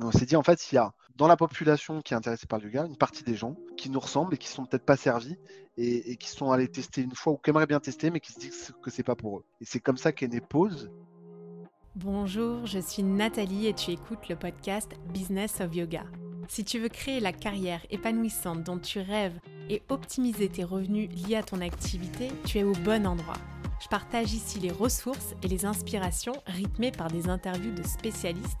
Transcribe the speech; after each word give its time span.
on 0.00 0.12
s'est 0.12 0.26
dit, 0.26 0.36
en 0.36 0.42
fait, 0.42 0.70
il 0.70 0.74
y 0.74 0.78
a 0.78 0.92
dans 1.16 1.26
la 1.26 1.36
population 1.36 2.02
qui 2.02 2.12
est 2.12 2.16
intéressée 2.16 2.46
par 2.46 2.58
le 2.58 2.66
yoga, 2.66 2.84
une 2.84 2.96
partie 2.96 3.24
des 3.24 3.34
gens 3.34 3.56
qui 3.76 3.88
nous 3.88 4.00
ressemblent 4.00 4.34
et 4.34 4.38
qui 4.38 4.48
sont 4.48 4.66
peut-être 4.66 4.84
pas 4.84 4.96
servis 4.96 5.36
et, 5.78 6.16
qui 6.16 6.28
sont 6.28 6.50
allés 6.50 6.68
tester 6.68 7.02
une 7.02 7.14
fois 7.14 7.32
ou 7.32 7.36
qui 7.38 7.50
aimeraient 7.50 7.66
bien 7.66 7.80
tester, 7.80 8.10
mais 8.10 8.20
qui 8.20 8.32
se 8.32 8.38
disent 8.38 8.72
que 8.82 8.90
c'est 8.90 9.02
pas 9.02 9.14
pour 9.14 9.38
eux. 9.38 9.44
Et 9.60 9.64
c'est 9.64 9.80
comme 9.80 9.96
ça 9.96 10.12
qu'est 10.12 10.28
née 10.28 10.40
Pause. 10.40 10.90
Bonjour, 11.94 12.66
je 12.66 12.78
suis 12.78 13.02
Nathalie 13.02 13.68
et 13.68 13.72
tu 13.72 13.90
écoutes 13.90 14.28
le 14.28 14.36
podcast 14.36 14.92
Business 15.12 15.60
of 15.62 15.74
Yoga. 15.74 16.04
Si 16.48 16.64
tu 16.64 16.78
veux 16.78 16.90
créer 16.90 17.20
la 17.20 17.32
carrière 17.32 17.80
épanouissante 17.90 18.62
dont 18.62 18.78
tu 18.78 19.00
rêves 19.00 19.38
et 19.70 19.82
optimiser 19.88 20.48
tes 20.48 20.62
revenus 20.62 21.08
liés 21.10 21.36
à 21.36 21.42
ton 21.42 21.60
activité, 21.60 22.30
tu 22.44 22.58
es 22.58 22.62
au 22.62 22.72
bon 22.72 23.06
endroit. 23.06 23.38
Je 23.82 23.88
partage 23.88 24.32
ici 24.32 24.60
les 24.60 24.70
ressources 24.70 25.34
et 25.42 25.48
les 25.48 25.64
inspirations 25.64 26.34
rythmées 26.46 26.92
par 26.92 27.10
des 27.10 27.28
interviews 27.28 27.74
de 27.74 27.82
spécialistes 27.82 28.60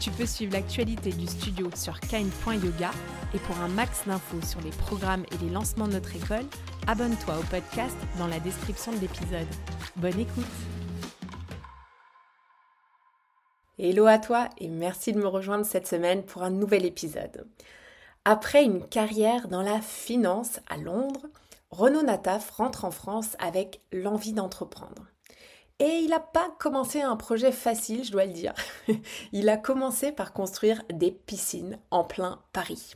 Tu 0.00 0.10
peux 0.10 0.26
suivre 0.26 0.52
l'actualité 0.52 1.10
du 1.10 1.26
studio 1.26 1.70
sur 1.74 1.98
kind.yoga 2.00 2.90
et 3.32 3.38
pour 3.38 3.56
un 3.58 3.68
max 3.68 4.06
d'infos 4.06 4.42
sur 4.42 4.60
les 4.60 4.70
programmes 4.70 5.24
et 5.32 5.44
les 5.44 5.50
lancements 5.50 5.88
de 5.88 5.94
notre 5.94 6.14
école, 6.14 6.44
abonne-toi 6.86 7.38
au 7.38 7.42
podcast 7.44 7.96
dans 8.18 8.26
la 8.26 8.40
description 8.40 8.92
de 8.92 8.98
l'épisode. 8.98 9.46
Bonne 9.96 10.18
écoute 10.18 10.44
Hello 13.78 14.06
à 14.06 14.18
toi 14.18 14.50
et 14.58 14.68
merci 14.68 15.12
de 15.12 15.18
me 15.18 15.26
rejoindre 15.26 15.64
cette 15.64 15.86
semaine 15.86 16.22
pour 16.22 16.42
un 16.42 16.50
nouvel 16.50 16.84
épisode. 16.84 17.46
Après 18.24 18.64
une 18.64 18.86
carrière 18.86 19.48
dans 19.48 19.62
la 19.62 19.80
finance 19.80 20.60
à 20.68 20.76
Londres, 20.76 21.26
Renaud 21.70 22.02
Nataf 22.02 22.50
rentre 22.50 22.84
en 22.84 22.90
France 22.90 23.36
avec 23.38 23.80
l'envie 23.92 24.32
d'entreprendre. 24.32 25.06
Et 25.80 26.00
il 26.02 26.10
n'a 26.10 26.20
pas 26.20 26.54
commencé 26.58 27.02
un 27.02 27.16
projet 27.16 27.50
facile, 27.50 28.04
je 28.04 28.12
dois 28.12 28.26
le 28.26 28.32
dire. 28.32 28.54
il 29.32 29.48
a 29.48 29.56
commencé 29.56 30.12
par 30.12 30.32
construire 30.32 30.82
des 30.92 31.10
piscines 31.10 31.78
en 31.90 32.04
plein 32.04 32.40
Paris. 32.52 32.94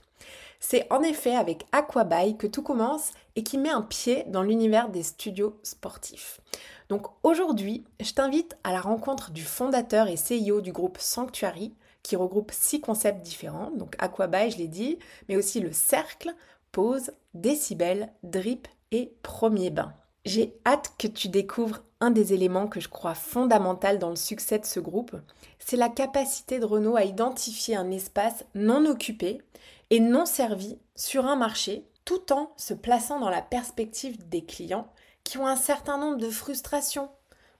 C'est 0.60 0.86
en 0.92 1.02
effet 1.02 1.36
avec 1.36 1.66
Aquaby 1.72 2.36
que 2.36 2.46
tout 2.46 2.62
commence 2.62 3.12
et 3.36 3.42
qui 3.42 3.58
met 3.58 3.70
un 3.70 3.82
pied 3.82 4.24
dans 4.28 4.42
l'univers 4.42 4.88
des 4.88 5.02
studios 5.02 5.58
sportifs. 5.62 6.40
Donc 6.88 7.06
aujourd'hui, 7.22 7.84
je 8.00 8.12
t'invite 8.12 8.56
à 8.64 8.72
la 8.72 8.80
rencontre 8.80 9.30
du 9.30 9.42
fondateur 9.42 10.08
et 10.08 10.16
CEO 10.16 10.60
du 10.60 10.72
groupe 10.72 10.98
Sanctuary, 10.98 11.74
qui 12.02 12.16
regroupe 12.16 12.52
six 12.52 12.80
concepts 12.80 13.22
différents, 13.22 13.70
donc 13.72 13.94
Aquaby, 13.98 14.50
je 14.50 14.58
l'ai 14.58 14.68
dit, 14.68 14.98
mais 15.28 15.36
aussi 15.36 15.60
le 15.60 15.72
cercle, 15.72 16.34
pause, 16.72 17.12
décibel, 17.34 18.12
drip 18.22 18.66
et 18.90 19.12
premier 19.22 19.70
bain. 19.70 19.92
J'ai 20.28 20.60
hâte 20.66 20.92
que 20.98 21.06
tu 21.06 21.30
découvres 21.30 21.84
un 22.00 22.10
des 22.10 22.34
éléments 22.34 22.68
que 22.68 22.80
je 22.80 22.90
crois 22.90 23.14
fondamental 23.14 23.98
dans 23.98 24.10
le 24.10 24.16
succès 24.16 24.58
de 24.58 24.66
ce 24.66 24.78
groupe. 24.78 25.16
C'est 25.58 25.78
la 25.78 25.88
capacité 25.88 26.58
de 26.58 26.66
Renault 26.66 26.96
à 26.96 27.04
identifier 27.04 27.76
un 27.76 27.90
espace 27.90 28.44
non 28.54 28.84
occupé 28.84 29.40
et 29.88 30.00
non 30.00 30.26
servi 30.26 30.76
sur 30.96 31.24
un 31.24 31.34
marché 31.34 31.86
tout 32.04 32.30
en 32.30 32.52
se 32.58 32.74
plaçant 32.74 33.20
dans 33.20 33.30
la 33.30 33.40
perspective 33.40 34.28
des 34.28 34.44
clients 34.44 34.92
qui 35.24 35.38
ont 35.38 35.46
un 35.46 35.56
certain 35.56 35.96
nombre 35.96 36.18
de 36.18 36.28
frustrations 36.28 37.08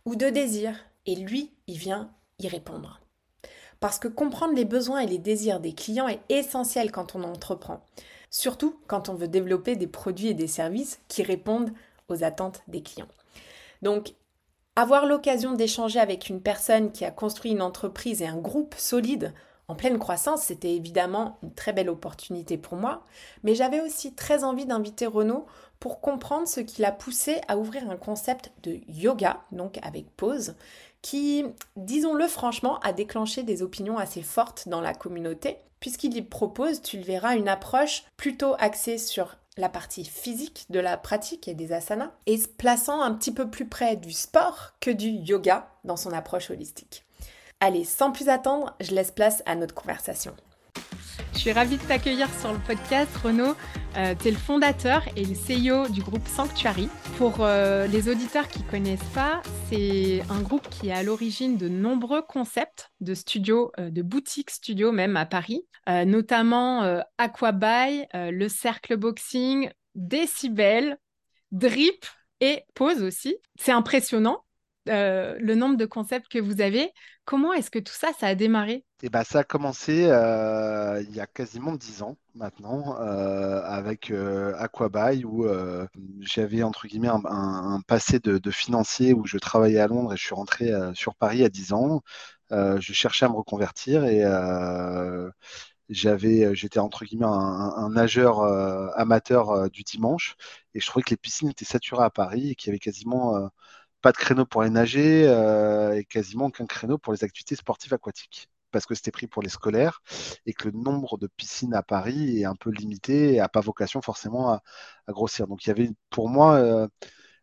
ou 0.05 0.15
de 0.15 0.29
désirs 0.29 0.77
et 1.07 1.15
lui, 1.15 1.55
il 1.69 1.79
vient 1.79 2.11
y 2.39 2.49
répondre. 2.49 3.01
Parce 3.81 3.99
que 3.99 4.09
comprendre 4.09 4.55
les 4.55 4.67
besoins 4.67 4.99
et 4.99 5.07
les 5.07 5.17
désirs 5.17 5.61
des 5.61 5.73
clients 5.73 6.09
est 6.09 6.21
essentiel 6.29 6.93
quand 6.93 7.15
on 7.15 7.25
entreprend, 7.25 7.83
surtout 8.29 8.79
quand 8.89 9.09
on 9.09 9.15
veut 9.15 9.27
développer 9.27 9.75
des 9.75 9.87
produits 9.87 10.29
et 10.29 10.35
des 10.35 10.49
services 10.49 11.01
qui 11.09 11.23
répondent 11.23 11.73
aux 12.09 12.25
attentes 12.25 12.63
des 12.69 12.83
clients. 12.83 13.09
Donc, 13.83 14.15
avoir 14.77 15.07
l'occasion 15.07 15.53
d'échanger 15.53 15.99
avec 15.99 16.29
une 16.29 16.41
personne 16.41 16.93
qui 16.93 17.05
a 17.05 17.11
construit 17.11 17.51
une 17.51 17.63
entreprise 17.63 18.23
et 18.23 18.27
un 18.27 18.37
groupe 18.37 18.75
solide 18.77 19.33
en 19.67 19.75
pleine 19.75 19.99
croissance, 19.99 20.45
c'était 20.45 20.75
évidemment 20.75 21.39
une 21.43 21.53
très 21.53 21.75
belle 21.75 21.91
opportunité 21.91 22.57
pour 22.57 22.77
moi, 22.79 23.05
mais 23.43 23.55
j'avais 23.55 23.83
aussi 23.83 24.15
très 24.15 24.43
envie 24.43 24.65
d'inviter 24.65 25.07
Renaud 25.07 25.47
pour 25.79 26.01
comprendre 26.01 26.49
ce 26.49 26.61
qui 26.61 26.81
l'a 26.81 26.91
poussé 26.91 27.41
à 27.49 27.59
ouvrir 27.59 27.89
un 27.91 27.97
concept 27.97 28.51
de 28.63 28.81
yoga, 28.89 29.43
donc 29.53 29.79
avec 29.83 30.09
pause, 30.17 30.55
qui, 31.03 31.45
disons-le 31.77 32.27
franchement, 32.29 32.81
a 32.81 32.93
déclenché 32.93 33.43
des 33.43 33.63
opinions 33.63 33.99
assez 33.99 34.23
fortes 34.23 34.69
dans 34.69 34.81
la 34.81 34.95
communauté, 34.95 35.59
puisqu'il 35.81 36.17
y 36.17 36.23
propose, 36.23 36.81
tu 36.81 36.97
le 36.97 37.05
verras, 37.05 37.37
une 37.37 37.49
approche 37.49 38.05
plutôt 38.17 38.55
axée 38.59 38.97
sur 38.97 39.37
la 39.59 39.69
partie 39.69 40.05
physique 40.05 40.65
de 40.71 40.81
la 40.81 40.97
pratique 40.97 41.49
et 41.49 41.55
des 41.55 41.73
asanas, 41.73 42.13
et 42.27 42.39
se 42.39 42.49
plaçant 42.49 43.03
un 43.03 43.13
petit 43.15 43.33
peu 43.33 43.51
plus 43.51 43.67
près 43.67 43.97
du 43.97 44.13
sport 44.13 44.73
que 44.81 44.91
du 44.91 45.09
yoga 45.09 45.69
dans 45.85 45.97
son 45.97 46.13
approche 46.13 46.51
holistique. 46.51 47.05
Allez, 47.61 47.85
sans 47.85 48.13
plus 48.13 48.29
attendre, 48.29 48.75
je 48.81 48.95
laisse 48.95 49.11
place 49.11 49.43
à 49.45 49.57
notre 49.57 49.75
conversation. 49.75 50.35
Je 51.39 51.43
suis 51.43 51.53
ravie 51.53 51.77
de 51.77 51.83
t'accueillir 51.83 52.29
sur 52.41 52.53
le 52.53 52.59
podcast, 52.59 53.17
Renaud. 53.19 53.55
Euh, 53.97 54.13
tu 54.21 54.27
es 54.27 54.31
le 54.33 54.37
fondateur 54.37 55.05
et 55.15 55.25
le 55.25 55.35
CEO 55.35 55.89
du 55.89 56.03
groupe 56.03 56.27
Sanctuary. 56.27 56.89
Pour 57.17 57.37
euh, 57.43 57.87
les 57.87 58.09
auditeurs 58.09 58.49
qui 58.49 58.65
ne 58.65 58.69
connaissent 58.69 59.15
pas, 59.15 59.41
c'est 59.69 60.25
un 60.31 60.43
groupe 60.43 60.69
qui 60.69 60.89
est 60.89 60.93
à 60.93 61.05
l'origine 61.05 61.57
de 61.57 61.69
nombreux 61.69 62.23
concepts 62.23 62.91
de 63.01 63.15
studios, 63.15 63.71
euh, 63.79 63.89
de 63.89 64.03
boutiques 64.03 64.51
studios 64.51 64.91
même 64.91 65.17
à 65.17 65.27
Paris, 65.27 65.65
notamment 65.87 67.01
Aquaby, 67.19 68.07
le 68.15 68.49
Cercle 68.49 68.97
Boxing, 68.97 69.71
Decibel, 69.95 70.99
Drip 71.53 72.05
et 72.41 72.65
Pause 72.75 73.01
aussi. 73.05 73.37
C'est 73.61 73.73
impressionnant. 73.73 74.43
Le 74.89 75.55
nombre 75.55 75.77
de 75.77 75.87
concepts 75.87 76.29
que 76.29 76.39
vous 76.39 76.61
avez. 76.61 76.91
Comment 77.25 77.53
est-ce 77.53 77.71
que 77.71 77.79
tout 77.79 77.95
ça, 77.95 78.09
ça 78.19 78.27
a 78.29 78.35
démarré? 78.35 78.85
Eh 79.03 79.11
ben, 79.11 79.23
ça 79.23 79.41
a 79.41 79.45
commencé 79.45 80.07
euh, 80.09 81.01
il 81.09 81.15
y 81.15 81.21
a 81.21 81.27
quasiment 81.29 81.73
dix 81.77 82.03
ans 82.03 82.17
maintenant 82.35 83.01
euh, 83.01 83.63
avec 83.63 84.11
euh, 84.11 84.55
Aquabuy 84.57 85.25
où 85.25 85.47
j'avais 86.21 86.65
entre 86.65 86.89
guillemets 86.89 87.09
un, 87.09 87.81
passé 87.87 88.19
de, 88.19 88.51
financier 88.51 89.13
où 89.15 89.25
je 89.25 89.39
travaillais 89.39 89.79
à 89.79 89.87
Londres 89.87 90.15
et 90.15 90.17
je 90.17 90.25
suis 90.25 90.35
rentré 90.35 90.73
sur 90.95 91.15
Paris 91.15 91.45
à 91.45 91.49
10 91.49 91.73
ans. 91.75 92.03
je 92.51 92.93
cherchais 92.93 93.27
à 93.27 93.29
me 93.29 93.37
reconvertir 93.37 94.05
et 94.05 94.25
j'avais, 95.89 96.55
j'étais 96.55 96.81
entre 96.81 97.05
guillemets 97.05 97.27
un, 97.27 97.91
nageur 97.91 98.43
amateur 98.97 99.71
du 99.71 99.83
dimanche 99.85 100.35
et 100.75 100.81
je 100.81 100.87
trouvais 100.87 101.05
que 101.05 101.11
les 101.11 101.17
piscines 101.17 101.51
étaient 101.51 101.65
saturées 101.65 102.05
à 102.05 102.11
Paris 102.11 102.51
et 102.51 102.55
qu'il 102.57 102.69
y 102.69 102.71
avait 102.71 102.81
quasiment 102.81 103.49
pas 104.01 104.13
de 104.13 104.17
créneau 104.17 104.47
pour 104.47 104.63
les 104.63 104.71
nager 104.71 105.23
et 105.97 106.05
quasiment 106.05 106.47
aucun 106.47 106.67
créneau 106.67 106.99
pour 106.99 107.13
les 107.13 107.25
activités 107.25 107.57
sportives 107.57 107.95
aquatiques 107.95 108.49
parce 108.71 108.87
que 108.87 108.95
c'était 108.95 109.11
pris 109.11 109.27
pour 109.27 109.43
les 109.43 109.49
scolaires 109.49 110.03
et 110.47 110.53
que 110.53 110.69
le 110.69 110.79
nombre 110.79 111.19
de 111.19 111.27
piscines 111.27 111.75
à 111.75 111.83
Paris 111.83 112.41
est 112.41 112.45
un 112.45 112.55
peu 112.55 112.71
limité 112.71 113.35
et 113.35 113.37
n'a 113.39 113.49
pas 113.49 113.61
vocation 113.61 114.03
forcément 114.03 114.53
à, 114.53 114.63
grossir. 115.09 115.47
Donc 115.47 115.65
il 115.67 115.69
y 115.69 115.73
avait 115.73 115.91
pour 116.11 116.29
moi, 116.29 116.57
euh, 116.57 116.87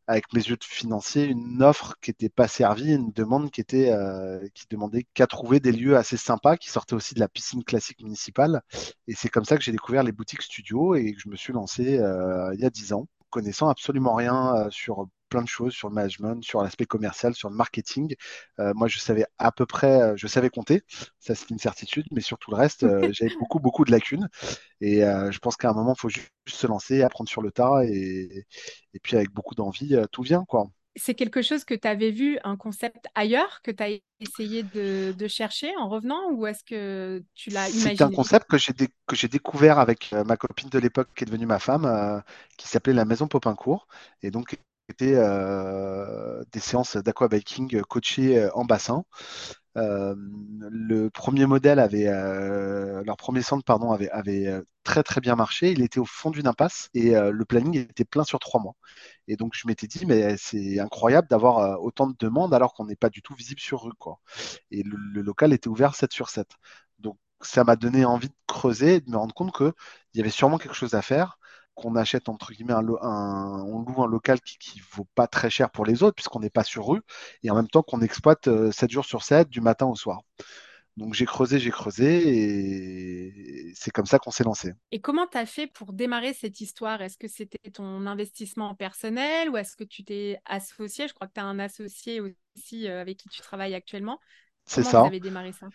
avec 0.08 0.32
mes 0.34 0.42
yeux 0.42 0.58
de 0.58 0.64
financier, 0.64 1.26
une 1.26 1.64
offre 1.64 1.96
qui 2.02 2.12
n'était 2.12 2.30
pas 2.30 2.48
servie, 2.48 2.94
une 2.94 3.12
demande 3.12 3.52
qui 3.52 3.62
était 3.62 3.92
euh, 3.92 4.48
qui 4.54 4.66
demandait 4.70 5.06
qu'à 5.14 5.28
trouver 5.28 5.60
des 5.60 5.72
lieux 5.72 5.98
assez 5.98 6.18
sympas 6.18 6.58
qui 6.58 6.70
sortaient 6.70 6.96
aussi 6.96 7.16
de 7.16 7.20
la 7.20 7.28
piscine 7.28 7.64
classique 7.64 8.02
municipale. 8.02 8.62
Et 9.08 9.16
c'est 9.16 9.30
comme 9.30 9.46
ça 9.46 9.58
que 9.58 9.64
j'ai 9.64 9.72
découvert 9.72 10.04
les 10.04 10.12
boutiques 10.12 10.44
studio 10.44 10.96
et 10.96 11.14
que 11.14 11.20
je 11.20 11.30
me 11.30 11.36
suis 11.36 11.54
lancé 11.54 12.00
euh, 12.00 12.54
il 12.54 12.62
y 12.62 12.66
a 12.66 12.70
dix 12.70 12.94
ans 12.94 13.08
connaissant 13.32 13.68
absolument 13.68 14.16
rien 14.16 14.68
sur 14.70 15.08
plein 15.36 15.44
de 15.44 15.50
choses 15.50 15.74
sur 15.74 15.90
le 15.90 15.96
management, 15.96 16.42
sur 16.46 16.64
l'aspect 16.64 16.86
commercial, 16.86 17.36
sur 17.36 17.50
le 17.50 17.58
marketing. 17.58 18.16
Euh, 18.60 18.72
moi, 18.74 18.88
je 18.88 19.00
savais 19.00 19.26
à 19.38 19.52
peu 19.52 19.66
près, 19.66 20.02
euh, 20.02 20.14
je 20.16 20.28
savais 20.28 20.50
compter, 20.50 20.84
ça 21.20 21.36
c'est 21.36 21.50
une 21.50 21.60
certitude, 21.60 22.06
mais 22.12 22.22
sur 22.22 22.38
tout 22.38 22.52
le 22.52 22.56
reste, 22.56 22.84
euh, 22.84 23.10
j'avais 23.12 23.36
beaucoup, 23.38 23.60
beaucoup 23.60 23.84
de 23.84 23.92
lacunes. 23.92 24.30
Et 24.80 25.02
je 25.02 25.40
pense 25.40 25.58
qu'à 25.58 25.70
un 25.70 25.74
moment, 25.74 25.94
il 25.98 26.00
faut 26.00 26.10
juste 26.10 26.30
se 26.48 26.68
lancer, 26.68 27.02
apprendre 27.02 27.30
sur 27.30 27.42
le 27.42 27.52
tas, 27.52 27.84
et, 27.84 28.46
et 28.94 29.00
puis 29.00 29.18
avec 29.18 29.32
beaucoup 29.32 29.56
d'envie, 29.56 29.98
tout 30.12 30.22
vient, 30.22 30.46
quoi. 30.48 30.68
C'est 30.98 31.16
quelque 31.16 31.42
chose 31.42 31.66
que 31.66 31.74
tu 31.74 31.88
avais 31.90 32.12
vu, 32.12 32.40
un 32.46 32.56
concept 32.56 33.08
ailleurs, 33.16 33.62
que 33.64 33.72
tu 33.72 33.84
as 33.84 33.90
essayé 34.22 34.64
de, 34.64 35.28
chercher 35.28 35.76
en 35.78 35.90
revenant, 35.90 36.32
ou 36.32 36.48
est-ce 36.48 36.64
que 36.64 37.22
tu 37.34 37.50
l'as 37.50 37.70
imaginé 37.70 37.98
C'est 37.98 38.04
un 38.04 38.12
concept 38.12 38.48
que 38.48 38.58
j'ai, 38.58 39.28
découvert 39.28 39.80
avec 39.80 40.14
ma 40.26 40.38
copine 40.38 40.70
de 40.70 40.80
l'époque, 40.80 41.10
qui 41.16 41.26
est 41.26 41.28
devenue 41.28 41.46
ma 41.46 41.60
femme, 41.60 42.24
qui 42.58 42.70
s'appelait 42.70 42.94
la 42.94 43.04
Maison 43.04 43.28
Popincourt. 43.28 43.88
Et 44.22 44.32
donc, 44.32 44.58
c'était 44.90 45.16
euh, 45.16 46.44
des 46.52 46.60
séances 46.60 46.98
d'aquabiking 46.98 47.82
coachées 47.84 48.40
euh, 48.40 48.50
en 48.54 48.66
bassin. 48.66 49.04
le 49.76 51.10
premier 51.10 51.46
modèle 51.46 51.80
avait, 51.80 52.06
leur 52.06 53.18
premier 53.18 53.42
centre 53.42 53.64
pardon, 53.66 53.92
avait, 53.92 54.10
avait 54.10 54.62
très 54.84 55.04
très 55.04 55.22
bien 55.22 55.36
marché. 55.36 55.72
Il 55.72 55.82
était 55.82 56.00
au 56.00 56.06
fond 56.06 56.32
d'une 56.32 56.48
impasse 56.48 56.90
et 56.94 57.12
le 57.12 57.46
planning 57.46 57.78
était 57.78 58.06
plein 58.06 58.24
sur 58.24 58.40
trois 58.40 58.62
mois. 58.62 58.76
Et 59.28 59.36
donc 59.36 59.54
je 59.56 59.68
m'étais 59.68 59.88
dit, 59.88 60.06
mais 60.06 60.38
c'est 60.38 60.80
incroyable 60.80 61.28
d'avoir 61.30 61.82
autant 61.82 62.08
de 62.08 62.16
demandes 62.18 62.54
alors 62.54 62.74
qu'on 62.74 62.86
n'est 62.86 62.96
pas 62.96 63.10
du 63.10 63.22
tout 63.22 63.36
visible 63.36 63.60
sur 63.60 63.84
rue. 63.84 63.94
Quoi. 64.00 64.20
Et 64.72 64.84
le, 64.84 64.96
le, 64.98 65.22
local 65.22 65.52
était 65.54 65.68
ouvert 65.68 65.96
7 65.96 66.14
sur 66.14 66.30
7. 66.30 66.48
Donc 67.00 67.18
ça 67.42 67.64
m'a 67.66 67.76
donné 67.76 68.06
envie 68.06 68.30
de 68.30 68.36
creuser 68.48 68.96
et 68.96 69.02
de 69.02 69.10
me 69.12 69.18
rendre 69.18 69.36
compte 69.36 69.54
qu'il 69.56 69.74
y 70.16 70.22
avait 70.22 70.30
sûrement 70.30 70.58
quelque 70.58 70.76
chose 70.76 70.94
à 70.94 71.02
faire 71.02 71.38
qu'on 71.76 71.96
achète 71.96 72.30
entre 72.30 72.54
guillemets 72.54 72.74
un, 72.74 72.86
on 72.88 73.80
loue 73.82 74.04
un 74.04 74.08
local 74.08 74.40
qui, 74.42 74.80
ne 74.80 74.84
vaut 74.96 75.08
pas 75.16 75.28
très 75.28 75.50
cher 75.50 75.70
pour 75.70 75.86
les 75.86 76.04
autres 76.04 76.16
puisqu'on 76.16 76.40
n'est 76.40 76.50
pas 76.50 76.64
sur 76.64 76.88
rue 76.88 77.02
et 77.44 77.52
en 77.52 77.56
même 77.56 77.68
temps 77.68 77.84
qu'on 77.84 78.02
exploite 78.02 78.50
7 78.72 78.90
jours 78.90 79.06
sur 79.06 79.24
7 79.24 79.50
du 79.50 79.62
matin 79.62 79.86
au 79.86 79.96
soir. 79.96 80.22
Donc 80.98 81.14
j'ai 81.14 81.26
creusé, 81.26 81.60
j'ai 81.60 81.72
creusé 81.72 82.28
et 82.28 83.74
c'est 83.76 83.92
comme 83.92 84.06
ça 84.06 84.18
qu'on 84.18 84.32
s'est 84.32 84.46
lancé. 84.46 84.74
Et 84.92 85.02
comment 85.02 85.28
tu 85.28 85.38
as 85.38 85.46
fait 85.46 85.68
pour 85.68 85.92
démarrer 85.92 86.34
cette 86.34 86.62
histoire? 86.62 87.02
Est-ce 87.02 87.18
que 87.18 87.28
c'était 87.28 87.70
ton 87.70 88.06
investissement 88.08 88.74
personnel 88.76 89.50
ou 89.50 89.58
est-ce 89.58 89.76
que 89.76 89.84
tu 89.84 90.06
t'es 90.06 90.40
associé? 90.46 91.10
Je 91.10 91.14
crois 91.14 91.28
que 91.28 91.34
tu 91.34 91.42
as 91.42 91.46
un 91.46 91.60
associé 91.60 92.22
aussi 92.22 92.88
euh, 92.88 93.02
avec 93.02 93.18
qui 93.18 93.28
tu 93.28 93.42
travailles 93.42 93.76
actuellement. 93.76 94.22
C'est 94.66 94.84
ça. 94.84 95.02
Vous 95.02 95.08
avez 95.08 95.20
démarré 95.20 95.52
ça? 95.52 95.68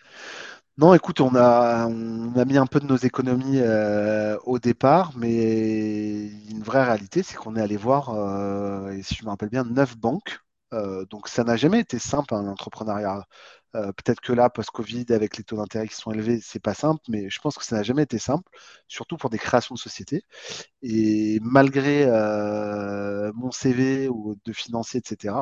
Non, 0.77 0.93
écoute, 0.93 1.21
on 1.21 1.35
a, 1.35 1.87
on 1.87 2.33
a 2.35 2.45
mis 2.45 2.57
un 2.57 2.65
peu 2.65 2.79
de 2.79 2.87
nos 2.87 2.95
économies 2.95 3.59
euh, 3.59 4.37
au 4.45 4.57
départ, 4.57 5.11
mais 5.15 6.27
une 6.49 6.63
vraie 6.63 6.83
réalité, 6.83 7.23
c'est 7.23 7.35
qu'on 7.35 7.55
est 7.55 7.61
allé 7.61 7.77
voir, 7.77 8.09
euh, 8.09 8.89
et 8.91 9.03
si 9.03 9.15
je 9.15 9.23
me 9.23 9.29
rappelle 9.29 9.49
bien, 9.49 9.63
neuf 9.63 9.97
banques. 9.97 10.39
Euh, 10.73 11.05
donc 11.05 11.27
ça 11.27 11.43
n'a 11.43 11.57
jamais 11.57 11.79
été 11.81 11.99
simple, 11.99 12.33
hein, 12.33 12.43
l'entrepreneuriat. 12.43 13.25
Peut-être 13.73 14.19
que 14.19 14.33
là, 14.33 14.49
post-Covid, 14.49 15.05
avec 15.11 15.37
les 15.37 15.45
taux 15.45 15.55
d'intérêt 15.55 15.87
qui 15.87 15.95
sont 15.95 16.11
élevés, 16.11 16.39
c'est 16.41 16.59
pas 16.59 16.73
simple, 16.73 17.01
mais 17.07 17.29
je 17.29 17.39
pense 17.39 17.57
que 17.57 17.63
ça 17.63 17.77
n'a 17.77 17.83
jamais 17.83 18.03
été 18.03 18.17
simple, 18.17 18.43
surtout 18.89 19.15
pour 19.15 19.29
des 19.29 19.37
créations 19.37 19.75
de 19.75 19.79
sociétés. 19.79 20.23
Et 20.81 21.39
malgré 21.41 22.05
mon 23.33 23.51
CV 23.51 24.09
ou 24.09 24.35
de 24.43 24.51
financier, 24.51 24.99
etc., 24.99 25.35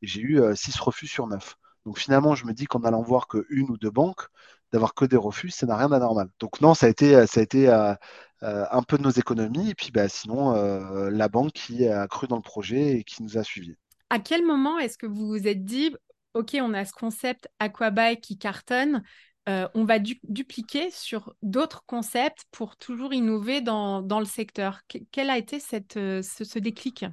j'ai 0.00 0.22
eu 0.22 0.40
six 0.56 0.78
refus 0.80 1.08
sur 1.08 1.26
neuf. 1.26 1.56
Donc 1.88 1.98
finalement, 1.98 2.34
je 2.34 2.44
me 2.44 2.52
dis 2.52 2.66
qu'en 2.66 2.80
allant 2.80 3.00
voir 3.00 3.28
que 3.28 3.46
une 3.48 3.70
ou 3.70 3.78
deux 3.78 3.90
banques, 3.90 4.26
d'avoir 4.72 4.92
que 4.92 5.06
des 5.06 5.16
refus, 5.16 5.48
ça 5.48 5.64
n'a 5.64 5.74
rien 5.74 5.88
d'anormal. 5.88 6.28
Donc 6.38 6.60
non, 6.60 6.74
ça 6.74 6.84
a 6.84 6.90
été, 6.90 7.26
ça 7.26 7.40
a 7.40 7.42
été 7.42 7.70
euh, 7.70 7.94
euh, 8.42 8.66
un 8.70 8.82
peu 8.82 8.98
de 8.98 9.02
nos 9.02 9.10
économies, 9.10 9.70
et 9.70 9.74
puis 9.74 9.90
bah, 9.90 10.06
sinon, 10.06 10.54
euh, 10.54 11.08
la 11.08 11.30
banque 11.30 11.52
qui 11.52 11.88
a 11.88 12.06
cru 12.06 12.26
dans 12.26 12.36
le 12.36 12.42
projet 12.42 12.98
et 12.98 13.04
qui 13.04 13.22
nous 13.22 13.38
a 13.38 13.42
suivis. 13.42 13.74
À 14.10 14.18
quel 14.18 14.44
moment 14.44 14.78
est-ce 14.78 14.98
que 14.98 15.06
vous 15.06 15.28
vous 15.28 15.48
êtes 15.48 15.64
dit, 15.64 15.96
OK, 16.34 16.58
on 16.60 16.74
a 16.74 16.84
ce 16.84 16.92
concept 16.92 17.48
Aquabuy 17.58 18.20
qui 18.20 18.36
cartonne, 18.36 19.02
on 19.46 19.86
va 19.86 19.98
dupliquer 19.98 20.90
sur 20.90 21.32
d'autres 21.40 21.82
concepts 21.86 22.44
pour 22.50 22.76
toujours 22.76 23.14
innover 23.14 23.62
dans, 23.62 24.02
dans 24.02 24.20
le 24.20 24.26
secteur. 24.26 24.82
quel 25.10 25.30
a 25.30 25.38
été 25.38 25.58
cette, 25.58 25.94
ce, 25.94 26.58
déclic? 26.58 27.06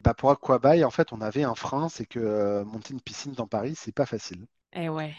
Bah 0.00 0.14
pour 0.14 0.30
Aquabuy, 0.30 0.84
en 0.84 0.90
fait, 0.90 1.12
on 1.12 1.20
avait 1.20 1.44
un 1.44 1.54
frein, 1.54 1.88
c'est 1.88 2.06
que 2.06 2.62
monter 2.64 2.94
une 2.94 3.00
piscine 3.00 3.32
dans 3.32 3.46
Paris, 3.46 3.74
c'est 3.76 3.92
pas 3.92 4.06
facile. 4.06 4.46
Eh 4.72 4.88
ouais. 4.88 5.14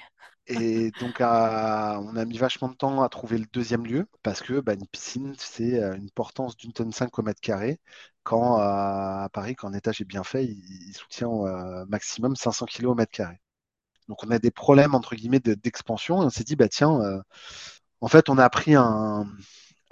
Et 0.48 0.92
donc, 1.00 1.18
on 1.20 1.24
a 1.24 2.26
mis 2.26 2.38
vachement 2.38 2.68
de 2.70 2.76
temps 2.76 3.04
à 3.04 3.10
trouver 3.10 3.38
le 3.38 3.46
deuxième 3.54 3.86
lieu 3.86 4.08
parce 4.24 4.42
que 4.42 4.60
bah, 4.60 4.74
une 4.74 4.88
piscine, 4.88 5.36
c'est 5.38 5.82
euh, 5.82 5.96
une 5.96 6.10
portance 6.12 6.58
d'une 6.58 6.74
tonne 6.74 6.92
cinq 6.92 7.18
au 7.20 7.22
mètre 7.22 7.42
carré. 7.42 7.80
Quand 8.24 8.58
à 8.58 9.30
Paris, 9.34 9.56
quand 9.56 9.68
un 9.70 9.74
étage 9.74 10.02
est 10.02 10.06
bien 10.06 10.24
fait, 10.24 10.46
il, 10.46 10.94
soutient 10.94 11.30
euh, 11.30 11.86
maximum 11.88 12.36
500 12.36 12.66
kg 12.68 12.86
au 12.88 12.96
mètre 12.96 13.12
carré. 13.12 13.40
Donc, 14.10 14.24
on 14.26 14.32
a 14.32 14.40
des 14.40 14.52
problèmes, 14.52 14.96
entre 14.96 15.16
guillemets, 15.16 15.40
d'expansion. 15.40 16.22
et 16.22 16.26
on 16.26 16.30
s'est 16.30 16.44
dit, 16.44 16.56
bah 16.56 16.70
tiens, 16.70 17.00
euh, 17.02 17.22
en 18.02 18.08
fait, 18.08 18.30
on 18.30 18.38
a 18.38 18.46
appris 18.46 18.76
un, 18.76 19.28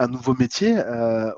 nouveau 0.07 0.33
métier. 0.35 0.75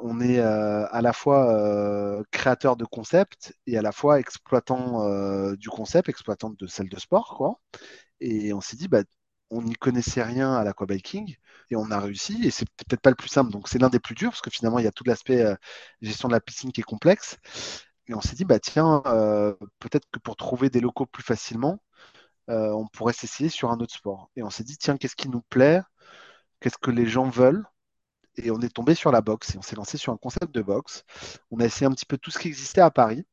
on 0.01 0.19
est 0.21 0.39
à 0.39 1.01
la 1.01 1.13
fois 1.13 2.23
créateur 2.31 2.75
de 2.77 2.85
concept 2.85 3.55
et 3.67 3.77
à 3.77 3.81
la 3.81 3.91
fois 3.91 4.19
exploitant 4.19 5.53
du 5.55 5.69
concept, 5.69 6.09
exploitant 6.09 6.51
de 6.51 6.67
salle 6.67 6.89
de 6.89 6.99
sport, 6.99 7.35
quoi. 7.37 7.59
Et 8.21 8.53
on 8.53 8.61
s'est 8.61 8.77
dit, 8.77 8.87
bah, 8.87 9.03
on 9.51 9.61
n'y 9.63 9.75
connaissait 9.75 10.23
rien 10.23 10.53
à 10.53 10.63
l'aquabiking 10.63 11.35
et 11.69 11.75
on 11.75 11.91
a 11.91 11.99
réussi. 11.99 12.39
Et 12.45 12.51
c'est 12.51 12.67
peut-être 12.69 13.01
pas 13.01 13.09
le 13.09 13.15
plus 13.15 13.29
simple, 13.29 13.51
donc 13.51 13.67
c'est 13.67 13.79
l'un 13.79 13.89
des 13.89 13.99
plus 13.99 14.15
durs 14.15 14.31
parce 14.31 14.41
que 14.41 14.49
finalement, 14.49 14.79
il 14.79 14.85
y 14.85 14.87
a 14.87 14.91
tout 14.91 15.03
l'aspect 15.05 15.41
euh, 15.43 15.55
gestion 16.01 16.27
de 16.29 16.33
la 16.33 16.39
piscine 16.41 16.71
qui 16.71 16.81
est 16.81 16.83
complexe. 16.83 17.37
Et 18.07 18.13
on 18.15 18.21
s'est 18.21 18.35
dit, 18.35 18.45
bah, 18.45 18.59
tiens, 18.59 19.01
euh, 19.07 19.53
peut-être 19.79 20.07
que 20.11 20.19
pour 20.19 20.35
trouver 20.35 20.69
des 20.69 20.79
locaux 20.81 21.05
plus 21.05 21.23
facilement, 21.23 21.81
euh, 22.49 22.71
on 22.73 22.87
pourrait 22.87 23.13
s'essayer 23.13 23.49
sur 23.49 23.71
un 23.71 23.79
autre 23.79 23.95
sport. 23.95 24.31
Et 24.35 24.43
on 24.43 24.49
s'est 24.51 24.63
dit, 24.63 24.77
tiens, 24.77 24.97
qu'est-ce 24.97 25.15
qui 25.15 25.29
nous 25.29 25.41
plaît? 25.43 25.81
Qu'est-ce 26.61 26.77
que 26.79 26.91
les 26.91 27.07
gens 27.07 27.29
veulent? 27.29 27.65
Et 28.37 28.51
on 28.51 28.59
est 28.61 28.73
tombé 28.73 28.95
sur 28.95 29.11
la 29.11 29.21
boxe 29.21 29.55
et 29.55 29.57
on 29.57 29.61
s'est 29.61 29.75
lancé 29.75 29.97
sur 29.97 30.13
un 30.13 30.17
concept 30.17 30.53
de 30.53 30.61
boxe. 30.61 31.03
On 31.51 31.59
a 31.59 31.65
essayé 31.65 31.85
un 31.87 31.91
petit 31.91 32.05
peu 32.05 32.17
tout 32.17 32.31
ce 32.31 32.39
qui 32.39 32.47
existait 32.47 32.81
à 32.81 32.91
Paris 32.91 33.25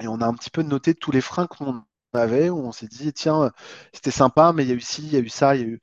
et 0.00 0.08
on 0.08 0.20
a 0.20 0.26
un 0.26 0.34
petit 0.34 0.50
peu 0.50 0.62
noté 0.62 0.94
tous 0.94 1.10
les 1.12 1.20
freins 1.20 1.46
qu'on 1.46 1.82
avait 2.12 2.50
où 2.50 2.58
on 2.58 2.72
s'est 2.72 2.88
dit 2.88 3.12
tiens 3.12 3.52
c'était 3.92 4.10
sympa 4.10 4.52
mais 4.52 4.64
il 4.64 4.68
y 4.68 4.72
a 4.72 4.74
eu 4.74 4.80
ci 4.80 5.02
il 5.02 5.12
y 5.12 5.16
a 5.16 5.20
eu 5.20 5.28
ça 5.28 5.54
il 5.54 5.60
y 5.60 5.64
a 5.64 5.68
eu 5.68 5.80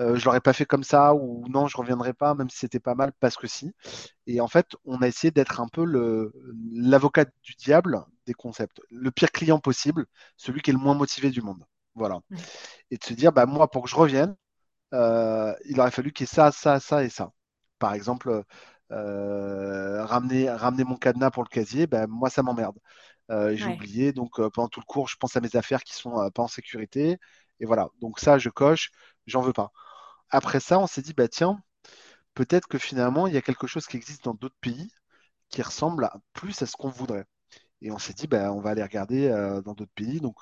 euh, 0.00 0.16
je 0.16 0.24
l'aurais 0.26 0.40
pas 0.40 0.52
fait 0.52 0.66
comme 0.66 0.84
ça 0.84 1.14
ou 1.14 1.46
non 1.48 1.68
je 1.68 1.76
reviendrai 1.76 2.12
pas 2.12 2.34
même 2.34 2.50
si 2.50 2.58
c'était 2.58 2.80
pas 2.80 2.94
mal 2.94 3.12
parce 3.20 3.36
que 3.36 3.46
si. 3.46 3.72
Et 4.26 4.40
en 4.40 4.48
fait 4.48 4.66
on 4.84 5.00
a 5.02 5.08
essayé 5.08 5.30
d'être 5.30 5.60
un 5.60 5.68
peu 5.68 5.84
le 5.84 6.32
l'avocat 6.72 7.24
du 7.42 7.54
diable 7.54 8.04
des 8.26 8.34
concepts 8.34 8.80
le 8.90 9.10
pire 9.10 9.32
client 9.32 9.58
possible 9.58 10.06
celui 10.36 10.60
qui 10.62 10.70
est 10.70 10.74
le 10.74 10.78
moins 10.78 10.94
motivé 10.94 11.30
du 11.30 11.42
monde. 11.42 11.64
Voilà. 11.94 12.20
Et 12.90 12.98
de 12.98 13.04
se 13.04 13.14
dire 13.14 13.32
bah 13.32 13.46
moi 13.46 13.70
pour 13.70 13.84
que 13.84 13.90
je 13.90 13.96
revienne 13.96 14.36
euh, 14.94 15.54
il 15.66 15.80
aurait 15.80 15.90
fallu 15.90 16.12
qu'il 16.12 16.24
y 16.24 16.28
ait 16.30 16.34
ça 16.34 16.52
ça 16.52 16.80
ça 16.80 17.04
et 17.04 17.10
ça 17.10 17.32
par 17.78 17.94
exemple 17.94 18.42
euh, 18.92 20.04
ramener 20.04 20.50
ramener 20.50 20.84
mon 20.84 20.96
cadenas 20.96 21.30
pour 21.30 21.42
le 21.44 21.48
casier 21.48 21.86
ben 21.86 22.06
moi 22.08 22.30
ça 22.30 22.42
m'emmerde 22.42 22.78
euh, 23.30 23.56
j'ai 23.56 23.68
oublié. 23.68 24.12
Donc, 24.12 24.38
euh, 24.40 24.50
pendant 24.50 24.68
tout 24.68 24.80
le 24.80 24.84
cours, 24.86 25.08
je 25.08 25.16
pense 25.16 25.36
à 25.36 25.40
mes 25.40 25.56
affaires 25.56 25.82
qui 25.84 25.94
sont 25.94 26.30
pas 26.30 26.42
en 26.42 26.48
sécurité. 26.48 27.18
Et 27.60 27.66
voilà. 27.66 27.88
Donc, 28.00 28.20
ça, 28.20 28.38
je 28.38 28.50
coche, 28.50 28.90
j'en 29.26 29.40
veux 29.42 29.52
pas. 29.52 29.72
Après 30.30 30.60
ça, 30.60 30.78
on 30.80 30.86
s'est 30.86 31.02
dit, 31.02 31.14
bah 31.14 31.28
tiens, 31.28 31.60
peut-être 32.34 32.68
que 32.68 32.78
finalement, 32.78 33.26
il 33.26 33.34
y 33.34 33.36
a 33.38 33.42
quelque 33.42 33.66
chose 33.66 33.86
qui 33.86 33.96
existe 33.96 34.24
dans 34.24 34.34
d'autres 34.34 34.56
pays 34.60 34.90
qui 35.50 35.62
ressemble 35.62 36.10
plus 36.34 36.62
à 36.62 36.66
ce 36.66 36.76
qu'on 36.76 36.90
voudrait. 36.90 37.26
Et 37.86 37.92
on 37.92 37.98
s'est 37.98 38.14
dit, 38.14 38.26
bah, 38.26 38.52
on 38.52 38.60
va 38.60 38.70
aller 38.70 38.82
regarder 38.82 39.28
dans 39.64 39.74
d'autres 39.74 39.92
pays, 39.94 40.20
donc 40.20 40.36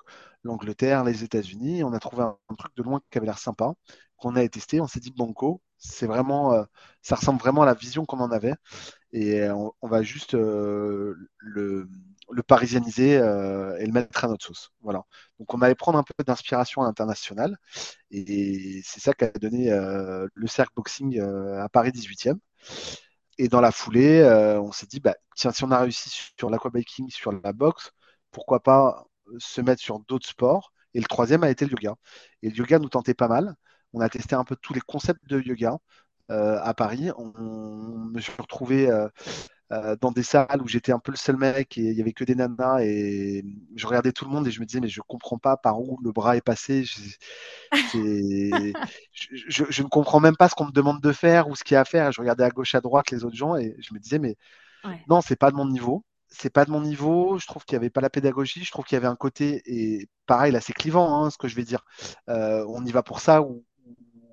l'Angleterre, 0.44 1.04
les 1.04 1.24
États-Unis. 1.24 1.84
On 1.84 1.92
a 1.92 1.98
trouvé 1.98 2.22
un, 2.22 2.36
truc 2.56 2.74
de 2.76 2.82
loin 2.82 3.00
qui 3.10 3.18
avait 3.18 3.26
l'air 3.26 3.38
sympa, 3.38 3.74
qu'on 4.16 4.34
a 4.34 4.48
testé. 4.48 4.80
On 4.80 4.86
s'est 4.86 5.00
dit, 5.00 5.12
Banco, 5.14 5.60
c'est 5.76 6.06
vraiment, 6.06 6.64
ça 7.02 7.16
ressemble 7.16 7.38
vraiment 7.40 7.62
à 7.62 7.66
la 7.66 7.74
vision 7.74 8.06
qu'on 8.06 8.20
en 8.20 8.30
avait. 8.30 8.54
Et 9.12 9.46
on, 9.50 9.88
va 9.88 10.02
juste 10.02 10.34
le, 12.32 12.42
parisianiser 12.46 13.16
euh, 13.16 13.76
et 13.78 13.86
le 13.86 13.92
mettre 13.92 14.24
à 14.24 14.28
notre 14.28 14.44
sauce. 14.44 14.72
Voilà. 14.80 15.04
Donc 15.38 15.52
on 15.54 15.62
allait 15.62 15.74
prendre 15.74 15.98
un 15.98 16.02
peu 16.02 16.24
d'inspiration 16.24 16.82
à 16.82 16.86
l'international 16.86 17.56
et 18.10 18.80
c'est 18.84 19.00
ça 19.00 19.12
qui 19.12 19.24
a 19.24 19.28
donné 19.28 19.70
euh, 19.70 20.26
le 20.34 20.46
cercle 20.46 20.72
boxing 20.74 21.20
euh, 21.20 21.62
à 21.62 21.68
Paris 21.68 21.90
18e. 21.90 22.38
Et 23.38 23.48
dans 23.48 23.60
la 23.60 23.72
foulée, 23.72 24.24
on 24.60 24.72
s'est 24.72 24.86
dit, 24.86 25.00
bah, 25.00 25.16
tiens, 25.36 25.52
si 25.52 25.64
on 25.64 25.70
a 25.70 25.80
réussi 25.80 26.10
sur 26.38 26.50
l'aquabiking, 26.50 27.10
sur 27.10 27.32
la 27.32 27.52
boxe, 27.52 27.92
pourquoi 28.30 28.62
pas 28.62 29.06
se 29.38 29.60
mettre 29.60 29.82
sur 29.82 30.00
d'autres 30.00 30.28
sports? 30.28 30.72
Et 30.94 31.00
le 31.00 31.06
troisième 31.06 31.44
a 31.44 31.50
été 31.50 31.64
le 31.64 31.72
yoga. 31.72 31.96
Et 32.42 32.50
le 32.50 32.56
yoga 32.56 32.78
nous 32.78 32.88
tentait 32.88 33.14
pas 33.14 33.28
mal. 33.28 33.54
On 33.92 34.00
a 34.00 34.08
testé 34.08 34.34
un 34.36 34.44
peu 34.44 34.56
tous 34.56 34.74
les 34.74 34.80
concepts 34.80 35.26
de 35.28 35.40
yoga. 35.40 35.78
à 36.28 36.74
Paris. 36.74 37.10
On, 37.16 37.32
on, 37.36 38.04
me 38.12 38.20
suis 38.20 38.32
retrouvé 38.40 38.88
euh, 39.74 39.96
dans 40.00 40.12
des 40.12 40.22
salles 40.22 40.60
où 40.62 40.68
j'étais 40.68 40.92
un 40.92 40.98
peu 40.98 41.10
le 41.10 41.16
seul 41.16 41.36
mec 41.36 41.76
et 41.78 41.82
il 41.82 41.92
y 41.94 42.00
avait 42.00 42.12
que 42.12 42.22
des 42.24 42.34
nanas 42.34 42.80
et 42.82 43.44
je 43.74 43.86
regardais 43.86 44.12
tout 44.12 44.24
le 44.24 44.30
monde 44.30 44.46
et 44.46 44.50
je 44.50 44.60
me 44.60 44.66
disais 44.66 44.80
mais 44.80 44.88
je 44.88 45.00
comprends 45.00 45.38
pas 45.38 45.56
par 45.56 45.80
où 45.80 45.98
le 46.02 46.12
bras 46.12 46.36
est 46.36 46.42
passé. 46.42 46.84
Je, 46.84 47.00
je, 49.12 49.82
ne 49.82 49.88
comprends 49.88 50.20
même 50.20 50.36
pas 50.36 50.48
ce 50.48 50.54
qu'on 50.54 50.66
me 50.66 50.72
demande 50.72 51.00
de 51.00 51.12
faire 51.12 51.48
ou 51.48 51.56
ce 51.56 51.64
qu'il 51.64 51.74
y 51.74 51.76
a 51.76 51.80
à 51.80 51.84
faire. 51.84 52.12
Je 52.12 52.20
regardais 52.20 52.44
à 52.44 52.50
gauche 52.50 52.74
à 52.74 52.80
droite 52.80 53.10
les 53.10 53.24
autres 53.24 53.36
gens 53.36 53.56
et 53.56 53.74
je 53.80 53.94
me 53.94 53.98
disais 53.98 54.18
mais 54.18 54.36
non 55.08 55.20
c'est 55.20 55.36
pas 55.36 55.50
de 55.50 55.56
mon 55.56 55.66
niveau. 55.66 56.04
C'est 56.28 56.50
pas 56.50 56.64
de 56.64 56.70
mon 56.70 56.80
niveau. 56.80 57.38
Je 57.38 57.46
trouve 57.46 57.64
qu'il 57.64 57.76
n'y 57.76 57.82
avait 57.82 57.90
pas 57.90 58.00
la 58.00 58.10
pédagogie. 58.10 58.64
Je 58.64 58.70
trouve 58.70 58.84
qu'il 58.84 58.96
y 58.96 58.98
avait 58.98 59.08
un 59.08 59.16
côté 59.16 59.62
et 59.66 60.08
pareil 60.26 60.52
là 60.52 60.60
c'est 60.60 60.72
clivant 60.72 61.24
hein, 61.24 61.30
ce 61.30 61.38
que 61.38 61.48
je 61.48 61.56
vais 61.56 61.64
dire. 61.64 61.84
Euh, 62.28 62.64
on 62.68 62.84
y 62.84 62.92
va 62.92 63.02
pour 63.02 63.20
ça 63.20 63.42
ou 63.42 63.64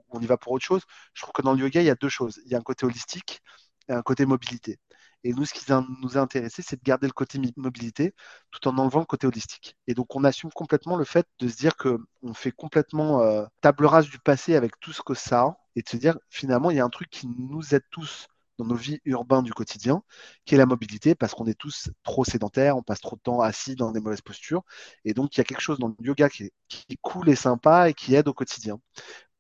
on 0.10 0.20
y 0.20 0.26
va 0.26 0.38
pour 0.38 0.52
autre 0.52 0.66
chose. 0.66 0.84
Je 1.14 1.22
trouve 1.24 1.34
que 1.34 1.42
dans 1.42 1.54
le 1.54 1.60
yoga 1.60 1.82
il 1.82 1.88
y 1.88 1.90
a 1.90 1.96
deux 1.96 2.10
choses. 2.10 2.42
Il 2.46 2.52
y 2.52 2.56
a 2.56 2.58
un 2.58 2.62
côté 2.62 2.86
holistique 2.86 3.42
et 3.90 3.94
un 3.94 4.02
côté 4.02 4.26
mobilité. 4.26 4.78
Et 5.24 5.34
nous, 5.34 5.46
ce 5.46 5.54
qui 5.54 5.66
nous 6.02 6.18
a 6.18 6.22
intéressé, 6.22 6.62
c'est 6.62 6.78
de 6.78 6.84
garder 6.84 7.08
le 7.08 7.14
côté 7.14 7.40
mobilité 7.58 8.14
tout 8.52 8.68
en 8.68 8.78
enlevant 8.78 9.00
le 9.00 9.06
côté 9.06 9.28
holistique. 9.28 9.76
Et 9.88 9.94
donc, 9.94 10.16
on 10.16 10.24
assume 10.24 10.52
complètement 10.52 10.96
le 10.98 11.06
fait 11.06 11.28
de 11.40 11.48
se 11.48 11.56
dire 11.58 11.76
qu'on 11.78 12.34
fait 12.34 12.52
complètement 12.52 13.22
euh, 13.22 13.46
table 13.62 13.86
rase 13.86 14.10
du 14.10 14.20
passé 14.20 14.56
avec 14.56 14.80
tout 14.80 14.94
ce 14.94 15.02
que 15.02 15.14
ça 15.14 15.42
a 15.42 15.58
et 15.76 15.82
de 15.84 15.90
se 15.90 15.98
dire 15.98 16.18
finalement, 16.30 16.72
il 16.72 16.78
y 16.78 16.80
a 16.80 16.86
un 16.86 16.90
truc 16.90 17.10
qui 17.10 17.28
nous 17.28 17.76
aide 17.76 17.84
tous 17.92 18.28
dans 18.58 18.66
nos 18.66 18.76
vies 18.76 19.00
urbaines 19.06 19.44
du 19.44 19.54
quotidien, 19.54 20.04
qui 20.46 20.56
est 20.56 20.58
la 20.58 20.66
mobilité, 20.66 21.16
parce 21.16 21.34
qu'on 21.34 21.46
est 21.48 21.58
tous 21.58 21.90
trop 22.04 22.24
sédentaires, 22.26 22.78
on 22.78 22.84
passe 22.84 23.00
trop 23.02 23.16
de 23.16 23.22
temps 23.22 23.42
assis 23.42 23.76
dans 23.76 23.92
des 23.92 24.00
mauvaises 24.02 24.22
postures. 24.22 24.64
Et 25.06 25.14
donc, 25.14 25.36
il 25.36 25.40
y 25.40 25.42
a 25.42 25.44
quelque 25.44 25.62
chose 25.62 25.80
dans 25.80 25.88
le 25.88 25.96
yoga 26.00 26.30
qui 26.30 26.52
qui 26.68 26.86
est 26.90 26.98
cool 27.02 27.30
et 27.30 27.36
sympa 27.36 27.90
et 27.90 27.94
qui 27.94 28.16
aide 28.16 28.28
au 28.28 28.34
quotidien. 28.34 28.80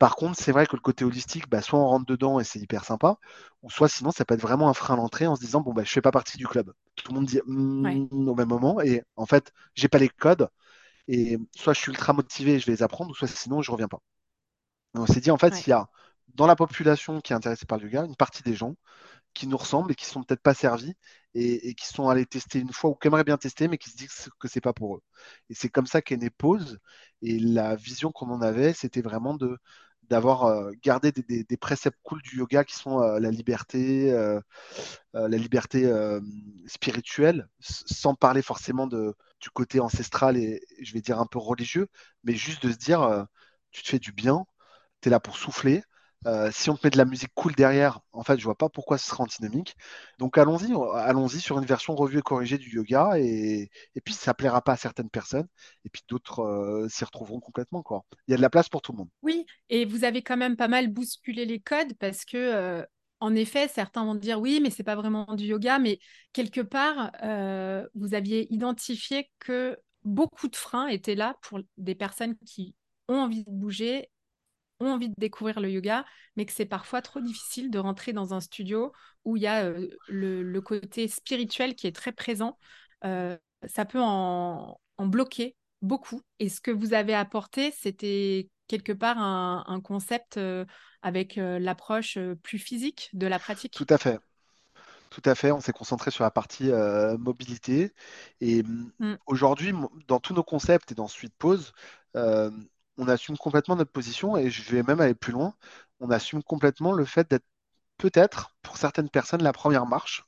Par 0.01 0.15
contre, 0.15 0.35
c'est 0.41 0.51
vrai 0.51 0.65
que 0.65 0.75
le 0.75 0.81
côté 0.81 1.05
holistique, 1.05 1.47
bah, 1.47 1.61
soit 1.61 1.77
on 1.77 1.85
rentre 1.85 2.07
dedans 2.07 2.39
et 2.39 2.43
c'est 2.43 2.57
hyper 2.57 2.85
sympa, 2.85 3.19
ou 3.61 3.69
soit 3.69 3.87
sinon 3.87 4.09
ça 4.09 4.25
peut 4.25 4.33
être 4.33 4.41
vraiment 4.41 4.67
un 4.67 4.73
frein 4.73 4.95
à 4.95 4.97
l'entrée 4.97 5.27
en 5.27 5.35
se 5.35 5.41
disant 5.41 5.61
bon 5.61 5.73
bah 5.73 5.83
je 5.83 5.91
fais 5.91 6.01
pas 6.01 6.09
partie 6.09 6.37
du 6.39 6.47
club. 6.47 6.73
Tout 6.95 7.11
le 7.11 7.19
monde 7.19 7.27
dit 7.27 7.39
mm, 7.45 8.07
au 8.27 8.33
même 8.33 8.47
moment 8.47 8.81
et 8.81 9.03
en 9.15 9.27
fait 9.27 9.53
j'ai 9.75 9.89
pas 9.89 9.99
les 9.99 10.09
codes 10.09 10.49
et 11.07 11.37
soit 11.55 11.73
je 11.73 11.81
suis 11.81 11.91
ultra 11.91 12.13
motivé 12.13 12.55
et 12.55 12.59
je 12.59 12.65
vais 12.65 12.71
les 12.73 12.81
apprendre, 12.83 13.11
ou 13.11 13.13
soit 13.13 13.27
sinon 13.27 13.61
je 13.61 13.71
reviens 13.71 13.87
pas. 13.87 13.99
on 14.95 15.05
s'est 15.05 15.21
dit 15.21 15.31
en 15.31 15.37
fait 15.37 15.67
il 15.67 15.69
y 15.69 15.73
a 15.73 15.87
dans 16.35 16.47
la 16.47 16.55
population 16.55 17.21
qui 17.21 17.33
est 17.33 17.35
intéressée 17.35 17.67
par 17.67 17.77
le 17.77 17.85
yoga 17.85 18.05
une 18.05 18.15
partie 18.15 18.43
des 18.43 18.55
gens 18.55 18.75
qui 19.33 19.47
nous 19.47 19.57
ressemblent 19.57 19.91
et 19.91 19.95
qui 19.95 20.05
sont 20.05 20.23
peut-être 20.23 20.41
pas 20.41 20.53
servis 20.55 20.95
et, 21.35 21.75
qui 21.75 21.87
sont 21.87 22.09
allés 22.09 22.25
tester 22.25 22.59
une 22.59 22.73
fois 22.73 22.89
ou 22.91 22.95
qui 22.95 23.07
aimeraient 23.07 23.23
bien 23.23 23.37
tester 23.37 23.67
mais 23.67 23.77
qui 23.77 23.89
se 23.91 23.97
disent 23.97 24.29
que 24.39 24.47
c'est 24.47 24.61
pas 24.61 24.73
pour 24.73 24.97
eux. 24.97 25.03
Et 25.49 25.53
c'est 25.55 25.69
comme 25.69 25.87
ça 25.87 26.01
qu'est 26.01 26.17
née 26.17 26.31
Pause 26.31 26.79
et 27.21 27.39
la 27.39 27.75
vision 27.75 28.11
qu'on 28.11 28.31
en 28.31 28.41
avait 28.41 28.73
c'était 28.73 29.01
vraiment 29.01 29.35
de 29.35 29.57
d'avoir 30.09 30.45
euh, 30.45 30.71
gardé 30.83 31.11
des, 31.11 31.57
préceptes 31.57 31.97
cool 32.03 32.21
du 32.21 32.37
yoga 32.37 32.63
qui 32.63 32.75
sont 32.75 33.01
euh, 33.01 33.19
la 33.19 33.31
liberté, 33.31 34.11
euh, 34.11 34.39
la 35.13 35.37
liberté 35.37 35.91
spirituelle, 36.65 37.47
sans 37.59 38.15
parler 38.15 38.41
forcément 38.41 38.87
de, 38.87 39.15
du 39.39 39.49
côté 39.49 39.79
ancestral 39.79 40.37
et, 40.37 40.61
je 40.81 40.93
vais 40.93 41.01
dire 41.01 41.19
un 41.19 41.25
peu 41.25 41.39
religieux, 41.39 41.87
mais 42.23 42.33
juste 42.33 42.65
de 42.65 42.71
se 42.71 42.77
dire 42.77 43.25
tu 43.71 43.83
te 43.83 43.89
fais 43.89 43.99
du 43.99 44.11
bien, 44.11 44.45
tu 45.01 45.09
es 45.09 45.11
là 45.11 45.19
pour 45.19 45.37
souffler, 45.37 45.83
euh, 46.27 46.51
si 46.51 46.69
on 46.69 46.75
te 46.75 46.85
met 46.85 46.91
de 46.91 46.97
la 46.97 47.05
musique 47.05 47.31
cool 47.33 47.53
derrière, 47.55 47.99
en 48.11 48.23
fait, 48.23 48.37
je 48.37 48.43
vois 48.43 48.57
pas 48.57 48.69
pourquoi 48.69 48.97
ce 48.97 49.07
serait 49.07 49.23
antinomique. 49.23 49.75
Donc 50.19 50.37
allons-y, 50.37 50.71
allons-y 50.95 51.39
sur 51.39 51.57
une 51.57 51.65
version 51.65 51.95
revue 51.95 52.19
et 52.19 52.21
corrigée 52.21 52.57
du 52.57 52.69
yoga, 52.75 53.17
et, 53.17 53.69
puis 54.03 54.13
ça 54.13 54.33
plaira 54.33 54.61
pas 54.61 54.73
à 54.73 54.77
certaines 54.77 55.09
personnes, 55.09 55.47
et 55.85 55.89
puis 55.89 56.03
d'autres 56.07 56.41
euh, 56.41 56.87
s'y 56.89 57.03
retrouveront 57.03 57.39
complètement. 57.39 57.81
Quoi. 57.81 58.05
Il 58.27 58.31
y 58.31 58.33
a 58.33 58.37
de 58.37 58.41
la 58.41 58.49
place 58.49 58.69
pour 58.69 58.81
tout 58.81 58.91
le 58.91 58.99
monde. 58.99 59.09
Oui, 59.23 59.45
et 59.69 59.85
vous 59.85 60.03
avez 60.03 60.21
quand 60.21 60.37
même 60.37 60.55
pas 60.55 60.67
mal 60.67 60.87
bousculé 60.87 61.45
les 61.45 61.59
codes 61.59 61.93
parce 61.99 62.25
que. 62.25 62.37
Euh, 62.37 62.85
en 63.23 63.35
effet, 63.35 63.67
certains 63.67 64.03
vont 64.03 64.15
dire 64.15 64.41
oui, 64.41 64.59
mais 64.63 64.71
c'est 64.71 64.81
pas 64.81 64.95
vraiment 64.95 65.35
du 65.35 65.45
yoga, 65.45 65.77
mais 65.77 65.99
quelque 66.33 66.59
part, 66.59 67.11
vous 67.93 68.15
aviez 68.15 68.51
identifié 68.51 69.29
que 69.37 69.77
beaucoup 70.03 70.47
de 70.47 70.55
freins 70.55 70.87
étaient 70.87 71.13
là 71.13 71.35
pour 71.43 71.59
des 71.77 71.93
personnes 71.93 72.35
qui 72.47 72.73
ont 73.07 73.19
envie 73.19 73.43
de 73.43 73.51
bouger 73.51 74.09
ont 74.81 74.91
envie 74.91 75.09
de 75.09 75.15
découvrir 75.17 75.59
le 75.59 75.69
yoga, 75.69 76.05
mais 76.35 76.45
que 76.45 76.51
c'est 76.51 76.65
parfois 76.65 77.01
trop 77.01 77.21
difficile 77.21 77.71
de 77.71 77.79
rentrer 77.79 78.13
dans 78.13 78.33
un 78.33 78.39
studio 78.39 78.91
où 79.25 79.37
il 79.37 79.43
y 79.43 79.47
a 79.47 79.65
euh, 79.65 79.87
le, 80.07 80.59
côté 80.59 81.07
spirituel 81.07 81.75
qui 81.75 81.87
est 81.87 81.95
très 81.95 82.11
présent. 82.11 82.57
Euh, 83.05 83.37
ça 83.67 83.85
peut 83.85 84.01
en, 84.01 84.77
bloquer 84.99 85.55
beaucoup. 85.81 86.21
Et 86.39 86.49
ce 86.49 86.61
que 86.61 86.69
vous 86.69 86.93
avez 86.93 87.15
apporté, 87.15 87.71
c'était 87.71 88.49
quelque 88.67 88.93
part 88.93 89.17
un, 89.17 89.81
concept 89.81 90.37
euh, 90.37 90.65
avec 91.01 91.37
l'approche 91.37 92.19
plus 92.43 92.59
physique 92.59 93.09
de 93.13 93.25
la 93.25 93.39
pratique. 93.39 93.73
Tout 93.73 93.87
à 93.89 93.97
fait. 93.97 94.19
Tout 95.09 95.23
à 95.25 95.35
fait, 95.35 95.51
on 95.51 95.59
s'est 95.59 95.73
concentré 95.73 96.09
sur 96.11 96.23
la 96.23 96.31
partie 96.31 96.71
mobilité. 97.17 97.93
Et 98.39 98.63
mmh. 98.63 99.17
aujourd'hui, 99.25 99.73
dans 100.07 100.19
tous 100.19 100.33
nos 100.33 100.43
concepts 100.43 100.91
et 100.91 100.95
dans 100.95 101.07
Suite 101.07 101.33
Pause, 101.37 101.73
on 102.97 103.07
assume 103.07 103.37
complètement 103.37 103.75
notre 103.75 103.91
position 103.91 104.37
et 104.37 104.49
je 104.49 104.69
vais 104.71 104.83
même 104.83 105.01
aller 105.01 105.15
plus 105.15 105.31
loin. 105.31 105.53
On 105.99 106.11
assume 106.11 106.43
complètement 106.43 106.91
le 106.93 107.05
fait 107.05 107.29
d'être 107.29 107.45
peut-être 107.97 108.55
pour 108.61 108.77
certaines 108.77 109.09
personnes 109.09 109.43
la 109.43 109.53
première 109.53 109.85
marche 109.85 110.23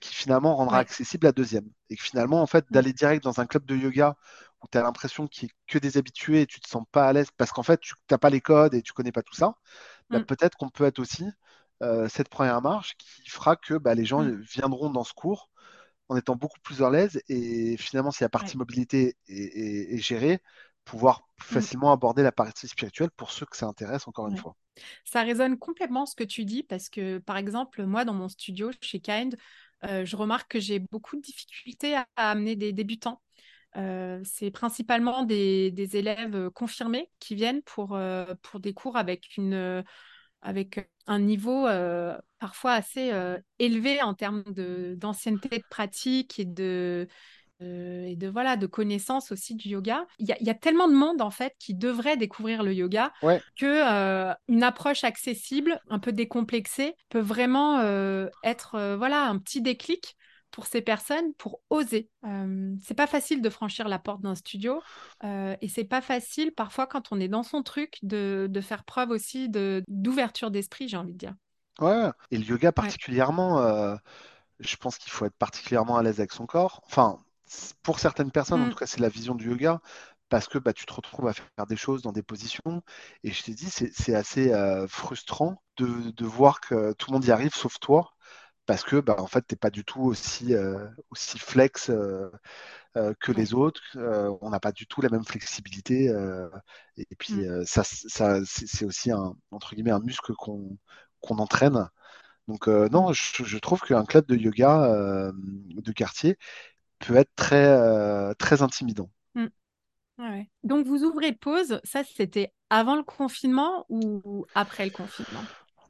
qui 0.00 0.14
finalement 0.14 0.56
rendra 0.56 0.78
accessible 0.78 1.26
la 1.26 1.32
deuxième. 1.32 1.68
Et 1.90 1.96
que 1.96 2.02
finalement, 2.02 2.42
en 2.42 2.46
fait, 2.46 2.68
mm. 2.70 2.72
d'aller 2.72 2.92
direct 2.92 3.24
dans 3.24 3.40
un 3.40 3.46
club 3.46 3.64
de 3.64 3.76
yoga 3.76 4.16
où 4.62 4.66
tu 4.70 4.78
as 4.78 4.82
l'impression 4.82 5.26
qu'il 5.26 5.46
n'y 5.46 5.52
a 5.52 5.54
que 5.66 5.78
des 5.78 5.96
habitués 5.96 6.42
et 6.42 6.46
tu 6.46 6.60
te 6.60 6.68
sens 6.68 6.84
pas 6.90 7.06
à 7.06 7.12
l'aise 7.12 7.28
parce 7.36 7.52
qu'en 7.52 7.62
fait, 7.62 7.80
tu 7.80 7.94
n'as 8.10 8.18
pas 8.18 8.30
les 8.30 8.40
codes 8.40 8.74
et 8.74 8.82
tu 8.82 8.92
connais 8.92 9.12
pas 9.12 9.22
tout 9.22 9.34
ça, 9.34 9.56
bah, 10.10 10.18
mm. 10.20 10.26
peut-être 10.26 10.56
qu'on 10.56 10.70
peut 10.70 10.84
être 10.84 10.98
aussi 10.98 11.24
euh, 11.82 12.08
cette 12.08 12.28
première 12.28 12.60
marche 12.62 12.96
qui 12.98 13.28
fera 13.28 13.56
que 13.56 13.74
bah, 13.74 13.94
les 13.94 14.04
gens 14.04 14.22
mm. 14.22 14.40
viendront 14.40 14.90
dans 14.90 15.04
ce 15.04 15.14
cours 15.14 15.50
en 16.08 16.16
étant 16.16 16.36
beaucoup 16.36 16.60
plus 16.60 16.82
à 16.82 16.90
l'aise 16.90 17.22
et 17.28 17.76
finalement, 17.78 18.10
si 18.10 18.22
la 18.24 18.28
partie 18.28 18.58
mobilité 18.58 19.16
est 19.26 19.98
gérée, 19.98 20.42
pouvoir 20.84 21.28
plus 21.36 21.50
mm. 21.50 21.60
facilement 21.60 21.92
aborder 21.92 22.22
la 22.22 22.32
partie 22.32 22.68
spirituelle 22.68 23.10
pour 23.16 23.32
ceux 23.32 23.46
que 23.46 23.56
ça 23.56 23.66
intéresse, 23.66 24.06
encore 24.08 24.28
une 24.28 24.36
fois. 24.36 24.56
Ça 25.04 25.22
résonne 25.22 25.58
complètement 25.58 26.06
ce 26.06 26.14
que 26.14 26.24
tu 26.24 26.44
dis 26.44 26.62
parce 26.62 26.88
que, 26.88 27.18
par 27.18 27.36
exemple, 27.36 27.84
moi, 27.84 28.04
dans 28.04 28.14
mon 28.14 28.28
studio 28.28 28.70
chez 28.80 29.00
Kind, 29.00 29.36
euh, 29.84 30.04
je 30.04 30.16
remarque 30.16 30.52
que 30.52 30.60
j'ai 30.60 30.78
beaucoup 30.78 31.16
de 31.16 31.20
difficultés 31.20 31.94
à, 31.94 32.06
amener 32.16 32.56
des 32.56 32.72
débutants. 32.72 33.20
Euh, 33.76 34.20
c'est 34.24 34.50
principalement 34.50 35.24
des, 35.24 35.72
élèves 35.96 36.50
confirmés 36.50 37.10
qui 37.18 37.34
viennent 37.34 37.62
pour, 37.62 37.94
euh, 37.94 38.34
pour 38.42 38.60
des 38.60 38.72
cours 38.72 38.96
avec, 38.96 39.36
une, 39.36 39.84
avec 40.42 40.88
un 41.06 41.18
niveau 41.18 41.66
parfois 42.38 42.72
assez 42.72 43.12
élevé 43.58 44.00
en 44.02 44.14
termes 44.14 44.44
d'ancienneté 44.44 45.58
de 45.58 45.64
pratique 45.68 46.38
et 46.38 46.44
de, 46.44 47.08
euh, 47.62 48.04
et 48.06 48.16
de 48.16 48.26
voilà 48.28 48.56
de 48.56 48.66
connaissances 48.66 49.30
aussi 49.30 49.54
du 49.54 49.68
yoga. 49.68 50.06
Il 50.18 50.26
y, 50.26 50.50
a 50.50 50.54
tellement 50.54 50.88
de 50.88 50.94
monde 50.94 51.22
en 51.22 51.30
fait 51.30 51.54
qui 51.58 51.74
devrait 51.74 52.16
découvrir 52.16 52.64
le 52.64 52.74
yoga 52.74 53.12
que 53.56 53.64
euh, 53.64 54.34
une 54.48 54.64
approche 54.64 55.04
accessible, 55.04 55.80
un 55.88 56.00
peu 56.00 56.12
décomplexée, 56.12 56.94
peut 57.10 57.20
vraiment 57.20 57.78
euh, 57.78 58.28
être 58.42 58.96
voilà 58.96 59.22
un 59.22 59.38
petit 59.38 59.62
déclic 59.62 60.16
pour 60.50 60.66
ces 60.66 60.82
personnes 60.82 61.34
pour 61.34 61.60
oser. 61.70 62.08
c'est 62.82 62.94
pas 62.94 63.08
facile 63.08 63.42
de 63.42 63.50
franchir 63.50 63.88
la 63.88 63.98
porte 63.98 64.20
d'un 64.20 64.36
studio 64.36 64.80
et 65.24 65.68
c'est 65.68 65.84
pas 65.84 66.00
facile 66.00 66.52
parfois 66.52 66.86
quand 66.86 67.10
on 67.10 67.20
est 67.20 67.28
dans 67.28 67.42
son 67.42 67.62
truc 67.62 67.98
de, 68.02 68.46
de 68.48 68.60
faire 68.60 68.84
preuve 68.84 69.10
aussi 69.10 69.48
de 69.48 69.82
d'ouverture 69.88 70.50
d'esprit, 70.50 70.88
j'ai 70.88 70.96
envie 70.96 71.12
de 71.12 71.18
dire. 71.18 71.34
Ouais, 71.80 72.08
et 72.30 72.38
le 72.38 72.44
yoga 72.44 72.70
particulièrement, 72.72 73.96
je 74.60 74.76
pense 74.76 74.98
qu'il 74.98 75.12
faut 75.12 75.24
être 75.24 75.36
particulièrement 75.36 75.96
à 75.96 76.02
l'aise 76.02 76.20
avec 76.20 76.32
son 76.32 76.46
corps. 76.46 76.80
Enfin, 76.86 77.18
pour 77.82 77.98
certaines 78.00 78.30
personnes, 78.30 78.62
en 78.62 78.66
mm. 78.66 78.70
tout 78.70 78.78
cas, 78.78 78.86
c'est 78.86 79.00
la 79.00 79.08
vision 79.08 79.34
du 79.34 79.50
yoga, 79.50 79.80
parce 80.28 80.48
que 80.48 80.58
bah, 80.58 80.72
tu 80.72 80.86
te 80.86 80.92
retrouves 80.92 81.28
à 81.28 81.32
faire 81.32 81.66
des 81.68 81.76
choses 81.76 82.02
dans 82.02 82.12
des 82.12 82.22
positions. 82.22 82.82
Et 83.22 83.30
je 83.30 83.42
t'ai 83.42 83.54
dit, 83.54 83.70
c'est 83.70 84.14
assez 84.14 84.52
euh, 84.52 84.86
frustrant 84.88 85.62
de, 85.76 86.24
voir 86.24 86.60
que 86.60 86.92
tout 86.94 87.10
le 87.10 87.14
monde 87.14 87.24
y 87.24 87.30
arrive 87.30 87.54
sauf 87.54 87.78
toi, 87.78 88.10
parce 88.66 88.82
que 88.84 88.96
bah, 88.96 89.16
en 89.18 89.26
fait, 89.26 89.44
tu 89.46 89.54
n'es 89.54 89.58
pas 89.58 89.70
du 89.70 89.84
tout 89.84 90.02
aussi, 90.02 90.54
euh, 90.54 90.88
aussi 91.10 91.38
flex 91.38 91.90
euh, 91.90 92.30
que 93.20 93.32
les 93.32 93.54
autres. 93.54 93.82
on 94.40 94.50
n'a 94.50 94.60
pas 94.60 94.72
du 94.72 94.86
tout 94.86 95.00
la 95.02 95.08
même 95.10 95.24
flexibilité. 95.24 96.06
et, 96.96 97.16
puis, 97.16 97.34
mm. 97.34 97.64
ça, 97.64 97.84
ça 97.84 98.40
c'est 98.44 98.84
aussi 98.84 99.10
un, 99.10 99.36
entre 99.50 99.74
guillemets, 99.74 99.90
un 99.92 100.00
muscle 100.00 100.32
qu'on 100.34 101.38
entraîne. 101.38 101.88
Donc 102.48 102.66
non, 102.66 103.12
je, 103.12 103.44
je 103.44 103.58
trouve 103.58 103.80
qu'un 103.80 104.04
club 104.04 104.26
de 104.26 104.36
yoga 104.36 105.30
de 105.32 105.92
quartier 105.92 106.38
peut 107.04 107.16
être 107.16 107.34
très, 107.36 107.66
euh, 107.66 108.34
très 108.34 108.62
intimidant. 108.62 109.10
Mm. 109.34 109.46
Donc 110.62 110.86
vous 110.86 111.04
ouvrez 111.04 111.32
pause, 111.32 111.80
ça 111.84 112.02
c'était 112.04 112.52
avant 112.70 112.96
le 112.96 113.02
confinement 113.02 113.84
ou 113.88 114.46
après 114.54 114.84
le 114.84 114.90
confinement? 114.90 115.42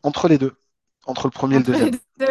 Entre 0.03 0.29
les 0.29 0.39
deux. 0.39 0.55
Entre 1.07 1.27
le 1.27 1.31
premier 1.31 1.57
et 1.57 1.59
le 1.59 1.65
deuxième. 1.65 1.99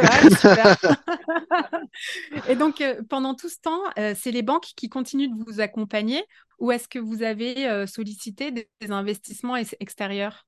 et 2.48 2.56
donc, 2.56 2.82
euh, 2.82 3.04
pendant 3.08 3.36
tout 3.36 3.50
ce 3.50 3.60
temps, 3.60 3.80
euh, 4.00 4.16
c'est 4.18 4.32
les 4.32 4.42
banques 4.42 4.72
qui 4.76 4.90
continuent 4.90 5.30
de 5.30 5.44
vous 5.46 5.62
accompagner 5.62 6.26
ou 6.58 6.72
est-ce 6.72 6.88
que 6.88 6.98
vous 6.98 7.22
avez 7.22 7.86
sollicité 7.86 8.52
des, 8.52 8.68
investissements 8.90 9.56
extérieurs? 9.56 10.48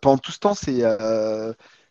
Pendant 0.00 0.18
tout 0.18 0.32
ce 0.32 0.38
temps, 0.38 0.54
c'est 0.54 0.82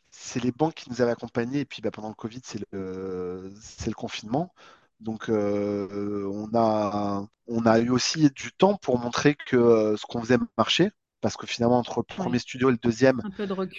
c'est 0.09 0.43
les 0.43 0.51
banques 0.51 0.73
qui 0.73 0.89
nous 0.89 1.01
avaient 1.01 1.11
accompagnés. 1.11 1.61
Et 1.61 1.65
puis 1.65 1.81
bah, 1.81 1.91
pendant 1.91 2.09
le 2.09 2.15
Covid, 2.15 2.41
c'est 2.43 2.59
le, 2.71 3.51
le 3.51 3.93
confinement. 3.93 4.53
Donc, 5.01 5.29
euh, 5.29 6.29
on, 6.31 6.49
a, 6.53 7.25
on 7.47 7.65
a 7.65 7.79
eu 7.79 7.89
aussi 7.89 8.29
du 8.29 8.51
temps 8.53 8.75
pour 8.75 8.99
montrer 8.99 9.35
que 9.47 9.57
euh, 9.57 9.97
ce 9.97 10.05
qu'on 10.05 10.21
faisait 10.21 10.37
marchait. 10.57 10.91
Parce 11.21 11.37
que 11.37 11.45
finalement, 11.45 11.77
entre 11.77 11.99
le 11.99 12.15
premier 12.15 12.39
studio 12.39 12.69
et 12.69 12.71
le 12.71 12.77
deuxième, 12.79 13.21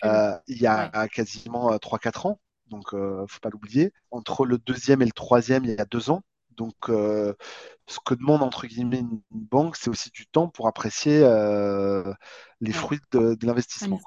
euh, 0.04 0.38
il 0.46 0.58
y 0.58 0.66
a 0.66 1.08
quasiment 1.08 1.76
3-4 1.76 2.28
ans. 2.28 2.40
Donc, 2.68 2.90
il 2.92 2.98
ne 2.98 3.26
faut 3.26 3.40
pas 3.40 3.50
l'oublier. 3.50 3.92
Entre 4.12 4.46
le 4.46 4.58
deuxième 4.58 5.02
et 5.02 5.06
le 5.06 5.12
troisième, 5.12 5.64
il 5.64 5.70
y 5.70 5.78
a 5.78 5.84
deux 5.84 6.10
ans. 6.10 6.22
Donc, 6.56 6.74
ce 6.86 7.98
que 8.04 8.14
demande 8.14 8.44
entre 8.44 8.68
guillemets 8.68 9.00
une 9.00 9.20
banque, 9.30 9.74
c'est 9.74 9.90
aussi 9.90 10.10
du 10.10 10.26
temps 10.26 10.46
pour 10.46 10.68
apprécier 10.68 11.18
les 12.60 12.72
fruits 12.72 13.00
de, 13.10 13.36
l'investissement. 13.44 14.00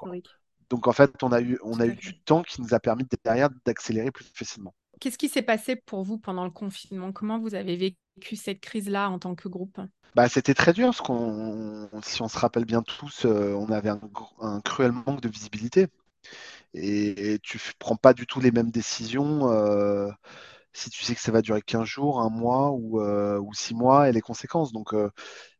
Donc, 0.70 0.88
en 0.88 0.92
fait, 0.92 1.22
on 1.22 1.30
a 1.30 1.42
eu, 1.42 1.58
on 1.62 1.78
a 1.78 1.86
eu 1.86 1.94
du 1.94 2.18
temps 2.22 2.42
qui 2.42 2.62
nous 2.62 2.72
a 2.72 2.80
permis 2.80 3.04
derrière 3.22 3.50
d'accélérer 3.66 4.12
plus 4.12 4.24
facilement. 4.34 4.74
Qu'est-ce 5.00 5.18
qui 5.18 5.28
s'est 5.28 5.42
passé 5.42 5.76
pour 5.76 6.02
vous 6.02 6.18
pendant 6.18 6.44
le 6.44 6.50
confinement? 6.50 7.12
Comment 7.12 7.38
vous 7.38 7.54
avez 7.54 7.76
vécu 7.76 8.36
cette 8.36 8.60
crise-là 8.60 9.10
en 9.10 9.18
tant 9.18 9.34
que 9.34 9.48
groupe? 9.48 9.80
Bah, 10.14 10.28
C'était 10.28 10.54
très 10.54 10.72
dur, 10.72 10.86
parce 10.86 11.00
qu'on, 11.00 11.88
si 12.02 12.22
on 12.22 12.28
se 12.28 12.38
rappelle 12.38 12.64
bien 12.64 12.82
tous, 12.82 13.26
euh, 13.26 13.52
on 13.54 13.70
avait 13.70 13.90
un, 13.90 14.60
cruel 14.62 14.92
manque 14.92 15.20
de 15.20 15.28
visibilité. 15.28 15.88
et, 16.74 17.38
tu 17.42 17.58
tu 17.58 17.72
prends 17.78 17.96
pas 17.96 18.14
du 18.14 18.26
tout 18.26 18.40
les 18.40 18.50
mêmes 18.50 18.70
décisions 18.70 19.48
si 20.76 20.90
tu 20.90 21.02
sais 21.04 21.14
que 21.14 21.20
ça 21.20 21.32
va 21.32 21.42
durer 21.42 21.62
15 21.62 21.84
jours, 21.84 22.20
un 22.20 22.30
mois 22.30 22.70
ou, 22.72 23.00
ou 23.00 23.54
6 23.54 23.74
mois 23.74 24.08
et 24.08 24.12
les 24.12 24.20
conséquences. 24.20 24.72
Donc, 24.72 24.92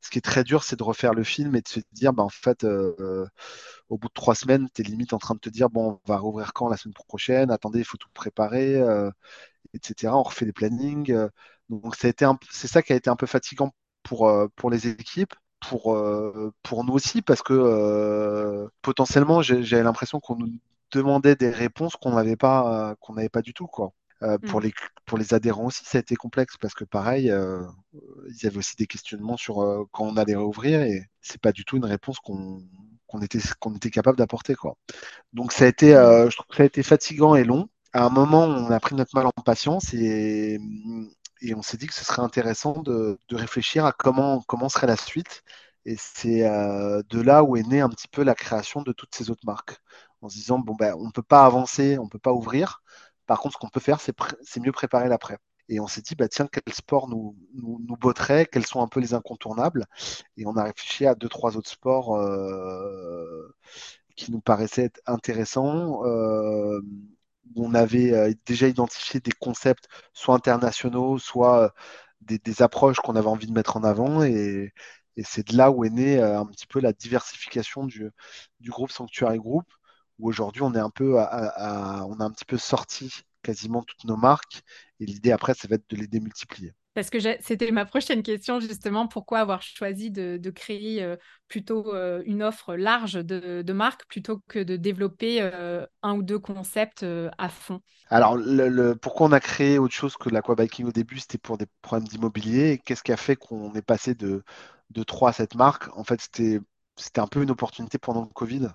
ce 0.01 0.11
qui 0.11 0.19
est 0.19 0.23
très 0.23 0.45
dur, 0.45 0.63
c'est 0.65 0.77
de 0.77 0.83
refaire 0.83 1.15
le 1.15 1.25
film 1.25 1.57
et 1.57 1.63
de 1.63 1.69
se 1.69 1.81
dire, 1.93 2.13
bah, 2.13 2.23
en 2.23 2.29
fait, 2.29 2.65
au 3.89 3.99
bout 3.99 4.09
de 4.09 4.13
trois 4.15 4.35
semaines, 4.35 4.69
tu 4.75 4.83
es 4.83 4.85
limite 4.85 5.13
en 5.13 5.19
train 5.19 5.35
de 5.35 5.41
te 5.41 5.51
dire, 5.51 5.71
bon, 5.71 6.01
on 6.07 6.13
va 6.13 6.19
rouvrir 6.19 6.53
quand 6.53 6.69
la 6.69 6.77
semaine 6.77 6.95
prochaine, 6.95 7.51
attendez, 7.51 7.81
il 7.81 7.85
faut 7.85 7.97
tout 7.97 8.09
préparer, 8.15 8.77
etc. 9.75 10.13
On 10.17 10.23
refait 10.23 10.45
les 10.47 10.53
plannings. 10.53 11.15
donc, 11.71 11.97
c'est 11.97 12.69
ça 12.69 12.83
qui 12.83 12.93
a 12.93 12.97
été 12.97 13.11
un 13.11 13.17
peu 13.17 13.27
fatigant 13.27 13.75
pour, 14.03 14.71
les 14.71 14.89
équipes 14.89 15.35
pour, 15.61 15.95
euh, 15.95 16.53
nous 16.85 16.93
aussi, 16.93 17.23
parce 17.23 17.43
que 17.43 17.53
euh, 17.53 18.69
potentiellement, 18.83 19.43
j'avais 19.43 19.83
l'impression 19.83 20.21
qu'on 20.21 20.37
nous 20.37 20.53
demandait 20.93 21.37
des 21.37 21.51
réponses 21.51 21.97
qu'on 21.97 22.15
n'avait 22.15 22.37
pas, 22.37 22.95
qu'on 23.01 23.15
n'avait 23.15 23.29
pas 23.29 23.43
du 23.43 23.53
tout. 23.55 23.67
Quoi. 23.67 23.93
Euh, 24.23 24.39
pour, 24.39 24.61
mm. 24.61 24.65
les, 24.65 24.73
pour 25.05 25.19
les 25.19 25.35
adhérents 25.35 25.67
aussi, 25.67 25.85
ça 25.85 25.99
a 25.99 26.01
été 26.01 26.17
complexe 26.17 26.57
parce 26.59 26.75
que 26.75 26.85
pareil, 26.85 27.27
ils 27.27 28.47
avaient 28.47 28.59
aussi 28.59 28.77
des 28.77 28.87
questionnements 28.87 29.37
sur 29.37 29.87
quand 29.93 30.05
on 30.05 30.17
allait 30.17 30.37
réouvrir 30.37 30.83
et 30.83 31.05
c'est 31.21 31.41
pas 31.41 31.53
du 31.53 31.65
tout 31.65 31.77
une 31.77 31.85
réponse 31.85 32.19
qu'on 32.21 32.61
était, 33.23 33.41
qu'on 33.61 33.75
était 33.75 33.91
capable 33.91 34.19
d'apporter. 34.19 34.55
Quoi. 34.55 34.77
Donc 35.33 35.53
ça 35.53 35.65
a 35.65 35.69
été, 35.69 35.95
mm. 35.95 36.31
je 36.31 36.37
trouve 36.37 36.47
que 36.49 36.57
ça 36.57 36.63
a 36.63 36.67
été 36.67 36.83
fatigant 36.83 37.35
et 37.35 37.45
long. 37.45 37.69
À 37.93 38.05
un 38.05 38.11
moment, 38.11 38.45
on 38.45 38.71
a 38.71 38.81
pris 38.81 38.95
notre 38.95 39.15
mal 39.15 39.27
en 39.27 39.43
patience 39.43 39.95
et, 39.95 40.59
et 41.41 41.55
on 41.55 41.63
s'est 41.63 41.77
dit 41.77 41.87
que 41.87 41.95
ce 41.95 42.05
serait 42.05 42.23
intéressant 42.23 42.83
de, 42.83 43.19
réfléchir 43.31 43.85
à 43.85 43.93
comment, 43.93 44.43
comment 44.47 44.69
serait 44.69 44.87
la 44.87 44.97
suite. 44.97 45.43
Et 45.85 45.97
c'est 45.99 46.45
euh, 46.45 47.03
de 47.11 47.21
là 47.21 47.45
où 47.45 47.57
est 47.57 47.63
née 47.63 47.81
un 47.81 47.89
petit 47.89 48.09
peu 48.09 48.25
la 48.25 48.35
création 48.35 48.83
de 48.83 48.93
toutes 48.93 49.15
ces 49.15 49.31
autres 49.31 49.47
marques. 49.47 49.79
En 50.23 50.29
se 50.29 50.35
disant, 50.37 50.59
bon, 50.59 50.75
ben, 50.75 50.95
on 50.99 51.07
ne 51.07 51.13
peut 51.13 51.23
pas 51.23 51.45
avancer, 51.45 51.99
on 51.99 52.05
ne 52.05 52.09
peut 52.09 52.19
pas 52.19 52.33
ouvrir. 52.33 52.83
Par 53.27 53.41
contre, 53.41 53.55
ce 53.55 53.59
qu'on 53.59 53.69
peut 53.69 53.81
faire, 53.81 54.01
c'est, 54.01 54.15
mieux 54.61 54.73
préparer 54.73 55.09
l'après. 55.09 55.39
Et 55.69 55.81
on 55.81 55.87
s'est 55.89 56.01
dit, 56.03 56.15
bah, 56.15 56.29
tiens, 56.29 56.49
quel 56.51 56.75
sport 56.75 57.09
nous, 57.09 57.37
nous, 57.55 57.97
botterait, 57.97 58.47
quels 58.47 58.67
sont 58.67 58.83
un 58.83 58.89
peu 58.89 59.01
les 59.01 59.15
incontournables? 59.15 59.87
Et 60.37 60.47
on 60.47 60.57
a 60.57 60.65
réfléchi 60.65 61.07
à 61.07 61.15
deux, 61.15 61.29
trois 61.29 61.57
autres 61.57 61.71
sports 61.71 62.17
euh, 62.17 63.53
qui 64.17 64.31
nous 64.33 64.41
paraissaient 64.41 64.93
intéressants. 65.07 66.05
Euh, 66.05 66.81
on 67.57 67.75
avait 67.75 68.13
euh, 68.13 68.33
déjà 68.47 68.69
identifié 68.69 69.21
des 69.21 69.33
concepts 69.33 69.89
soit 70.13 70.35
internationaux, 70.35 71.19
soit 71.19 71.75
des, 72.21 72.63
approches 72.63 72.99
qu'on 72.99 73.17
avait 73.17 73.27
envie 73.29 73.47
de 73.47 73.53
mettre 73.53 73.77
en 73.77 73.85
avant. 73.85 74.23
Et, 74.23 74.73
c'est 75.25 75.49
de 75.49 75.57
là 75.57 75.71
où 75.71 75.85
est 75.85 75.91
née 75.91 76.21
un 76.21 76.45
petit 76.47 76.67
peu 76.67 76.79
la 76.81 76.93
diversification 76.93 77.85
du, 77.87 78.13
groupe 78.67 78.91
Sanctuary 78.91 79.39
Group, 79.39 79.65
où 80.19 80.29
aujourd'hui 80.29 80.63
on 80.63 80.75
est 80.75 80.81
un 80.81 80.91
peu 80.91 81.17
on 81.17 81.21
a 81.21 82.25
un 82.25 82.31
petit 82.31 82.45
peu 82.45 82.59
sorti 82.59 83.13
quasiment 83.43 83.83
toutes 83.83 84.05
nos 84.05 84.17
marques. 84.17 84.63
Et 84.99 85.07
l'idée 85.07 85.31
après, 85.31 85.55
ça 85.55 85.69
va 85.69 85.77
être 85.77 85.89
de 85.89 85.97
les 85.97 86.09
démultiplier. 86.09 86.75
Parce 86.95 87.11
que 87.11 87.19
c'était 87.21 87.71
ma 87.73 87.85
prochaine 87.85 88.23
question, 88.23 88.59
justement, 88.59 89.07
pourquoi 89.07 89.41
avoir 89.41 89.61
choisi 89.61 90.11
de, 90.11 90.51
créer 90.51 91.03
euh, 91.03 91.17
plutôt 91.47 91.95
euh, 91.95 92.23
une 92.25 92.43
offre 92.43 92.75
large 92.75 93.23
de, 93.23 93.73
marques 93.75 94.07
plutôt 94.09 94.41
que 94.49 94.61
de 94.61 94.77
développer 94.77 95.43
euh, 95.43 95.85
un 96.03 96.15
ou 96.15 96.23
deux 96.23 96.39
concepts 96.39 97.05
à 97.37 97.49
fond? 97.51 97.83
Alors, 98.09 98.37
le, 98.39 98.95
pourquoi 98.95 99.27
on 99.27 99.33
a 99.33 99.41
créé 99.41 99.79
autre 99.79 99.93
chose 99.93 100.17
que 100.17 100.31
l'aquabiking 100.31 100.87
au 100.87 100.93
début, 100.93 101.19
c'était 101.19 101.37
pour 101.37 101.59
des 101.59 101.67
problèmes 101.83 102.09
d'immobilier. 102.09 102.81
Qu'est-ce 102.83 103.03
qui 103.03 103.13
a 103.13 103.19
fait 103.19 103.37
qu'on 103.37 103.75
est 103.75 103.83
passé 103.83 104.15
de, 104.15 104.43
de 104.89 105.03
3 105.03 105.29
à 105.29 105.33
cette 105.35 105.55
marque 105.55 105.95
En 105.99 106.05
fait, 106.05 106.19
c'était 106.23 107.21
un 107.21 107.27
peu 107.27 107.43
une 107.43 107.51
opportunité 107.51 107.99
pendant 107.99 108.23
le 108.23 108.33
Covid. 108.33 108.69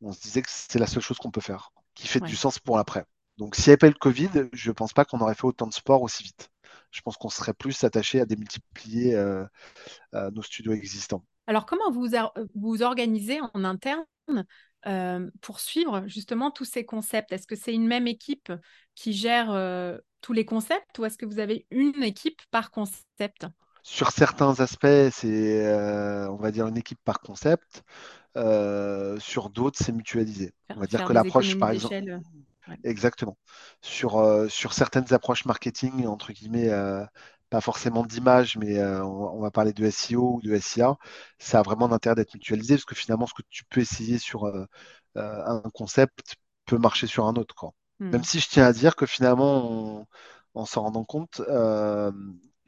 On 0.00 0.12
se 0.12 0.20
disait 0.20 0.42
que 0.42 0.48
c'est 0.50 0.78
la 0.78 0.86
seule 0.86 1.02
chose 1.02 1.18
qu'on 1.18 1.30
peut 1.30 1.40
faire, 1.40 1.70
qui 1.94 2.06
fait 2.06 2.20
du 2.20 2.36
sens 2.36 2.58
pour 2.58 2.76
l'après. 2.76 3.04
Donc, 3.36 3.54
s'il 3.54 3.66
n'y 3.66 3.70
avait 3.70 3.78
pas 3.78 3.86
eu 3.88 3.90
le 3.90 3.98
Covid, 3.98 4.30
je 4.52 4.70
ne 4.70 4.74
pense 4.74 4.92
pas 4.92 5.04
qu'on 5.04 5.20
aurait 5.20 5.34
fait 5.34 5.44
autant 5.44 5.66
de 5.66 5.74
sport 5.74 6.02
aussi 6.02 6.22
vite 6.22 6.50
je 6.90 7.00
pense 7.00 7.16
qu'on 7.16 7.28
serait 7.28 7.54
plus 7.54 7.84
attaché 7.84 8.20
à 8.20 8.26
démultiplier 8.26 9.14
euh, 9.14 9.44
euh, 10.14 10.30
nos 10.30 10.42
studios 10.42 10.72
existants. 10.72 11.24
Alors, 11.46 11.66
comment 11.66 11.90
vous 11.90 12.08
vous 12.54 12.82
organisez 12.82 13.40
en 13.54 13.64
interne 13.64 14.04
euh, 14.86 15.30
pour 15.40 15.60
suivre 15.60 16.04
justement 16.06 16.50
tous 16.50 16.64
ces 16.64 16.84
concepts? 16.84 17.32
Est-ce 17.32 17.46
que 17.46 17.56
c'est 17.56 17.74
une 17.74 17.86
même 17.86 18.06
équipe 18.06 18.52
qui 18.94 19.12
gère 19.12 19.48
tous 20.20 20.32
les 20.32 20.44
concepts 20.44 20.98
ou 20.98 21.04
est-ce 21.04 21.16
que 21.16 21.26
vous 21.26 21.38
avez 21.38 21.66
une 21.70 22.02
équipe 22.02 22.40
par 22.50 22.70
concept? 22.70 23.46
Sur 23.82 24.10
certains 24.10 24.60
aspects, 24.60 25.10
c'est, 25.12 25.76
on 26.28 26.36
va 26.36 26.50
dire, 26.50 26.66
une 26.66 26.76
équipe 26.76 27.00
par 27.04 27.20
concept. 27.20 27.84
sur 28.34 29.50
d'autres, 29.50 29.78
c'est 29.82 29.92
mutualisé. 29.92 30.52
On 30.70 30.80
va 30.80 30.86
dire 30.86 31.04
que 31.04 31.12
l'approche, 31.12 31.58
par 31.58 31.70
exemple. 31.70 32.20
Exactement. 32.84 33.36
Sur, 33.80 34.18
euh, 34.18 34.48
sur 34.48 34.72
certaines 34.72 35.12
approches 35.12 35.44
marketing, 35.44 36.06
entre 36.06 36.32
guillemets, 36.32 36.70
euh, 36.70 37.04
pas 37.50 37.60
forcément 37.60 38.04
d'image, 38.04 38.56
mais 38.58 38.78
euh, 38.78 39.04
on, 39.04 39.40
va 39.40 39.50
parler 39.50 39.72
de 39.72 39.88
SEO 39.90 40.36
ou 40.36 40.40
de 40.42 40.56
SIA, 40.58 40.96
ça 41.38 41.60
a 41.60 41.62
vraiment 41.62 41.88
l'intérêt 41.88 42.14
d'être 42.14 42.34
mutualisé 42.34 42.74
parce 42.74 42.84
que 42.84 42.94
finalement, 42.94 43.26
ce 43.26 43.34
que 43.34 43.42
tu 43.48 43.64
peux 43.64 43.80
essayer 43.80 44.18
sur 44.18 44.50
un 45.14 45.62
concept 45.74 46.36
peut 46.66 46.78
marcher 46.78 47.06
sur 47.06 47.26
un 47.26 47.34
autre. 47.34 47.54
Quoi. 47.54 47.72
Même 48.00 48.20
hmm. 48.20 48.24
si 48.24 48.40
je 48.40 48.48
tiens 48.48 48.66
à 48.66 48.72
dire 48.72 48.96
que 48.96 49.06
finalement, 49.06 50.06
en 50.54 50.64
s'en 50.66 50.82
rendant 50.82 51.04
compte, 51.04 51.40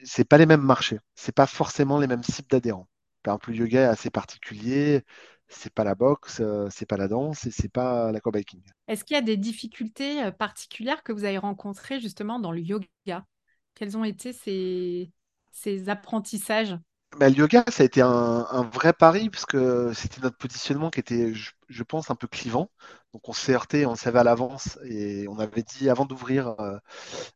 c'est 0.04 0.24
pas 0.24 0.38
les 0.38 0.46
mêmes 0.46 0.62
marchés, 0.62 0.98
c'est 1.14 1.34
pas 1.34 1.46
forcément 1.46 1.98
les 1.98 2.06
mêmes 2.06 2.22
cibles 2.22 2.48
d'adhérents. 2.48 2.88
Par 3.22 3.34
exemple, 3.34 3.50
le 3.50 3.56
yoga 3.56 3.82
est 3.82 3.84
assez 3.84 4.10
particulier 4.10 5.04
c'est 5.50 5.74
pas 5.74 5.84
la 5.84 5.94
boxe, 5.94 6.40
euh, 6.40 6.68
c'est 6.70 6.86
pas 6.86 6.96
la 6.96 7.08
danse 7.08 7.44
et 7.46 7.50
c'est 7.50 7.68
pas 7.68 8.12
l'aquabiking. 8.12 8.62
Est-ce 8.88 9.04
qu'il 9.04 9.14
y 9.14 9.18
a 9.18 9.22
des 9.22 9.36
difficultés 9.36 10.22
euh, 10.22 10.30
particulières 10.30 11.02
que 11.02 11.12
vous 11.12 11.24
avez 11.24 11.38
rencontrées 11.38 12.00
justement 12.00 12.38
dans 12.38 12.52
le 12.52 12.60
yoga? 12.60 13.26
Quels 13.74 13.96
ont 13.96 14.04
été 14.04 14.32
ces 14.32 15.88
apprentissages? 15.88 16.78
Bah, 17.18 17.28
le 17.28 17.34
yoga, 17.34 17.64
ça 17.68 17.82
a 17.82 17.86
été 17.86 18.00
un, 18.00 18.70
vrai 18.72 18.92
pari 18.92 19.30
parce 19.30 19.46
que 19.46 19.92
c'était 19.92 20.20
notre 20.20 20.36
positionnement 20.36 20.90
qui 20.90 21.00
était, 21.00 21.34
je, 21.34 21.82
pense, 21.82 22.10
un 22.10 22.14
peu 22.14 22.26
clivant. 22.26 22.70
Donc 23.12 23.28
on 23.28 23.32
s'est 23.32 23.52
heurté, 23.52 23.86
on 23.86 23.96
savait 23.96 24.20
à 24.20 24.24
l'avance 24.24 24.78
et 24.84 25.26
on 25.28 25.38
avait 25.40 25.62
dit 25.62 25.90
avant 25.90 26.04
d'ouvrir 26.04 26.54
euh, 26.60 26.78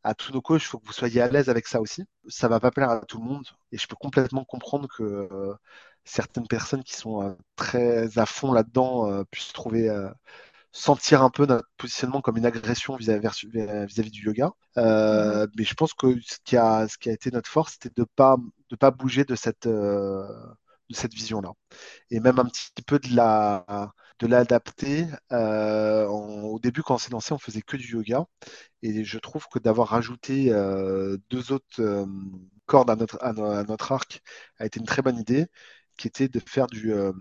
à 0.05 0.15
tous 0.15 0.33
nos 0.33 0.41
coachs, 0.41 0.63
il 0.63 0.67
faut 0.67 0.79
que 0.79 0.87
vous 0.87 0.93
soyez 0.93 1.21
à 1.21 1.29
l'aise 1.29 1.49
avec 1.49 1.67
ça 1.67 1.81
aussi. 1.81 2.05
Ça 2.29 2.47
va 2.49 2.61
pas 2.61 2.71
plaire 2.71 2.91
à 2.91 3.01
tout 3.01 3.19
le 3.19 3.25
monde 3.25 3.45
et 3.73 3.79
je 3.79 3.87
peux 3.89 3.97
complètement 3.97 4.45
comprendre 4.45 4.87
que 4.89 5.57
certaines 6.05 6.47
personnes 6.47 6.85
qui 6.85 6.95
sont 6.95 7.23
euh, 7.23 7.35
très 7.57 8.19
à 8.19 8.27
fond 8.27 8.53
là-dedans 8.53 9.11
euh, 9.11 9.25
puissent 9.31 9.53
trouver 9.53 9.89
euh, 9.89 10.09
sentir 10.73 11.23
un 11.23 11.31
peu 11.31 11.47
notre 11.47 11.69
positionnement 11.77 12.21
comme 12.21 12.37
une 12.37 12.47
agression 12.47 12.97
vis-à-vis 12.97 14.11
du 14.11 14.25
yoga. 14.25 14.51
Mm-hmm. 14.77 15.49
Mais 15.57 15.65
je 15.65 15.75
pense 15.75 15.95
que 15.95 16.19
ce 16.21 16.39
qui 16.45 16.57
a, 16.57 16.89
ce 16.89 16.99
qui 16.99 17.11
a 17.11 17.13
été 17.13 17.31
notre 17.31 17.49
force, 17.49 17.75
c'était 17.75 17.95
de 17.95 18.03
ne 18.03 18.07
pas, 18.17 18.37
de 18.75 18.79
pas 18.79 18.91
bouger 18.91 19.25
de 19.25 19.35
cette, 19.35 19.69
de 19.69 20.95
cette 20.95 21.15
vision-là. 21.15 21.53
Et 22.11 22.21
même 22.21 22.39
un 22.39 22.47
petit 22.47 22.83
peu 22.87 22.99
de 22.99 23.15
la 23.15 23.93
de 24.21 24.27
l'adapter. 24.29 25.07
au 25.31 26.59
début, 26.63 26.83
quand 26.83 26.95
on 26.95 26.99
s'est 26.99 27.11
lancé, 27.11 27.33
on 27.33 27.39
faisait 27.39 27.63
que 27.63 27.77
du 27.77 27.93
yoga. 27.93 28.27
Et 28.83 29.05
je 29.05 29.19
trouve 29.19 29.47
que 29.53 29.59
d'avoir 29.59 29.89
rajouté 29.89 30.51
deux 31.31 31.53
autres 31.53 32.07
cordes 32.67 32.91
à 32.91 32.97
notre, 32.97 33.19
à, 33.23 33.33
notre 33.65 33.93
arc 33.93 34.23
a 34.59 34.67
été 34.67 34.81
une 34.81 34.87
très 34.87 35.03
bonne 35.03 35.19
idée 35.19 35.47
qui 35.97 36.09
était 36.09 36.29
de 36.29 36.41
faire 36.41 36.67
du, 36.67 36.93
euh, 36.93 37.13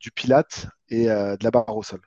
du 0.00 0.10
pilate 0.10 0.66
et 0.88 1.10
euh, 1.10 1.36
de 1.36 1.44
la 1.44 1.50
barre 1.50 1.76
au 1.76 1.82
sol. 1.82 2.00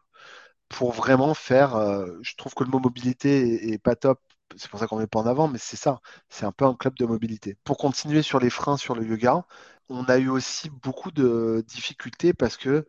Pour 0.69 0.91
vraiment 0.93 1.33
faire, 1.33 1.75
euh, 1.75 2.07
je 2.21 2.35
trouve 2.35 2.53
que 2.53 2.63
le 2.63 2.69
mot 2.69 2.79
mobilité 2.79 3.71
est, 3.73 3.77
pas 3.77 3.95
top, 3.95 4.19
c'est 4.57 4.69
pour 4.69 4.79
ça 4.79 4.87
qu'on 4.87 4.97
ne 4.97 5.01
met 5.01 5.07
pas 5.07 5.19
en 5.19 5.25
avant, 5.27 5.47
mais 5.47 5.57
c'est 5.59 5.77
ça, 5.77 6.01
c'est 6.29 6.45
un 6.45 6.51
peu 6.51 6.65
un 6.65 6.75
club 6.75 6.95
de 6.97 7.05
mobilité. 7.05 7.57
Pour 7.63 7.77
continuer 7.77 8.21
sur 8.21 8.39
les 8.39 8.49
freins 8.49 8.77
sur 8.77 8.95
le 8.95 9.05
yoga, 9.05 9.45
on 9.89 10.05
a 10.05 10.17
eu 10.17 10.29
aussi 10.29 10.69
beaucoup 10.69 11.11
de 11.11 11.63
difficultés 11.67 12.33
parce 12.33 12.57
que 12.57 12.87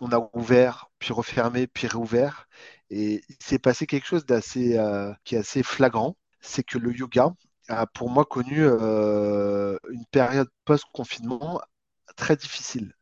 on 0.00 0.12
a 0.12 0.30
ouvert, 0.34 0.90
puis 0.98 1.12
refermé, 1.12 1.66
puis 1.66 1.86
réouvert, 1.86 2.48
et 2.90 3.22
il 3.28 3.36
s'est 3.40 3.58
passé 3.58 3.86
quelque 3.86 4.06
chose 4.06 4.26
d'assez, 4.26 4.78
qui 5.24 5.36
est 5.36 5.38
assez 5.38 5.62
flagrant, 5.62 6.16
c'est 6.40 6.64
que 6.64 6.78
le 6.78 6.92
yoga 6.92 7.32
a 7.68 7.86
pour 7.86 8.10
moi 8.10 8.24
connu 8.24 8.64
une 8.64 10.04
période 10.10 10.48
post-confinement 10.64 11.60
très 12.16 12.36
difficile. 12.36 12.94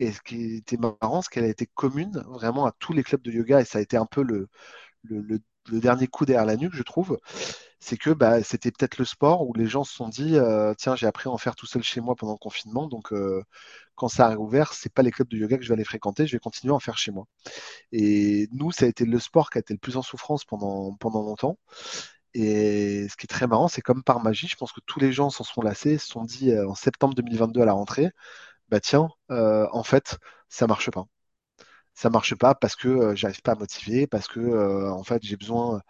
Et 0.00 0.12
ce 0.12 0.20
qui 0.22 0.56
était 0.56 0.78
marrant, 0.78 1.22
c'est 1.22 1.30
qu'elle 1.30 1.44
a 1.44 1.48
été 1.48 1.66
commune 1.66 2.22
vraiment 2.28 2.66
à 2.66 2.72
tous 2.72 2.92
les 2.94 3.02
clubs 3.02 3.22
de 3.22 3.30
yoga 3.32 3.60
et 3.60 3.64
ça 3.64 3.78
a 3.78 3.82
été 3.82 3.96
un 3.96 4.06
peu 4.06 4.22
le, 4.22 4.48
le, 5.70 5.80
dernier 5.80 6.06
coup 6.06 6.24
derrière 6.26 6.46
la 6.46 6.56
nuque, 6.56 6.74
je 6.74 6.82
trouve. 6.82 7.18
C'est 7.80 7.96
que 7.96 8.10
bah, 8.10 8.42
c'était 8.42 8.70
peut-être 8.70 8.98
le 8.98 9.04
sport 9.04 9.48
où 9.48 9.54
les 9.54 9.66
gens 9.66 9.84
se 9.84 9.94
sont 9.94 10.08
dit 10.08 10.36
euh, 10.36 10.74
tiens, 10.76 10.96
j'ai 10.96 11.06
appris 11.06 11.28
à 11.28 11.32
en 11.32 11.38
faire 11.38 11.56
tout 11.56 11.66
seul 11.66 11.82
chez 11.82 12.00
moi 12.00 12.14
pendant 12.14 12.32
le 12.32 12.38
confinement, 12.38 12.88
donc 12.88 13.12
euh, 13.12 13.42
quand 13.94 14.08
ça 14.08 14.26
a 14.26 14.28
réouvert, 14.30 14.74
c'est 14.74 14.92
pas 14.92 15.02
les 15.02 15.10
clubs 15.10 15.28
de 15.28 15.36
yoga 15.38 15.56
que 15.56 15.62
je 15.62 15.68
vais 15.68 15.74
aller 15.74 15.84
fréquenter, 15.84 16.26
je 16.26 16.32
vais 16.32 16.38
continuer 16.40 16.72
à 16.72 16.76
en 16.76 16.80
faire 16.80 16.98
chez 16.98 17.10
moi. 17.12 17.26
Et 17.92 18.48
nous, 18.52 18.72
ça 18.72 18.86
a 18.86 18.88
été 18.88 19.04
le 19.06 19.18
sport 19.18 19.50
qui 19.50 19.58
a 19.58 19.60
été 19.60 19.74
le 19.74 19.78
plus 19.78 19.96
en 19.96 20.02
souffrance 20.02 20.44
pendant, 20.44 20.94
pendant 20.96 21.22
longtemps. 21.22 21.58
Et 22.34 23.08
ce 23.08 23.16
qui 23.16 23.24
est 23.26 23.28
très 23.28 23.46
marrant, 23.46 23.68
c'est 23.68 23.82
comme 23.82 24.02
par 24.04 24.20
magie, 24.20 24.48
je 24.48 24.56
pense 24.56 24.72
que 24.72 24.80
tous 24.86 25.00
les 25.00 25.12
gens 25.12 25.30
s'en 25.30 25.44
sont 25.44 25.62
lassés, 25.62 25.98
se 25.98 26.06
sont 26.08 26.24
dit 26.24 26.52
euh, 26.52 26.68
en 26.68 26.74
septembre 26.74 27.14
2022 27.14 27.62
à 27.62 27.64
la 27.66 27.72
rentrée, 27.72 28.10
bah 28.68 28.80
tiens, 28.80 29.08
en 29.30 29.82
fait, 29.84 30.18
ça 30.48 30.66
marche 30.66 30.90
pas. 30.90 31.06
Ça 32.00 32.08
marche 32.10 32.34
pas 32.34 32.54
parce 32.54 32.76
que 32.76 33.14
j'arrive 33.14 33.42
pas 33.42 33.52
à 33.52 33.56
motiver, 33.56 34.06
parce 34.06 34.26
que 34.26 34.90
en 34.90 35.04
fait 35.04 35.22
j'ai 35.22 35.36
besoin 35.36 35.82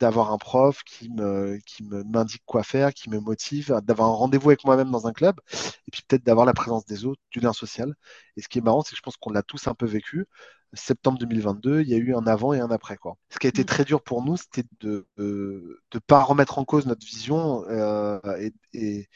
d'avoir 0.00 0.32
un 0.32 0.38
prof 0.38 0.82
qui 0.84 1.10
me 1.10 1.58
qui 1.66 1.82
me 1.84 2.04
m'indique 2.04 2.42
quoi 2.46 2.62
faire, 2.62 2.94
qui 2.94 3.10
me 3.10 3.20
motive, 3.20 3.78
d'avoir 3.82 4.08
un 4.08 4.12
rendez-vous 4.14 4.48
avec 4.50 4.64
moi-même 4.64 4.90
dans 4.90 5.06
un 5.06 5.12
club, 5.12 5.40
et 5.86 5.90
puis 5.92 6.02
peut-être 6.08 6.24
d'avoir 6.24 6.46
la 6.46 6.54
présence 6.54 6.86
des 6.86 7.04
autres, 7.04 7.20
du 7.30 7.40
lien 7.40 7.52
social. 7.52 7.94
Et 8.36 8.42
ce 8.42 8.48
qui 8.48 8.58
est 8.58 8.62
marrant, 8.62 8.82
c'est 8.82 8.92
que 8.92 8.96
je 8.96 9.02
pense 9.02 9.16
qu'on 9.18 9.30
l'a 9.30 9.42
tous 9.42 9.66
un 9.68 9.74
peu 9.74 9.86
vécu. 9.86 10.26
Septembre 10.74 11.18
2022, 11.18 11.82
il 11.82 11.88
y 11.88 11.94
a 11.94 11.96
eu 11.98 12.14
un 12.14 12.26
avant 12.26 12.52
et 12.54 12.60
un 12.60 12.70
après. 12.70 12.96
Quoi. 12.96 13.16
Ce 13.30 13.38
qui 13.38 13.46
a 13.46 13.50
été 13.50 13.62
mm. 13.62 13.66
très 13.66 13.84
dur 13.84 14.02
pour 14.02 14.22
nous, 14.22 14.36
c'était 14.36 14.64
de 14.80 15.06
ne 15.18 15.98
pas 16.06 16.22
remettre 16.22 16.58
en 16.58 16.64
cause 16.64 16.86
notre 16.86 17.06
vision 17.06 17.64
euh, 17.68 18.20
et, 18.38 18.52
et, 18.72 19.08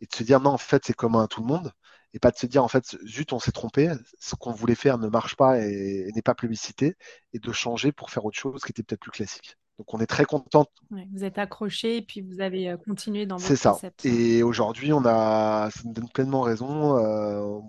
et, 0.00 0.06
de 0.06 0.14
se 0.14 0.22
dire 0.22 0.40
non, 0.40 0.50
en 0.50 0.58
fait, 0.58 0.82
c'est 0.86 0.94
commun 0.94 1.24
à 1.24 1.28
tout 1.28 1.40
le 1.40 1.46
monde. 1.46 1.72
Et 2.12 2.18
pas 2.18 2.30
de 2.30 2.36
se 2.36 2.46
dire 2.46 2.64
en 2.64 2.68
fait, 2.68 2.96
zut, 3.06 3.32
on 3.32 3.38
s'est 3.38 3.52
trompé, 3.52 3.92
ce 4.18 4.34
qu'on 4.34 4.52
voulait 4.52 4.74
faire 4.74 4.98
ne 4.98 5.08
marche 5.08 5.36
pas 5.36 5.60
et, 5.60 6.06
et 6.08 6.12
n'est 6.12 6.22
pas 6.22 6.34
plébiscité, 6.34 6.96
et 7.32 7.38
de 7.38 7.52
changer 7.52 7.92
pour 7.92 8.10
faire 8.10 8.24
autre 8.24 8.38
chose 8.38 8.62
qui 8.62 8.72
était 8.72 8.82
peut-être 8.82 9.00
plus 9.00 9.12
classique. 9.12 9.56
Donc 9.80 9.94
on 9.94 9.98
est 10.00 10.06
très 10.06 10.26
content. 10.26 10.66
vous 10.90 11.24
êtes 11.24 11.38
accroché 11.38 11.96
et 11.96 12.02
puis 12.02 12.20
vous 12.20 12.42
avez 12.42 12.68
euh, 12.68 12.76
continué 12.76 13.24
dans 13.24 13.38
votre 13.38 13.48
C'est 13.48 13.56
ça. 13.56 13.78
Et 14.04 14.42
aujourd'hui, 14.42 14.92
on 14.92 15.06
a, 15.06 15.70
ça 15.70 15.88
me 15.88 15.94
donne 15.94 16.10
pleinement 16.10 16.42
raison. 16.42 16.98
Euh, 16.98 17.60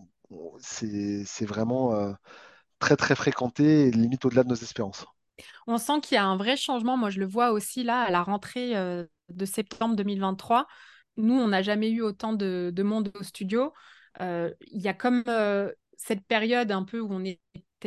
c'est 0.60 1.46
vraiment 1.46 1.96
euh, 1.96 2.12
très 2.80 2.98
très 2.98 3.16
fréquenté 3.16 3.88
et 3.88 3.92
limite 3.92 4.26
au-delà 4.26 4.44
de 4.44 4.50
nos 4.50 4.56
espérances. 4.56 5.06
On 5.68 5.78
sent 5.78 6.02
qu'il 6.04 6.16
y 6.16 6.18
a 6.18 6.26
un 6.26 6.36
vrai 6.36 6.58
changement. 6.58 6.98
Moi, 6.98 7.12
je 7.12 7.22
le 7.22 7.26
vois 7.26 7.52
aussi 7.52 7.82
là 7.82 8.02
à 8.02 8.12
la 8.12 8.24
rentrée 8.24 8.74
de 8.74 9.46
septembre 9.46 9.96
2023. 9.96 10.68
Nous, 11.16 11.34
on 11.34 11.48
n'a 11.48 11.62
jamais 11.62 11.92
eu 11.92 12.02
autant 12.02 12.34
de, 12.34 12.74
de, 12.76 12.84
monde 12.84 13.10
au 13.18 13.24
studio. 13.24 13.72
Il 14.20 14.82
y 14.82 14.88
a 14.88 14.94
comme 14.94 15.24
cette 15.98 16.26
période 16.26 16.72
un 16.72 16.84
peu 16.84 17.00
où 17.00 17.08
on 17.12 17.24
est 17.24 17.40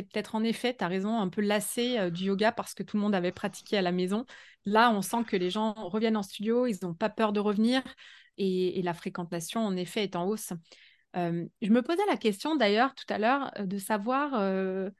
peut-être 0.02 0.34
en 0.34 0.42
effet, 0.42 0.74
tu 0.76 0.84
as 0.84 0.88
raison, 0.88 1.18
un 1.20 1.28
peu 1.28 1.40
lassé 1.40 1.98
euh, 1.98 2.10
du 2.10 2.24
yoga 2.24 2.52
parce 2.52 2.74
que 2.74 2.82
tout 2.82 2.96
le 2.96 3.02
monde 3.02 3.14
avait 3.14 3.32
pratiqué 3.32 3.78
à 3.78 3.82
la 3.82 3.92
maison. 3.92 4.26
Là, 4.64 4.90
on 4.90 5.02
sent 5.02 5.24
que 5.26 5.36
les 5.36 5.50
gens 5.50 5.72
reviennent 5.74 6.16
en 6.16 6.22
studio, 6.22 6.66
ils 6.66 6.78
n'ont 6.82 6.94
pas 6.94 7.08
peur 7.08 7.32
de 7.32 7.40
revenir 7.40 7.82
et, 8.36 8.82
la 8.82 8.94
fréquentation, 8.94 9.64
en 9.64 9.76
effet, 9.76 10.02
est 10.02 10.16
en 10.16 10.26
hausse. 10.26 10.52
Euh, 11.16 11.44
je 11.62 11.70
me 11.70 11.82
posais 11.82 12.04
la 12.08 12.16
question 12.16 12.56
d'ailleurs 12.56 12.94
tout 12.94 13.04
à 13.08 13.18
l'heure 13.18 13.52
de 13.58 13.78
savoir 13.78 14.32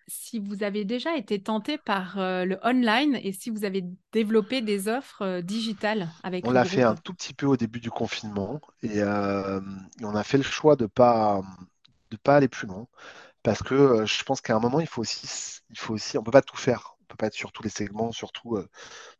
si 0.06 0.38
vous 0.38 0.62
avez 0.62 0.84
déjà 0.84 1.16
été 1.16 1.42
tenté 1.42 1.78
par 1.78 2.16
le 2.16 2.58
online 2.62 3.18
et 3.22 3.32
si 3.32 3.50
vous 3.50 3.64
avez 3.64 3.84
développé 4.12 4.60
des 4.60 4.88
offres 4.88 5.40
digitales 5.40 6.08
avec 6.22 6.46
On 6.46 6.52
l'a 6.52 6.64
fait 6.64 6.82
un 6.82 6.94
tout 6.94 7.14
petit 7.14 7.34
peu 7.34 7.46
au 7.46 7.56
début 7.56 7.80
du 7.80 7.90
confinement 7.90 8.60
et, 8.82 9.02
on 9.02 10.14
a 10.14 10.22
fait 10.22 10.38
le 10.38 10.44
choix 10.44 10.76
de 10.76 10.84
ne 10.84 10.88
pas, 10.88 11.42
de 12.10 12.16
pas 12.16 12.36
aller 12.36 12.48
plus 12.48 12.68
loin 12.68 12.86
parce 13.44 13.62
que 13.62 14.04
je 14.06 14.24
pense 14.24 14.40
qu'à 14.40 14.56
un 14.56 14.58
moment, 14.58 14.80
il 14.80 14.86
faut 14.86 15.02
aussi, 15.02 15.60
il 15.70 15.78
faut 15.78 15.94
aussi, 15.94 16.16
on 16.16 16.22
peut 16.22 16.30
pas 16.30 16.42
tout 16.42 16.56
faire, 16.56 16.96
on 17.02 17.04
peut 17.04 17.16
pas 17.16 17.26
être 17.26 17.34
sur 17.34 17.52
tous 17.52 17.62
les 17.62 17.68
segments, 17.68 18.10
surtout 18.10 18.56
euh, 18.56 18.68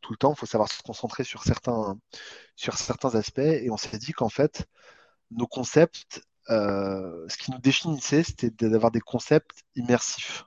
tout 0.01 0.11
le 0.11 0.17
temps. 0.17 0.33
Il 0.33 0.37
faut 0.37 0.47
savoir 0.47 0.69
se 0.69 0.81
concentrer 0.81 1.23
sur 1.23 1.43
certains, 1.43 1.97
sur 2.55 2.75
certains 2.75 3.13
aspects. 3.13 3.37
Et 3.39 3.69
on 3.69 3.77
s'est 3.77 3.99
dit 3.99 4.13
qu'en 4.13 4.29
fait, 4.29 4.65
nos 5.29 5.45
concepts, 5.45 6.23
euh, 6.49 7.27
ce 7.29 7.37
qui 7.37 7.51
nous 7.51 7.59
définissait, 7.59 8.23
c'était 8.23 8.49
d'avoir 8.51 8.91
des 8.91 9.01
concepts 9.01 9.63
immersifs 9.75 10.45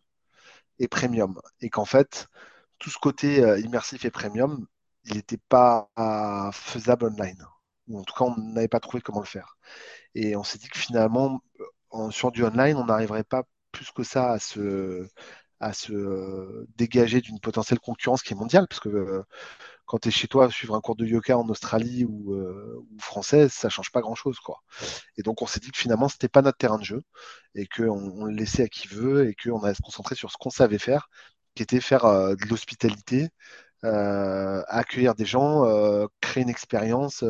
et 0.79 0.89
premium, 0.89 1.41
et 1.61 1.71
qu'en 1.71 1.85
fait, 1.85 2.29
tout 2.79 2.91
ce 2.91 2.99
côté 2.99 3.39
immersif 3.61 4.05
et 4.05 4.11
premium, 4.11 4.67
il 5.05 5.17
n'était 5.17 5.41
pas 5.49 5.89
faisable 6.53 7.07
online, 7.07 7.45
ou 7.89 7.99
en 8.01 8.05
tout 8.05 8.15
cas, 8.15 8.25
on 8.25 8.37
n'avait 8.39 8.69
pas 8.69 8.81
trouvé 8.81 9.01
comment 9.03 9.21
le 9.21 9.27
faire. 9.27 9.57
Et 10.15 10.37
on 10.37 10.45
s'est 10.45 10.59
dit 10.59 10.69
que 10.69 10.79
finalement, 10.79 11.43
sur 12.11 12.31
du 12.33 12.45
online, 12.45 12.77
on 12.77 12.85
n'arriverait 12.87 13.25
pas 13.25 13.45
plus 13.73 13.91
que 13.91 14.03
ça 14.05 14.33
à 14.33 14.39
se, 14.39 15.09
à 15.61 15.73
se 15.73 15.93
euh, 15.93 16.67
dégager 16.77 17.21
d'une 17.21 17.41
potentielle 17.41 17.81
concurrence 17.81 18.23
qui 18.23 18.33
est 18.33 18.37
mondiale, 18.37 18.67
parce 18.69 18.81
que 18.81 18.89
euh, 18.89 19.23
quand 19.89 19.99
tu 19.99 20.09
es 20.09 20.11
chez 20.13 20.29
toi, 20.29 20.51
suivre 20.51 20.77
un 20.77 20.81
cours 20.81 20.97
de 20.97 21.07
yoga 21.07 21.37
en 21.37 21.49
Australie 21.49 22.05
ou, 22.05 22.35
euh, 22.35 22.85
ou 22.91 22.99
française, 23.01 23.53
ça 23.53 23.69
change 23.69 23.91
pas 23.91 24.01
grand-chose. 24.01 24.39
quoi. 24.39 24.63
Et 25.17 25.23
donc 25.23 25.43
on 25.43 25.47
s'est 25.47 25.61
dit 25.61 25.71
que 25.73 25.79
finalement, 25.79 26.09
c'était 26.09 26.29
pas 26.29 26.43
notre 26.43 26.59
terrain 26.59 26.79
de 26.79 26.85
jeu, 26.85 27.03
et 27.55 27.67
qu'on 27.67 27.91
on 27.91 28.25
le 28.25 28.35
laissait 28.35 28.65
à 28.65 28.69
qui 28.69 28.87
veut, 28.89 29.29
et 29.29 29.35
qu'on 29.35 29.63
allait 29.63 29.75
se 29.75 29.83
concentrer 29.83 30.15
sur 30.15 30.31
ce 30.31 30.37
qu'on 30.39 30.51
savait 30.51 30.79
faire, 30.79 31.09
qui 31.55 31.63
était 31.65 31.81
faire 31.81 32.05
de 32.05 32.49
l'hospitalité, 32.49 33.31
accueillir 33.83 35.15
des 35.15 35.25
gens, 35.25 35.65
créer 36.21 36.45
une 36.45 36.51
expérience 36.51 37.25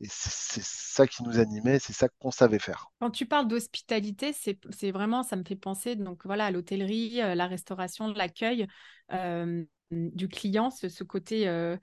et 0.00 0.08
c'est 0.10 0.62
ça 0.62 1.06
qui 1.06 1.22
nous 1.22 1.38
animait, 1.38 1.78
c'est 1.78 1.94
ça 1.94 2.08
qu'on 2.08 2.30
savait 2.30 2.58
faire. 2.58 2.88
Quand 3.00 3.10
tu 3.10 3.24
parles 3.24 3.48
d'hospitalité, 3.48 4.32
c'est 4.34 4.90
vraiment, 4.90 5.22
ça 5.22 5.36
me 5.36 5.44
fait 5.44 5.56
penser 5.56 5.96
donc 5.96 6.26
voilà 6.26 6.46
à 6.46 6.50
l'hôtellerie, 6.50 7.22
euh, 7.22 7.34
la 7.34 7.46
restauration, 7.46 8.08
l'accueil 8.08 8.66
euh, 9.12 9.64
du 9.90 10.28
client, 10.28 10.70
ce, 10.70 11.04
côté 11.04 11.48
euh, 11.48 11.76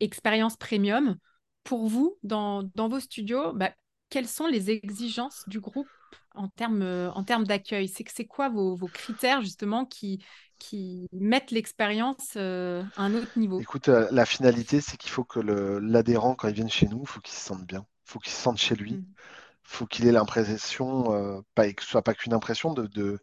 expérience 0.00 0.56
premium. 0.56 1.16
Pour 1.64 1.86
vous, 1.86 2.18
dans, 2.24 2.64
dans 2.74 2.88
vos 2.88 2.98
studios, 2.98 3.52
bah, 3.52 3.70
quelles 4.08 4.26
sont 4.26 4.46
les 4.46 4.70
exigences 4.70 5.44
du 5.46 5.60
groupe 5.60 5.86
en 6.34 6.48
termes 6.48 6.82
en 7.14 7.22
termes 7.22 7.44
d'accueil? 7.46 7.86
C'est 7.86 8.04
c'est 8.12 8.26
quoi 8.26 8.48
vos, 8.48 8.74
vos, 8.74 8.88
critères 8.88 9.42
justement 9.42 9.84
qui, 9.84 10.24
qui 10.58 11.06
mettent 11.12 11.50
l'expérience 11.50 12.34
euh, 12.36 12.82
à 12.96 13.04
un 13.04 13.14
autre 13.14 13.38
niveau? 13.38 13.60
Écoute, 13.60 13.88
la 13.88 14.26
finalité, 14.26 14.80
c'est 14.80 14.96
qu'il 14.96 15.10
faut 15.10 15.24
que 15.24 15.38
l'adhérent, 15.38 16.34
quand 16.34 16.48
il 16.48 16.54
vient 16.54 16.68
chez 16.68 16.88
nous, 16.88 17.02
il 17.02 17.08
faut 17.08 17.20
qu'il 17.20 17.34
se 17.34 17.40
sente 17.40 17.64
bien. 17.64 17.86
Il 18.06 18.12
faut 18.12 18.18
qu'il 18.18 18.32
se 18.32 18.40
sente 18.40 18.58
chez 18.58 18.74
lui. 18.74 18.92
Il 18.92 18.98
mm. 18.98 19.14
Faut 19.62 19.86
qu'il 19.86 20.06
ait 20.06 20.12
l'impression, 20.12 21.14
euh, 21.14 21.40
que 21.56 21.82
ce 21.82 21.88
soit 21.88 22.02
pas 22.02 22.14
qu'une 22.14 22.34
impression, 22.34 22.72
d'avoir 22.72 22.88
de, 22.90 23.18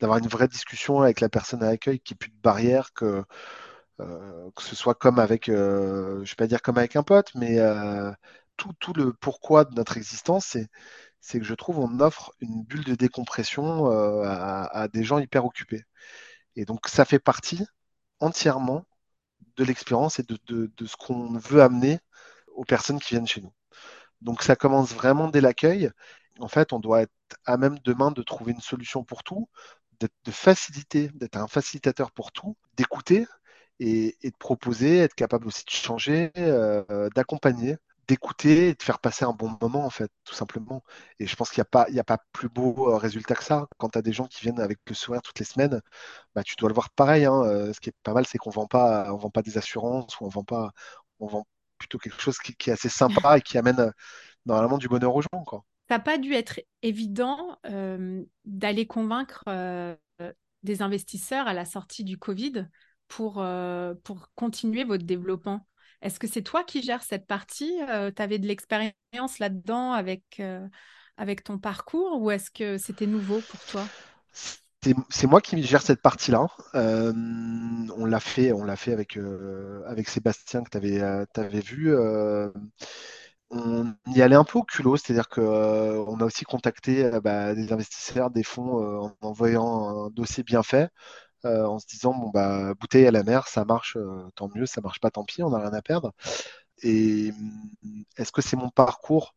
d'avoir 0.00 0.18
une 0.18 0.28
vraie 0.28 0.48
discussion 0.48 1.00
avec 1.02 1.20
la 1.20 1.28
personne 1.28 1.62
à 1.62 1.66
l'accueil, 1.66 2.00
qu'il 2.00 2.14
n'y 2.14 2.16
ait 2.16 2.18
plus 2.18 2.30
de 2.30 2.40
barrière, 2.42 2.92
que, 2.94 3.24
que 3.98 4.62
ce 4.62 4.74
soit 4.76 4.94
comme 4.94 5.18
avec, 5.18 5.46
je 5.46 5.52
ne 5.52 6.24
vais 6.24 6.34
pas 6.36 6.46
dire 6.46 6.62
comme 6.62 6.78
avec 6.78 6.96
un 6.96 7.02
pote, 7.02 7.30
mais 7.34 7.58
tout, 8.56 8.72
tout, 8.80 8.92
le 8.94 9.12
pourquoi 9.12 9.64
de 9.64 9.74
notre 9.74 9.96
existence, 9.96 10.56
c'est 11.20 11.38
que 11.38 11.44
je 11.44 11.54
trouve 11.54 11.78
on 11.78 12.00
offre 12.00 12.32
une 12.40 12.64
bulle 12.64 12.84
de 12.84 12.94
décompression 12.94 13.86
à, 14.24 14.64
à, 14.72 14.88
des 14.88 15.04
gens 15.04 15.18
hyper 15.18 15.44
occupés. 15.44 15.84
Et 16.56 16.64
donc, 16.64 16.88
ça 16.88 17.04
fait 17.04 17.18
partie 17.18 17.64
entièrement 18.20 18.84
de 19.56 19.64
l'expérience 19.64 20.18
et 20.18 20.24
de, 20.24 20.70
ce 20.86 20.96
qu'on 20.96 21.32
veut 21.38 21.62
amener 21.62 21.98
aux 22.54 22.64
personnes 22.64 23.00
qui 23.00 23.14
viennent 23.14 23.26
chez 23.26 23.40
nous. 23.40 23.52
Donc, 24.22 24.42
ça 24.42 24.56
commence 24.56 24.92
vraiment 24.94 25.28
dès 25.28 25.40
l'accueil. 25.40 25.90
En 26.40 26.48
fait, 26.48 26.72
on 26.72 26.80
doit 26.80 27.02
être 27.02 27.12
à 27.46 27.56
même 27.56 27.78
demain 27.84 28.10
de 28.10 28.22
trouver 28.22 28.52
une 28.52 28.60
solution 28.60 29.04
pour 29.04 29.22
tout, 29.22 29.48
de 30.00 30.30
faciliter, 30.30 31.08
d'être 31.14 31.36
un 31.36 31.46
facilitateur 31.48 32.10
pour 32.12 32.32
tout, 32.32 32.56
d'écouter 32.76 33.26
et, 33.80 34.16
de 34.22 34.36
proposer, 34.38 34.98
être 34.98 35.14
capable 35.14 35.46
aussi 35.46 35.64
de 35.64 35.70
changer, 35.70 36.30
euh, 36.38 37.08
d'accompagner 37.14 37.76
d'écouter 38.06 38.68
et 38.68 38.74
de 38.74 38.82
faire 38.82 38.98
passer 38.98 39.24
un 39.24 39.32
bon 39.32 39.56
moment, 39.60 39.84
en 39.84 39.90
fait, 39.90 40.10
tout 40.24 40.34
simplement. 40.34 40.82
Et 41.18 41.26
je 41.26 41.36
pense 41.36 41.50
qu'il 41.50 41.60
n'y 41.60 41.62
a, 41.62 41.64
pas, 41.64 41.86
a 41.96 42.04
pas 42.04 42.18
plus 42.32 42.48
beau 42.48 42.90
euh, 42.90 42.96
résultat 42.96 43.34
que 43.34 43.44
ça. 43.44 43.66
Quand 43.78 43.90
tu 43.90 43.98
as 43.98 44.02
des 44.02 44.12
gens 44.12 44.26
qui 44.26 44.42
viennent 44.42 44.60
avec 44.60 44.78
le 44.86 44.94
sourire 44.94 45.22
toutes 45.22 45.38
les 45.38 45.44
semaines, 45.44 45.80
bah, 46.34 46.42
tu 46.42 46.54
dois 46.56 46.68
le 46.68 46.74
voir 46.74 46.90
pareil. 46.90 47.24
Hein. 47.24 47.42
Euh, 47.44 47.72
ce 47.72 47.80
qui 47.80 47.90
est 47.90 47.94
pas 48.02 48.12
mal, 48.12 48.26
c'est 48.26 48.38
qu'on 48.38 48.50
on 48.50 49.16
vend 49.16 49.30
pas 49.30 49.42
des 49.42 49.58
assurances 49.58 50.20
ou 50.20 50.26
on 50.26 50.28
vend 50.28 50.44
pas, 50.44 50.72
plutôt 51.84 51.98
quelque 51.98 52.20
chose 52.20 52.38
qui, 52.38 52.70
est 52.70 52.72
assez 52.72 52.88
sympa 52.88 53.38
et 53.38 53.40
qui 53.40 53.58
amène 53.58 53.80
euh, 53.80 53.90
normalement 54.46 54.78
du 54.78 54.88
bonheur 54.88 55.14
aux 55.14 55.22
gens. 55.22 55.44
Quoi. 55.46 55.64
Ça 55.88 55.96
n'a 55.96 56.00
pas 56.00 56.18
dû 56.18 56.32
être 56.32 56.60
évident 56.82 57.58
d'aller 58.44 58.86
convaincre 58.86 59.44
des 60.62 60.80
investisseurs 60.80 61.46
à 61.46 61.52
la 61.52 61.66
sortie 61.66 62.04
du 62.04 62.16
Covid 62.16 62.66
pour, 63.06 63.44
pour 64.02 64.30
continuer 64.34 64.84
votre 64.84 65.04
développement 65.04 65.66
est-ce 66.04 66.18
que 66.18 66.26
c'est 66.26 66.42
toi 66.42 66.62
qui 66.64 66.82
gères 66.82 67.02
cette 67.02 67.26
partie 67.26 67.72
euh, 67.88 68.10
Tu 68.14 68.20
avais 68.20 68.38
de 68.38 68.46
l'expérience 68.46 69.38
là-dedans 69.38 69.92
avec, 69.92 70.22
euh, 70.38 70.68
avec 71.16 71.42
ton 71.42 71.58
parcours 71.58 72.20
ou 72.20 72.30
est-ce 72.30 72.50
que 72.50 72.76
c'était 72.76 73.06
nouveau 73.06 73.40
pour 73.40 73.60
toi? 73.64 73.88
C'est 75.10 75.26
moi 75.26 75.40
qui 75.40 75.62
gère 75.62 75.82
cette 75.82 76.02
partie-là. 76.02 76.46
Euh, 76.74 77.12
on 77.96 78.04
l'a 78.04 78.20
fait, 78.20 78.52
on 78.52 78.64
l'a 78.64 78.76
fait 78.76 78.92
avec, 78.92 79.18
avec 79.86 80.08
Sébastien 80.08 80.62
que 80.62 80.70
tu 80.70 81.40
avais, 81.40 81.60
vu. 81.60 81.94
on 83.50 83.94
y 84.06 84.22
allait 84.22 84.36
un 84.36 84.44
peu 84.44 84.58
au 84.58 84.62
culot, 84.64 84.96
c'est-à-dire 84.96 85.28
qu'on 85.28 86.20
a 86.20 86.24
aussi 86.24 86.44
contacté 86.44 87.10
bah, 87.22 87.54
des 87.54 87.72
investisseurs, 87.72 88.30
des 88.30 88.42
fonds 88.42 89.02
en 89.02 89.16
envoyant 89.20 90.06
un 90.06 90.10
dossier 90.10 90.42
bien 90.42 90.62
fait. 90.62 90.90
Euh, 91.44 91.66
en 91.66 91.78
se 91.78 91.86
disant 91.86 92.14
bon 92.14 92.30
bah 92.30 92.72
bouteille 92.74 93.06
à 93.06 93.10
la 93.10 93.22
mer, 93.22 93.48
ça 93.48 93.64
marche, 93.66 93.96
euh, 93.98 94.30
tant 94.34 94.48
mieux, 94.54 94.64
ça 94.64 94.80
marche 94.80 94.98
pas, 95.00 95.10
tant 95.10 95.24
pis, 95.24 95.42
on 95.42 95.50
n'a 95.50 95.58
rien 95.58 95.74
à 95.74 95.82
perdre. 95.82 96.12
Et 96.82 97.32
mm, 97.32 98.04
est-ce 98.18 98.32
que 98.32 98.42
c'est 98.42 98.56
mon 98.56 98.70
parcours? 98.70 99.34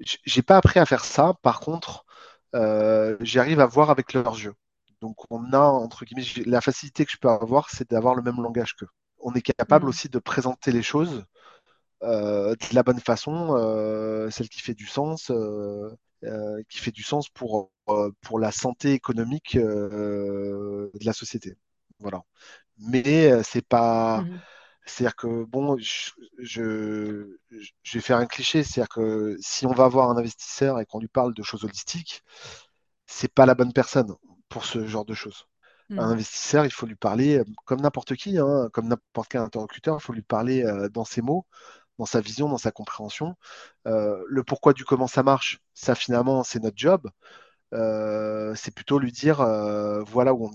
J'ai 0.00 0.42
pas 0.42 0.56
appris 0.58 0.78
à 0.80 0.86
faire 0.86 1.04
ça. 1.04 1.34
Par 1.42 1.60
contre, 1.60 2.04
euh, 2.54 3.16
j'arrive 3.20 3.60
à 3.60 3.66
voir 3.66 3.90
avec 3.90 4.12
leurs 4.14 4.38
yeux. 4.38 4.54
Donc 5.00 5.16
on 5.30 5.52
a 5.52 5.60
entre 5.60 6.04
guillemets 6.04 6.26
la 6.46 6.60
facilité 6.60 7.04
que 7.04 7.12
je 7.12 7.18
peux 7.18 7.28
avoir, 7.28 7.70
c'est 7.70 7.90
d'avoir 7.90 8.14
le 8.14 8.22
même 8.22 8.42
langage 8.42 8.74
qu'eux. 8.74 8.88
On 9.20 9.34
est 9.34 9.42
capable 9.42 9.86
mmh. 9.86 9.88
aussi 9.88 10.08
de 10.08 10.18
présenter 10.18 10.72
les 10.72 10.82
choses 10.82 11.24
de 12.02 12.74
la 12.74 12.82
bonne 12.82 13.00
façon, 13.00 14.28
celle 14.30 14.48
qui 14.48 14.60
fait 14.60 14.74
du 14.74 14.86
sens, 14.86 15.32
qui 16.68 16.78
fait 16.78 16.92
du 16.92 17.02
sens 17.02 17.28
pour 17.28 17.70
pour 18.22 18.38
la 18.38 18.52
santé 18.52 18.92
économique 18.92 19.56
de 19.56 20.90
la 21.04 21.12
société. 21.12 21.56
Voilà. 22.00 22.22
Mais 22.78 23.42
c'est 23.42 23.66
pas. 23.66 24.22
Mmh. 24.22 24.40
C'est-à-dire 24.88 25.16
que, 25.16 25.44
bon, 25.44 25.76
je, 25.78 26.12
je, 26.38 27.26
vais 27.92 28.00
faire 28.00 28.16
un 28.16 28.26
cliché, 28.26 28.62
c'est-à-dire 28.64 28.88
que 28.88 29.36
si 29.40 29.66
on 29.66 29.72
va 29.72 29.86
voir 29.86 30.08
un 30.08 30.16
investisseur 30.16 30.80
et 30.80 30.86
qu'on 30.86 30.98
lui 31.00 31.08
parle 31.08 31.34
de 31.34 31.42
choses 31.42 31.64
holistiques, 31.64 32.24
c'est 33.06 33.32
pas 33.32 33.46
la 33.46 33.54
bonne 33.54 33.72
personne 33.72 34.14
pour 34.48 34.64
ce 34.64 34.86
genre 34.86 35.04
de 35.04 35.14
choses. 35.14 35.46
Un 35.90 35.94
mmh. 35.94 35.98
investisseur, 36.00 36.64
il 36.66 36.70
faut 36.70 36.86
lui 36.86 36.96
parler 36.96 37.42
comme 37.64 37.80
n'importe 37.80 38.14
qui, 38.14 38.36
hein, 38.38 38.68
comme 38.72 38.88
n'importe 38.88 39.28
quel 39.30 39.40
interlocuteur, 39.40 39.96
il 39.98 40.02
faut 40.02 40.12
lui 40.12 40.22
parler 40.22 40.62
dans 40.92 41.06
ses 41.06 41.22
mots, 41.22 41.46
dans 41.98 42.06
sa 42.06 42.20
vision, 42.20 42.48
dans 42.48 42.58
sa 42.58 42.70
compréhension. 42.70 43.36
Euh, 43.86 44.22
le 44.26 44.44
pourquoi 44.44 44.72
du 44.72 44.84
comment 44.84 45.06
ça 45.06 45.22
marche, 45.22 45.60
ça 45.74 45.94
finalement, 45.94 46.44
c'est 46.44 46.62
notre 46.62 46.78
job. 46.78 47.10
Euh, 47.74 48.54
c'est 48.54 48.70
plutôt 48.74 48.98
lui 48.98 49.12
dire 49.12 49.42
euh, 49.42 50.02
voilà 50.04 50.32
où 50.32 50.50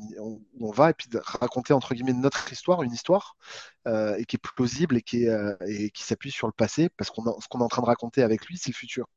on, 0.60 0.72
va 0.72 0.90
et 0.90 0.94
puis 0.96 1.08
raconter 1.14 1.72
entre 1.74 1.94
guillemets 1.94 2.14
notre 2.14 2.52
histoire, 2.52 2.82
une 2.82 2.92
histoire 2.92 3.38
et 3.86 4.26
qui 4.26 4.38
est 4.38 4.40
plausible 4.42 4.98
et 4.98 5.02
qui, 5.04 5.28
et 5.68 5.92
qui 5.92 6.04
s'appuie 6.04 6.32
sur 6.32 6.48
le 6.48 6.54
passé 6.54 6.90
parce 6.90 7.12
qu'on 7.12 7.40
ce 7.40 7.48
qu'on 7.48 7.60
est 7.60 7.64
en 7.64 7.68
train 7.68 7.84
de 7.84 7.88
raconter 7.88 8.24
avec 8.24 8.46
lui, 8.48 8.58
c'est 8.58 8.72
le 8.72 8.76
futur. 8.76 9.08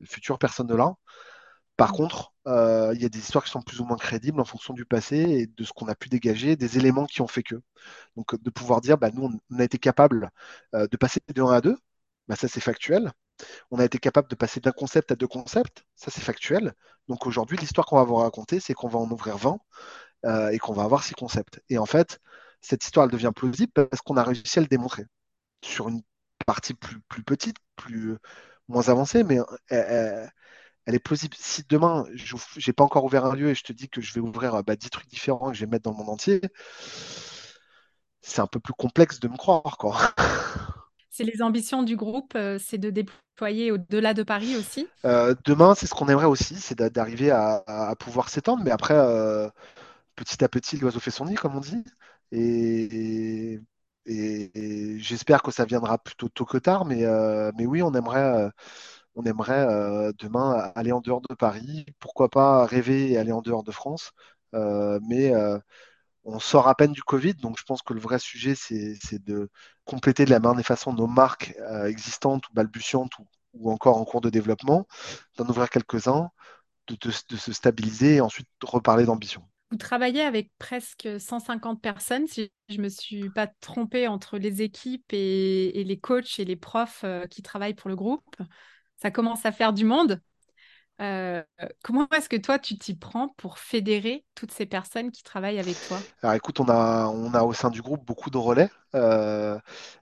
Le 0.00 0.06
futur, 0.06 0.38
personne 0.38 0.66
ne 0.66 0.74
l'a. 0.74 0.94
Par 1.76 1.92
contre, 1.92 2.32
il 2.46 2.98
y 3.00 3.04
a 3.04 3.08
des 3.08 3.18
histoires 3.18 3.44
qui 3.44 3.50
sont 3.50 3.62
plus 3.62 3.80
ou 3.80 3.84
moins 3.84 3.96
crédibles 3.96 4.40
en 4.40 4.44
fonction 4.44 4.74
du 4.74 4.84
passé 4.84 5.16
et 5.16 5.46
de 5.46 5.64
ce 5.64 5.72
qu'on 5.72 5.88
a 5.88 5.94
pu 5.94 6.08
dégager, 6.08 6.56
des 6.56 6.78
éléments 6.78 7.06
qui 7.06 7.20
ont 7.20 7.26
fait 7.28 7.42
que. 7.42 7.56
Donc, 8.16 8.40
de 8.40 8.50
pouvoir 8.50 8.80
dire, 8.80 8.98
bah, 8.98 9.10
nous, 9.12 9.30
on 9.50 9.58
a 9.58 9.64
été 9.64 9.78
capable 9.78 10.30
de 10.72 10.96
passer 10.96 11.20
de 11.34 11.42
1 11.42 11.52
à 11.52 11.60
2, 11.60 11.76
bah, 12.28 12.36
ça 12.36 12.48
c'est 12.48 12.60
factuel. 12.60 13.12
On 13.70 13.78
a 13.78 13.84
été 13.84 13.98
capable 13.98 14.28
de 14.28 14.34
passer 14.34 14.60
d'un 14.60 14.72
concept 14.72 15.12
à 15.12 15.16
deux 15.16 15.26
concepts, 15.26 15.84
ça 15.94 16.10
c'est 16.10 16.22
factuel. 16.22 16.72
Donc 17.08 17.26
aujourd'hui, 17.26 17.58
l'histoire 17.58 17.86
qu'on 17.86 17.96
va 17.96 18.04
vous 18.04 18.16
raconter, 18.16 18.60
c'est 18.60 18.72
qu'on 18.72 18.88
va 18.88 18.98
en 18.98 19.10
ouvrir 19.10 19.36
20 19.36 19.58
et 20.52 20.58
qu'on 20.58 20.72
va 20.72 20.84
avoir 20.84 21.04
six 21.04 21.14
concepts. 21.14 21.60
Et 21.68 21.78
en 21.78 21.86
fait, 21.86 22.20
cette 22.62 22.82
histoire, 22.84 23.04
elle 23.04 23.12
devient 23.12 23.32
plausible 23.36 23.72
parce 23.72 24.00
qu'on 24.02 24.16
a 24.16 24.22
réussi 24.22 24.58
à 24.58 24.62
le 24.62 24.68
démontrer 24.68 25.04
sur 25.62 25.88
une 25.88 26.02
partie 26.46 26.74
plus, 26.74 27.00
plus 27.08 27.22
petite, 27.22 27.58
plus 27.76 28.16
moins 28.68 28.88
avancée, 28.88 29.22
mais 29.22 29.38
elle 30.86 30.94
est 30.94 31.00
plausible. 31.00 31.34
Si 31.38 31.64
demain, 31.68 32.04
je 32.14 32.36
n'ai 32.66 32.72
pas 32.72 32.84
encore 32.84 33.04
ouvert 33.04 33.26
un 33.26 33.34
lieu 33.34 33.50
et 33.50 33.54
je 33.54 33.64
te 33.64 33.72
dis 33.72 33.88
que 33.88 34.00
je 34.00 34.14
vais 34.14 34.20
ouvrir 34.20 34.62
bah, 34.64 34.76
10 34.76 34.90
trucs 34.90 35.08
différents 35.08 35.50
que 35.50 35.54
je 35.54 35.60
vais 35.60 35.70
mettre 35.70 35.84
dans 35.84 35.90
le 35.90 35.98
monde 35.98 36.10
entier, 36.10 36.40
c'est 38.22 38.40
un 38.40 38.46
peu 38.46 38.60
plus 38.60 38.74
complexe 38.74 39.20
de 39.20 39.28
me 39.28 39.36
croire. 39.36 39.76
Quoi. 39.78 39.96
C'est 41.16 41.24
les 41.24 41.40
ambitions 41.40 41.82
du 41.82 41.96
groupe, 41.96 42.34
euh, 42.36 42.58
c'est 42.62 42.76
de 42.76 42.90
déployer 42.90 43.72
au-delà 43.72 44.12
de 44.12 44.22
Paris 44.22 44.54
aussi? 44.54 44.86
Euh, 45.06 45.34
Demain, 45.46 45.74
c'est 45.74 45.86
ce 45.86 45.94
qu'on 45.94 46.08
aimerait 46.10 46.26
aussi, 46.26 46.56
c'est 46.56 46.78
d'arriver 46.78 47.30
à, 47.30 47.94
pouvoir 47.98 48.28
s'étendre. 48.28 48.62
Mais 48.62 48.70
après, 48.70 48.92
euh, 48.94 49.48
petit 50.14 50.44
à 50.44 50.48
petit, 50.50 50.76
l'oiseau 50.76 51.00
fait 51.00 51.10
son 51.10 51.24
nid, 51.24 51.34
comme 51.34 51.56
on 51.56 51.60
dit. 51.60 51.82
Et, 52.32 53.60
j'espère 54.98 55.40
que 55.42 55.50
ça 55.50 55.64
viendra 55.64 55.96
plutôt 55.96 56.28
tôt 56.28 56.44
que 56.44 56.58
tard. 56.58 56.84
Mais, 56.84 57.06
mais 57.56 57.64
oui, 57.64 57.80
on 57.82 57.94
aimerait 57.94 58.50
on 59.16 59.24
aimerait 59.24 59.66
euh, 59.66 60.12
demain 60.18 60.70
aller 60.74 60.92
en 60.92 61.00
dehors 61.00 61.22
de 61.22 61.34
Paris, 61.34 61.86
pourquoi 61.98 62.28
pas 62.28 62.66
rêver 62.66 63.12
et 63.12 63.18
aller 63.18 63.32
en 63.32 63.40
dehors 63.40 63.64
de 63.64 63.72
France, 63.72 64.12
euh, 64.54 65.00
mais 65.08 65.34
euh, 65.34 65.58
on 66.24 66.38
sort 66.38 66.68
à 66.68 66.74
peine 66.74 66.92
du 66.92 67.02
Covid, 67.02 67.34
donc 67.34 67.58
je 67.58 67.64
pense 67.64 67.82
que 67.82 67.94
le 67.94 68.00
vrai 68.00 68.18
sujet, 68.18 68.54
c'est 68.54 69.24
de 69.24 69.48
compléter 69.84 70.24
de 70.26 70.30
la 70.30 70.38
meilleure 70.38 70.56
des 70.56 70.62
façons 70.62 70.92
nos 70.92 71.06
marques 71.06 71.54
existantes 71.86 72.48
ou 72.48 72.52
balbutiantes 72.52 73.12
ou, 73.54 73.70
encore 73.70 73.96
en 73.96 74.04
cours 74.04 74.20
de 74.20 74.28
développement, 74.28 74.86
d'en 75.38 75.48
ouvrir 75.48 75.70
quelques-uns, 75.70 76.30
de, 76.88 77.10
se 77.10 77.52
stabiliser 77.52 78.16
et 78.16 78.20
ensuite 78.20 78.48
reparler 78.62 79.04
d'ambition. 79.04 79.42
Vous 79.70 79.78
travaillez 79.78 80.22
avec 80.22 80.50
presque 80.58 81.08
150 81.18 81.80
personnes, 81.80 82.26
si 82.26 82.50
je 82.68 82.76
ne 82.76 82.82
me 82.82 82.88
suis 82.88 83.30
pas 83.30 83.46
trompée, 83.60 84.08
entre 84.08 84.36
les 84.36 84.62
équipes 84.62 85.12
et, 85.12 85.80
et 85.80 85.84
les 85.84 85.98
coachs 85.98 86.40
et 86.40 86.44
les 86.44 86.56
profs 86.56 87.04
qui 87.30 87.42
travaillent 87.42 87.74
pour 87.74 87.88
le 87.88 87.96
groupe 87.96 88.36
ça 88.96 89.10
commence 89.10 89.46
à 89.46 89.52
faire 89.52 89.72
du 89.72 89.84
monde. 89.84 90.20
Euh, 91.00 91.42
comment 91.82 92.08
est-ce 92.10 92.28
que 92.28 92.36
toi, 92.36 92.58
tu 92.58 92.78
t'y 92.78 92.94
prends 92.94 93.28
pour 93.36 93.58
fédérer 93.58 94.24
toutes 94.34 94.52
ces 94.52 94.66
personnes 94.66 95.10
qui 95.12 95.22
travaillent 95.22 95.58
avec 95.58 95.82
toi? 95.82 96.08
Alors 96.22 96.34
écoute, 96.34 96.60
on 96.60 96.68
a, 96.68 97.06
on 97.08 97.34
a 97.34 97.42
au 97.42 97.52
sein 97.52 97.70
du 97.70 97.82
groupe 97.82 98.04
beaucoup 98.06 98.30
de 98.30 98.38
relais. 98.38 98.70
Euh, 98.94 99.58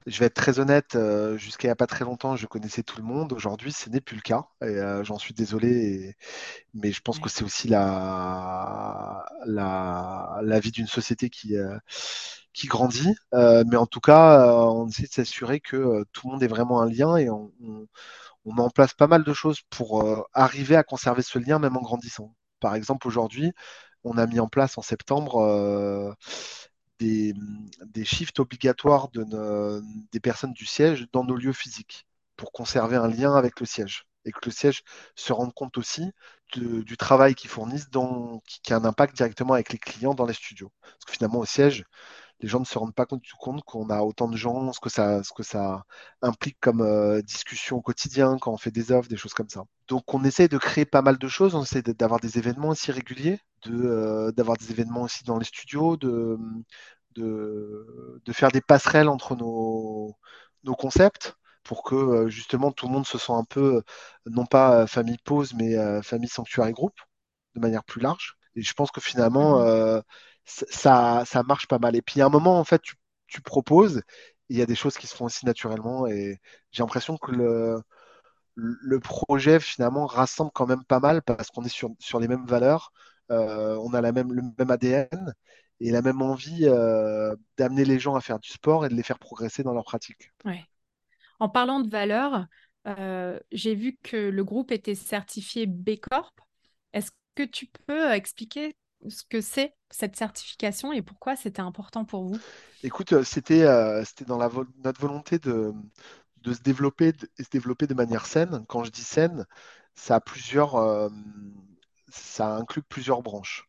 je 0.07 0.19
vais 0.21 0.27
être 0.27 0.35
très 0.35 0.59
honnête, 0.61 0.95
euh, 0.95 1.37
jusqu'à 1.37 1.67
il 1.67 1.71
n'y 1.71 1.73
a 1.73 1.77
pas 1.77 1.87
très 1.87 2.05
longtemps, 2.05 2.37
je 2.37 2.47
connaissais 2.47 2.83
tout 2.83 2.99
le 2.99 3.05
monde. 3.05 3.33
Aujourd'hui, 3.33 3.73
ce 3.73 3.91
n'est 3.91 4.01
plus 4.01 4.17
le 4.17 4.23
cas. 4.23 4.47
Et 4.63 4.77
j'en 5.03 5.19
suis 5.19 5.35
désolé. 5.35 6.17
Mais 6.75 6.93
je 6.93 7.01
pense 7.01 7.19
que 7.19 7.29
c'est 7.29 7.45
aussi 7.45 7.69
la, 7.69 9.25
la, 9.47 10.41
la 10.43 10.61
vie 10.61 10.71
d'une 10.73 10.87
société 10.87 11.31
qui, 11.31 11.57
qui 12.53 12.67
grandit. 12.69 13.15
mais 13.33 13.77
en 13.77 13.87
tout 13.87 14.01
cas, 14.01 14.47
on 14.55 14.89
essaie 14.89 15.05
de 15.05 15.09
s'assurer 15.13 15.61
que 15.61 16.05
tout 16.13 16.27
le 16.29 16.33
monde 16.33 16.43
est 16.43 16.49
vraiment 16.49 16.81
un 16.81 16.89
lien 16.91 17.17
et 17.17 17.29
on 17.31 17.53
on 17.63 17.87
met 18.53 18.63
en 18.63 18.71
place 18.71 18.95
pas 18.95 19.07
mal 19.07 19.25
de 19.25 19.33
choses 19.33 19.61
pour 19.71 20.03
euh, 20.03 20.23
arriver 20.33 20.77
à 20.77 20.83
conserver 20.83 21.23
ce 21.23 21.39
lien 21.39 21.59
même 21.59 21.77
en 21.77 21.83
grandissant. 21.83 22.35
Par 22.61 22.75
exemple, 22.75 23.07
aujourd'hui, 23.09 23.53
on 24.05 24.19
a 24.19 24.27
mis 24.27 24.41
en 24.41 24.49
place 24.49 24.79
en 24.79 24.83
septembre 24.83 25.41
euh, 25.41 26.13
des, 26.99 27.35
shifts 28.05 28.41
obligatoires 28.41 29.09
de 29.11 29.25
des 30.13 30.21
personnes 30.21 30.53
du 30.53 30.67
siège 30.67 31.07
dans 31.13 31.25
nos 31.25 31.37
lieux 31.37 31.53
physiques 31.53 32.07
pour 32.37 32.53
conserver 32.53 32.97
un 32.97 33.09
lien 33.09 33.35
avec 33.37 33.61
le 33.61 33.67
siège 33.67 34.07
et 34.25 34.33
que 34.33 34.41
le 34.45 34.51
siège 34.51 34.83
se 35.15 35.33
rende 35.33 35.53
compte 35.55 35.79
aussi 35.79 36.13
du 36.57 36.97
travail 36.97 37.35
qu'ils 37.35 37.51
fournissent, 37.51 37.89
qui, 38.47 38.73
a 38.73 38.77
un 38.77 38.85
impact 38.85 39.17
directement 39.17 39.55
avec 39.55 39.73
les 39.73 39.79
clients 39.79 40.15
dans 40.15 40.27
les 40.27 40.35
studios. 40.35 40.71
Parce 40.83 41.05
que 41.07 41.13
finalement, 41.13 41.41
au 41.41 41.45
siège, 41.45 41.85
les 42.41 42.49
gens 42.49 42.61
ne 42.61 42.65
se 42.65 42.79
rendent 42.79 42.95
pas 42.95 43.07
compte, 43.07 43.23
compte 43.41 43.63
qu'on 43.65 43.89
a 43.91 44.03
autant 44.03 44.29
de 44.29 44.37
gens, 44.37 44.73
ce 44.73 44.81
que 44.81 44.91
ça, 44.91 45.23
ce 45.23 45.33
que 45.33 45.43
ça 45.43 45.85
implique 46.23 46.59
comme 46.61 46.83
euh, 46.83 47.23
discussion 47.23 47.77
au 47.79 47.83
quotidien 47.83 48.37
quand 48.41 48.53
on 48.53 48.57
fait 48.59 48.71
des 48.71 48.93
offres, 48.93 49.09
des 49.09 49.17
choses 49.17 49.35
comme 49.35 49.49
ça. 49.49 49.65
Donc 49.89 50.13
on 50.15 50.25
essaie 50.25 50.49
de 50.49 50.59
créer 50.59 50.85
pas 50.85 51.03
mal 51.03 51.19
de 51.19 51.29
choses, 51.29 51.55
on 51.55 51.63
essaie 51.63 51.83
d'avoir 51.83 52.21
des 52.21 52.39
événements 52.39 52.69
aussi 52.71 52.91
réguliers, 52.93 53.39
euh, 53.69 54.33
d'avoir 54.33 54.57
des 54.59 54.71
événements 54.71 55.03
aussi 55.03 55.25
dans 55.25 55.39
les 55.39 55.45
studios, 55.45 55.97
de, 55.97 56.39
de, 57.15 58.21
de 58.25 58.33
faire 58.33 58.51
des 58.51 58.61
passerelles 58.61 59.09
entre 59.09 59.37
nos, 59.37 60.17
nos 60.65 60.75
concepts 60.75 61.37
pour 61.63 61.83
que 61.83 61.95
euh, 61.95 62.29
justement 62.29 62.73
tout 62.73 62.87
le 62.87 62.93
monde 62.93 63.07
se 63.07 63.19
sent 63.19 63.33
un 63.33 63.45
peu, 63.45 63.83
non 64.27 64.45
pas 64.47 64.87
famille 64.87 65.19
pause, 65.25 65.55
mais 65.55 65.75
famille 66.03 66.29
sanctuaire 66.29 66.67
et 66.67 66.73
groupe, 66.73 66.99
de 67.55 67.61
manière 67.61 67.85
plus 67.85 68.01
large. 68.01 68.37
Et 68.57 68.63
je 68.63 68.73
pense 68.75 68.91
que 68.91 69.01
finalement, 69.01 69.61
mmh 69.61 70.03
ça, 70.45 71.25
ça 71.27 71.43
marche 71.43 71.67
pas 71.69 71.79
mal. 71.79 71.97
Et 71.97 72.03
puis, 72.03 72.21
à 72.21 72.27
un 72.27 72.29
moment, 72.31 72.59
en 72.59 72.65
fait, 72.65 72.81
tu, 72.83 72.95
tu 73.27 73.41
proposes, 73.43 74.03
il 74.49 74.59
y 74.59 74.63
a 74.63 74.67
des 74.67 74.75
choses 74.75 74.97
qui 74.99 75.07
se 75.07 75.15
font 75.17 75.27
aussi 75.27 75.47
naturellement. 75.47 76.07
Et 76.07 76.39
j'ai 76.73 76.83
l'impression 76.83 77.17
que 77.19 77.33
le, 77.33 77.81
le 78.55 79.01
projet, 79.01 79.61
finalement, 79.61 80.07
rassemble 80.07 80.51
quand 80.55 80.67
même 80.67 80.85
pas 80.85 81.01
mal 81.01 81.23
parce 81.23 81.51
qu'on 81.51 81.65
est 81.65 81.69
sur, 81.69 81.91
sur 81.99 82.21
les 82.21 82.29
mêmes 82.29 82.47
valeurs, 82.47 82.93
euh, 83.31 83.77
on 83.83 83.95
a 83.95 84.01
la 84.01 84.13
même, 84.13 84.33
le 84.33 84.43
même 84.59 84.71
ADN 84.71 85.35
et 85.81 85.91
la 85.91 86.03
même 86.03 86.23
envie 86.23 86.67
euh, 86.67 87.35
d'amener 87.59 87.85
les 87.85 87.99
gens 87.99 88.15
à 88.15 88.21
faire 88.21 88.39
du 88.39 88.51
sport 88.51 88.87
et 88.87 88.89
de 88.89 88.95
les 88.95 89.03
faire 89.03 89.19
progresser 89.19 89.63
dans 89.63 89.73
leur 89.75 89.85
pratique. 89.85 90.31
Ouais. 90.45 90.65
En 91.41 91.49
parlant 91.49 91.81
de 91.81 91.91
valeurs, 91.91 92.47
euh, 92.87 93.39
j'ai 93.53 93.75
vu 93.75 93.99
que 94.03 94.17
le 94.17 94.45
groupe 94.45 94.73
était 94.73 94.95
certifié 94.95 95.67
B 95.67 95.97
Corp. 96.01 96.41
Est-ce 96.93 97.11
que 97.35 97.45
tu 97.45 97.67
peux 97.87 98.13
expliquer 98.13 98.77
ce 99.09 99.23
que 99.29 99.41
c'est 99.41 99.75
cette 99.91 100.17
certification 100.17 100.93
et 100.93 101.03
pourquoi 101.03 101.37
c'était 101.37 101.63
important 101.63 102.05
pour 102.05 102.25
vous? 102.25 102.39
Écoute, 102.83 103.13
euh, 103.13 103.25
c'était 103.25 103.63
euh, 103.63 104.05
c'était 104.05 104.25
dans 104.25 104.39
notre 104.39 105.01
volonté 105.01 105.39
de, 105.39 105.73
de 106.43 106.53
se 106.53 106.61
développer 106.63 107.13
de, 107.13 107.29
se 107.39 107.51
développer 107.51 107.87
de 107.87 107.95
manière 107.95 108.27
saine. 108.27 108.65
Quand 108.69 108.85
je 108.85 108.91
dis 108.91 109.03
saine, 109.05 109.47
ça 109.95 110.17
a 110.17 110.21
plusieurs 110.21 110.77
euh, 110.77 111.09
ça 112.09 112.57
inclut 112.57 112.83
plusieurs 112.83 113.23
branches. 113.23 113.69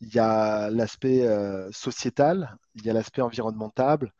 Il 0.00 0.14
y 0.14 0.18
a 0.18 0.70
l'aspect 0.70 1.26
sociétal, 1.72 2.56
il 2.74 2.84
y 2.84 2.90
a 2.90 2.92
l'aspect 2.92 3.22
environnemental, 3.22 4.12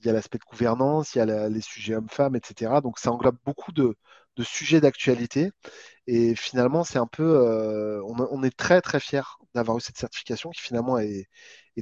il 0.00 0.06
y 0.06 0.10
a 0.10 0.12
l'aspect 0.12 0.38
de 0.38 0.44
gouvernance, 0.44 1.14
il 1.14 1.18
y 1.18 1.20
a 1.20 1.48
les 1.48 1.60
sujets 1.60 1.96
hommes-femmes, 1.96 2.36
etc. 2.36 2.80
Donc 2.80 2.98
ça 2.98 3.12
englobe 3.12 3.36
beaucoup 3.44 3.72
de, 3.72 3.96
de 4.38 4.44
sujets 4.44 4.80
d'actualité. 4.80 5.50
Et 6.06 6.34
finalement, 6.34 6.84
c'est 6.84 6.98
un 6.98 7.06
peu, 7.06 7.24
euh, 7.24 8.00
on, 8.06 8.42
est 8.42 8.56
très 8.56 8.80
très 8.80 9.00
fiers 9.00 9.20
d'avoir 9.54 9.76
eu 9.76 9.80
cette 9.80 9.98
certification 9.98 10.50
qui 10.50 10.62
finalement 10.62 10.98
est, 10.98 11.28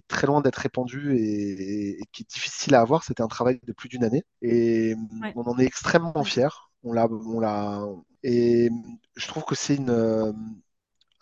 très 0.08 0.26
loin 0.26 0.40
d'être 0.42 0.56
répandue 0.56 1.16
et, 1.16 1.98
qui 2.12 2.22
est 2.22 2.30
difficile 2.30 2.74
à 2.74 2.80
avoir. 2.80 3.04
C'était 3.04 3.22
un 3.22 3.28
travail 3.28 3.60
de 3.64 3.72
plus 3.72 3.88
d'une 3.88 4.04
année 4.04 4.24
et 4.42 4.94
on 5.36 5.42
en 5.42 5.58
est 5.58 5.64
extrêmement 5.64 6.24
fiers. 6.24 6.48
On 6.82 6.92
l'a, 6.92 7.06
on 7.08 7.40
l'a, 7.40 7.82
et 8.22 8.70
je 9.16 9.28
trouve 9.28 9.44
que 9.44 9.54
c'est 9.54 9.76
une 9.76 10.34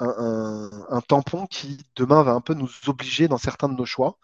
un, 0.01 1.01
tampon 1.09 1.47
qui 1.47 1.79
demain 1.97 2.23
va 2.23 2.33
un 2.33 2.41
peu 2.41 2.55
nous 2.55 2.71
obliger 2.87 3.29
dans 3.29 3.39
certains 3.39 3.69
de 3.69 3.75
nos 3.75 3.87
choix 3.87 4.19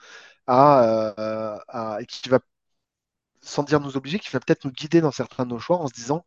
à, 0.47 0.83
euh, 1.19 1.59
à 1.69 1.99
qui 2.09 2.29
va 2.29 2.41
sans 3.43 3.63
dire 3.63 3.81
nous 3.81 3.97
obliger, 3.97 4.19
qui 4.19 4.31
va 4.31 4.41
peut-être 4.41 4.65
nous 4.65 4.73
guider 4.73 5.01
dans 5.01 5.13
certains 5.13 5.45
de 5.45 5.51
nos 5.51 5.59
choix 5.59 5.79
en 5.79 5.89
se 5.89 5.95
disant 5.95 6.25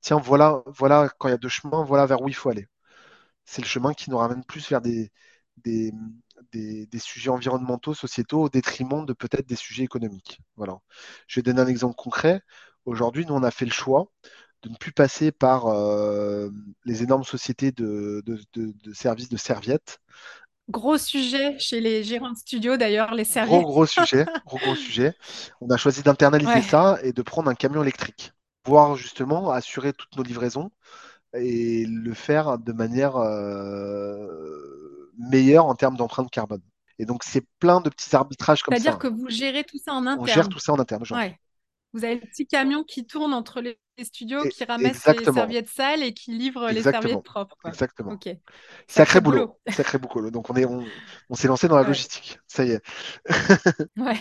tiens, 0.00 0.18
voilà, 0.18 0.62
voilà, 0.66 1.08
quand 1.18 1.28
il 1.28 1.32
y 1.32 1.34
a 1.34 1.38
deux 1.38 1.48
chemins, 1.48 1.84
voilà 1.84 2.06
vers 2.06 2.22
où 2.22 2.28
il 2.28 2.34
faut 2.34 2.50
aller. 2.50 2.66
c'est 3.44 3.62
le 3.62 3.68
chemin 3.68 3.94
qui 3.94 4.10
nous 4.10 4.18
ramène 4.18 4.44
plus 4.44 4.68
vers 4.70 4.80
des, 4.80 5.12
des, 5.64 5.92
des, 6.52 6.98
sujets 6.98 7.30
environnementaux, 7.30 7.94
sociétaux, 7.94 8.42
au 8.42 8.48
détriment 8.48 9.04
de 9.06 9.12
peut-être 9.12 9.46
des 9.46 9.56
sujets 9.56 9.84
économiques. 9.84 10.40
Voilà. 10.56 10.78
Je 11.26 11.40
vais 11.40 11.42
donner 11.42 11.60
un 11.60 11.66
exemple 11.66 11.96
concret. 11.96 12.42
Aujourd'hui, 12.84 13.26
nous, 13.26 13.34
on 13.34 13.42
a 13.42 13.50
fait 13.50 13.64
le 13.64 13.72
choix 13.72 14.08
de 14.62 14.70
ne 14.70 14.76
plus 14.76 14.92
passer 14.92 15.30
par 15.30 15.66
euh, 15.66 16.50
les 16.84 17.02
énormes 17.02 17.24
sociétés 17.24 17.70
de, 17.72 18.22
de, 18.26 18.92
services 18.92 19.28
de 19.28 19.36
serviettes. 19.36 19.98
Gros 20.68 20.98
sujet 20.98 21.58
chez 21.58 21.80
les 21.80 22.04
gérants 22.04 22.32
de 22.32 22.36
studio 22.36 22.76
d'ailleurs, 22.76 23.14
les 23.14 23.24
serviettes. 23.24 23.62
Gros, 23.62 23.72
gros 23.72 23.86
sujet, 23.86 24.26
gros, 24.46 24.58
gros 24.58 24.74
sujet. 24.74 25.14
On 25.60 25.70
a 25.70 25.76
choisi 25.76 26.02
d'internaliser 26.02 26.62
ça 26.62 26.98
et 27.02 27.12
de 27.12 27.22
prendre 27.22 27.48
un 27.48 27.54
camion 27.54 27.82
électrique. 27.82 28.32
Pouvoir 28.68 28.96
justement 28.96 29.50
assurer 29.50 29.94
toutes 29.94 30.14
nos 30.18 30.22
livraisons 30.22 30.70
et 31.32 31.86
le 31.86 32.12
faire 32.12 32.58
de 32.58 32.72
manière 32.72 33.16
euh, 33.16 35.10
meilleure 35.16 35.64
en 35.64 35.74
termes 35.74 35.96
d'empreinte 35.96 36.30
carbone. 36.30 36.60
Et 36.98 37.06
donc, 37.06 37.24
c'est 37.24 37.46
plein 37.60 37.80
de 37.80 37.88
petits 37.88 38.14
arbitrages 38.14 38.62
comme 38.62 38.74
ça. 38.74 38.82
C'est-à-dire 38.82 38.98
que 38.98 39.08
vous 39.08 39.30
gérez 39.30 39.64
tout 39.64 39.78
ça 39.78 39.94
en 39.94 40.04
interne. 40.06 40.20
On 40.20 40.26
gère 40.26 40.50
tout 40.50 40.58
ça 40.58 40.74
en 40.74 40.78
interne. 40.78 41.02
Vous 41.94 42.04
avez 42.04 42.16
le 42.16 42.20
petit 42.20 42.46
camion 42.46 42.84
qui 42.84 43.06
tourne 43.06 43.32
entre 43.32 43.62
les 43.62 43.78
studios, 44.02 44.42
qui 44.50 44.64
ramasse 44.64 45.06
les 45.06 45.24
serviettes 45.24 45.70
sales 45.70 46.02
et 46.02 46.12
qui 46.12 46.32
livre 46.32 46.68
les 46.70 46.82
serviettes 46.82 47.22
propres. 47.22 47.56
Exactement. 47.64 48.18
Sacré, 48.86 49.22
boulot. 49.22 49.58
Sacré 49.68 49.96
boulot. 49.96 50.30
Donc 50.30 50.50
on 50.50 50.56
est, 50.56 50.66
on, 50.66 51.34
s'est 51.34 51.48
lancé 51.48 51.68
dans 51.68 51.76
la 51.76 51.84
logistique. 51.84 52.38
Ça 52.46 52.66
y 52.66 52.72
est. 52.72 52.82
ouais. 53.96 54.20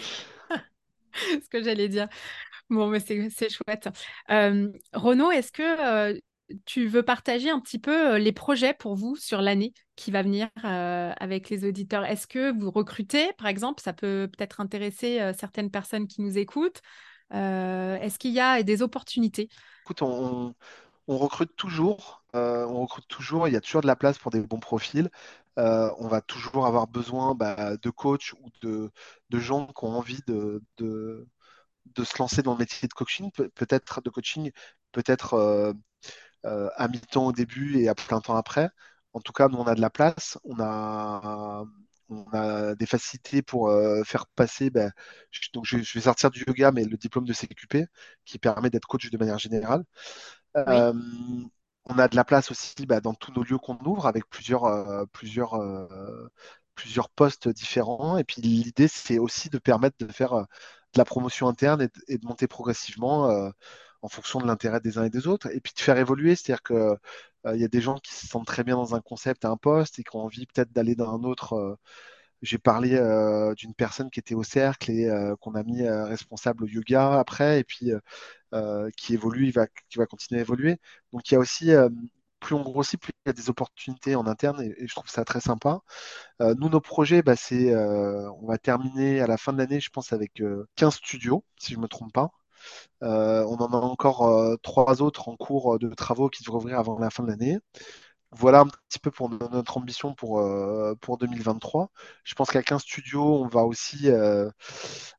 Ce 1.44 1.50
que 1.50 1.62
j'allais 1.62 1.90
dire. 1.90 2.08
Bon, 2.70 2.88
mais 2.88 3.00
c'est 3.00 3.50
chouette. 3.50 3.90
Euh, 4.30 4.70
Renaud, 4.94 5.32
est-ce 5.32 5.54
que 5.54 6.12
euh, 6.14 6.20
tu 6.66 6.88
veux 6.88 7.04
partager 7.04 7.50
un 7.50 7.62
petit 7.62 7.80
peu 7.80 8.16
euh, 8.16 8.18
les 8.18 8.34
projets 8.34 8.74
pour 8.74 8.96
vous 8.96 9.16
sur 9.16 9.42
l'année 9.42 9.74
qui 9.96 10.12
va 10.12 10.22
venir 10.22 10.50
avec 10.64 11.50
les 11.50 11.66
auditeurs? 11.66 12.04
Est-ce 12.06 12.28
que 12.28 12.58
vous 12.60 12.70
recrutez, 12.70 13.32
par 13.38 13.48
exemple? 13.48 13.82
Ça 13.82 13.94
peut 13.94 14.30
peut-être 14.36 14.60
intéresser 14.60 15.32
certaines 15.38 15.72
personnes 15.72 16.08
qui 16.08 16.22
nous 16.22 16.38
écoutent. 16.38 16.82
Est-ce 17.32 18.20
qu'il 18.20 18.34
y 18.34 18.40
a 18.40 18.62
des 18.64 18.82
opportunités? 18.82 19.50
Écoute, 19.84 20.02
on, 20.02 20.54
recrute 21.08 21.56
toujours. 21.56 22.24
On 22.34 22.82
recrute 22.82 23.08
toujours. 23.08 23.48
Il 23.48 23.54
y 23.54 23.58
a 23.58 23.62
toujours 23.62 23.82
de 23.82 23.88
la 23.88 23.96
place 23.96 24.18
pour 24.18 24.30
des 24.30 24.42
bons 24.42 24.60
profils. 24.60 25.10
On 25.56 26.08
va 26.08 26.22
toujours 26.22 26.68
avoir 26.68 26.88
besoin 26.88 27.34
bah, 27.34 27.78
de 27.78 27.90
coachs 27.90 28.34
ou 28.34 28.50
de, 28.62 28.92
gens 29.32 29.68
qui 29.68 29.86
ont 29.86 29.98
envie 29.98 30.20
de, 30.28 30.62
se 32.04 32.18
lancer 32.20 32.42
dans 32.42 32.54
le 32.54 32.60
métier 32.60 32.88
de 32.88 32.94
coaching, 32.94 33.32
peut-être 33.32 34.02
de 34.02 34.10
coaching, 34.10 34.52
peut-être 34.92 35.76
à 36.44 36.88
mi-temps 36.88 37.28
au 37.28 37.32
début 37.34 37.80
et 37.80 37.90
à 37.90 37.96
plein 37.96 38.22
temps 38.22 38.36
après. 38.36 38.70
En 39.14 39.22
tout 39.22 39.34
cas, 39.34 39.48
nous, 39.50 39.58
on 39.58 39.68
a 39.68 39.76
de 39.76 39.82
la 39.82 39.90
place. 39.90 40.38
On 40.44 40.60
a 40.60 41.66
on 42.10 42.26
a 42.34 42.76
des 42.76 42.86
facilités 42.86 43.42
pour 43.42 43.70
euh, 43.70 44.04
faire 44.04 44.28
passer. 44.28 44.70
Ben, 44.70 44.92
je, 45.32 45.50
donc 45.54 45.66
je, 45.66 45.78
vais 45.78 46.02
sortir 46.02 46.32
du 46.32 46.44
yoga, 46.48 46.72
mais 46.72 46.84
le 46.86 46.98
diplôme 46.98 47.26
de 47.26 47.34
CQP 47.34 47.88
qui 48.26 48.40
permet 48.40 48.70
d'être 48.70 48.88
coach 48.88 49.10
de 49.10 49.18
manière 49.18 49.40
générale. 49.40 49.84
Euh, 50.58 50.94
on 51.86 52.00
a 52.00 52.08
de 52.08 52.16
la 52.16 52.26
place 52.26 52.52
aussi 52.52 52.86
ben, 52.86 53.00
dans 53.00 53.14
tous 53.14 53.32
nos 53.34 53.44
lieux 53.44 53.58
qu'on 53.58 53.78
ouvre 53.86 54.08
avec 54.08 54.28
plusieurs, 54.30 54.66
euh, 54.66 55.06
plusieurs, 55.14 55.60
plusieurs 56.76 57.10
postes 57.10 57.50
différents. 57.50 58.18
Et 58.18 58.24
puis 58.24 58.42
l'idée, 58.42 58.88
c'est 58.88 59.20
aussi 59.20 59.50
de 59.50 59.58
permettre 59.58 59.98
de 60.00 60.12
faire 60.12 60.34
de 60.34 60.46
la 60.98 61.06
promotion 61.06 61.48
interne 61.48 61.82
et 62.08 62.18
de, 62.18 62.26
monter 62.26 62.48
progressivement 62.48 63.52
en 64.02 64.10
fonction 64.10 64.40
de 64.40 64.48
l'intérêt 64.48 64.80
des 64.80 64.98
uns 64.98 65.06
et 65.06 65.10
des 65.10 65.28
autres, 65.28 65.48
et 65.54 65.60
puis 65.62 65.74
de 65.76 65.80
faire 65.80 65.98
évoluer, 65.98 66.36
c'est-à-dire 66.36 66.64
que 66.64 66.96
il 67.54 67.62
y 67.62 67.64
a 67.64 67.70
des 67.70 67.82
gens 67.82 67.98
qui 67.98 68.14
se 68.14 68.28
sentent 68.28 68.48
très 68.48 68.64
bien 68.64 68.76
dans 68.76 68.96
un 68.96 69.02
concept, 69.02 69.46
à 69.46 69.50
un 69.50 69.58
poste, 69.58 70.00
et 70.00 70.04
qui 70.04 70.16
ont 70.16 70.22
envie 70.22 70.46
peut-être 70.48 70.72
d'aller 70.74 70.96
dans 70.96 71.14
un 71.16 71.24
autre. 71.24 71.78
J'ai 72.42 72.58
parlé 72.60 72.90
d'une 73.58 73.74
personne 73.74 74.10
qui 74.12 74.20
était 74.20 74.36
au 74.36 74.44
cercle 74.44 74.92
et 74.92 75.10
qu'on 75.42 75.56
a 75.56 75.64
mis 75.64 75.88
responsable 75.88 76.66
au 76.66 76.68
yoga 76.68 77.20
après, 77.20 77.60
et 77.60 77.64
puis 77.64 77.92
qui 78.98 79.14
évolue, 79.14 79.46
il 79.48 79.54
va, 79.54 79.68
qui 79.68 79.98
va 79.98 80.06
continuer 80.06 80.42
à 80.42 80.44
évoluer. 80.44 80.78
Donc 81.14 81.30
il 81.30 81.36
y 81.36 81.38
a 81.38 81.40
aussi 81.40 81.72
plus 82.40 82.56
on 82.56 82.62
grossit, 82.62 83.00
plus 83.00 83.14
il 83.26 83.30
y 83.30 83.32
a 83.32 83.34
des 83.34 83.50
opportunités 83.50 84.16
en 84.16 84.28
interne 84.28 84.62
et, 84.62 84.88
je 84.88 84.94
trouve 84.96 85.10
ça 85.10 85.26
très 85.26 85.42
sympa. 85.42 85.80
nous, 86.40 86.70
nos 86.70 86.82
projets, 86.82 87.22
bah, 87.22 87.36
c'est, 87.36 87.76
on 87.76 88.46
va 88.48 88.58
terminer 88.58 89.22
à 89.22 89.28
la 89.28 89.38
fin 89.38 89.54
de 89.54 89.58
l'année, 89.58 89.80
je 89.80 89.90
pense, 89.90 90.14
avec 90.14 90.42
15 90.76 90.96
studios, 90.96 91.44
si 91.60 91.74
je 91.74 91.78
ne 91.78 91.84
me 91.84 91.88
trompe 91.88 92.14
pas. 92.14 92.32
Euh, 93.04 93.44
on 93.46 93.56
en 93.58 93.74
a 93.74 93.78
encore 93.78 94.28
euh, 94.28 94.56
trois 94.64 95.02
autres 95.02 95.30
en 95.30 95.36
cours 95.36 95.76
euh, 95.76 95.80
de 95.80 95.94
travaux 95.94 96.30
qui 96.30 96.44
devraient 96.44 96.58
ouvrir 96.58 96.80
avant 96.80 96.98
la 97.00 97.10
fin 97.10 97.24
de 97.24 97.30
l'année. 97.30 97.58
Voilà 98.32 98.60
un 98.62 98.68
petit 98.68 99.00
peu 99.00 99.10
pour 99.10 99.30
notre 99.30 99.78
ambition 99.78 100.14
pour, 100.14 100.44
pour 101.02 101.18
2023. 101.18 101.92
Je 102.24 102.36
pense 102.36 102.50
qu'à 102.50 102.62
15 102.62 102.82
studios, 102.82 103.42
on 103.42 103.48
va 103.48 103.64
aussi 103.64 104.10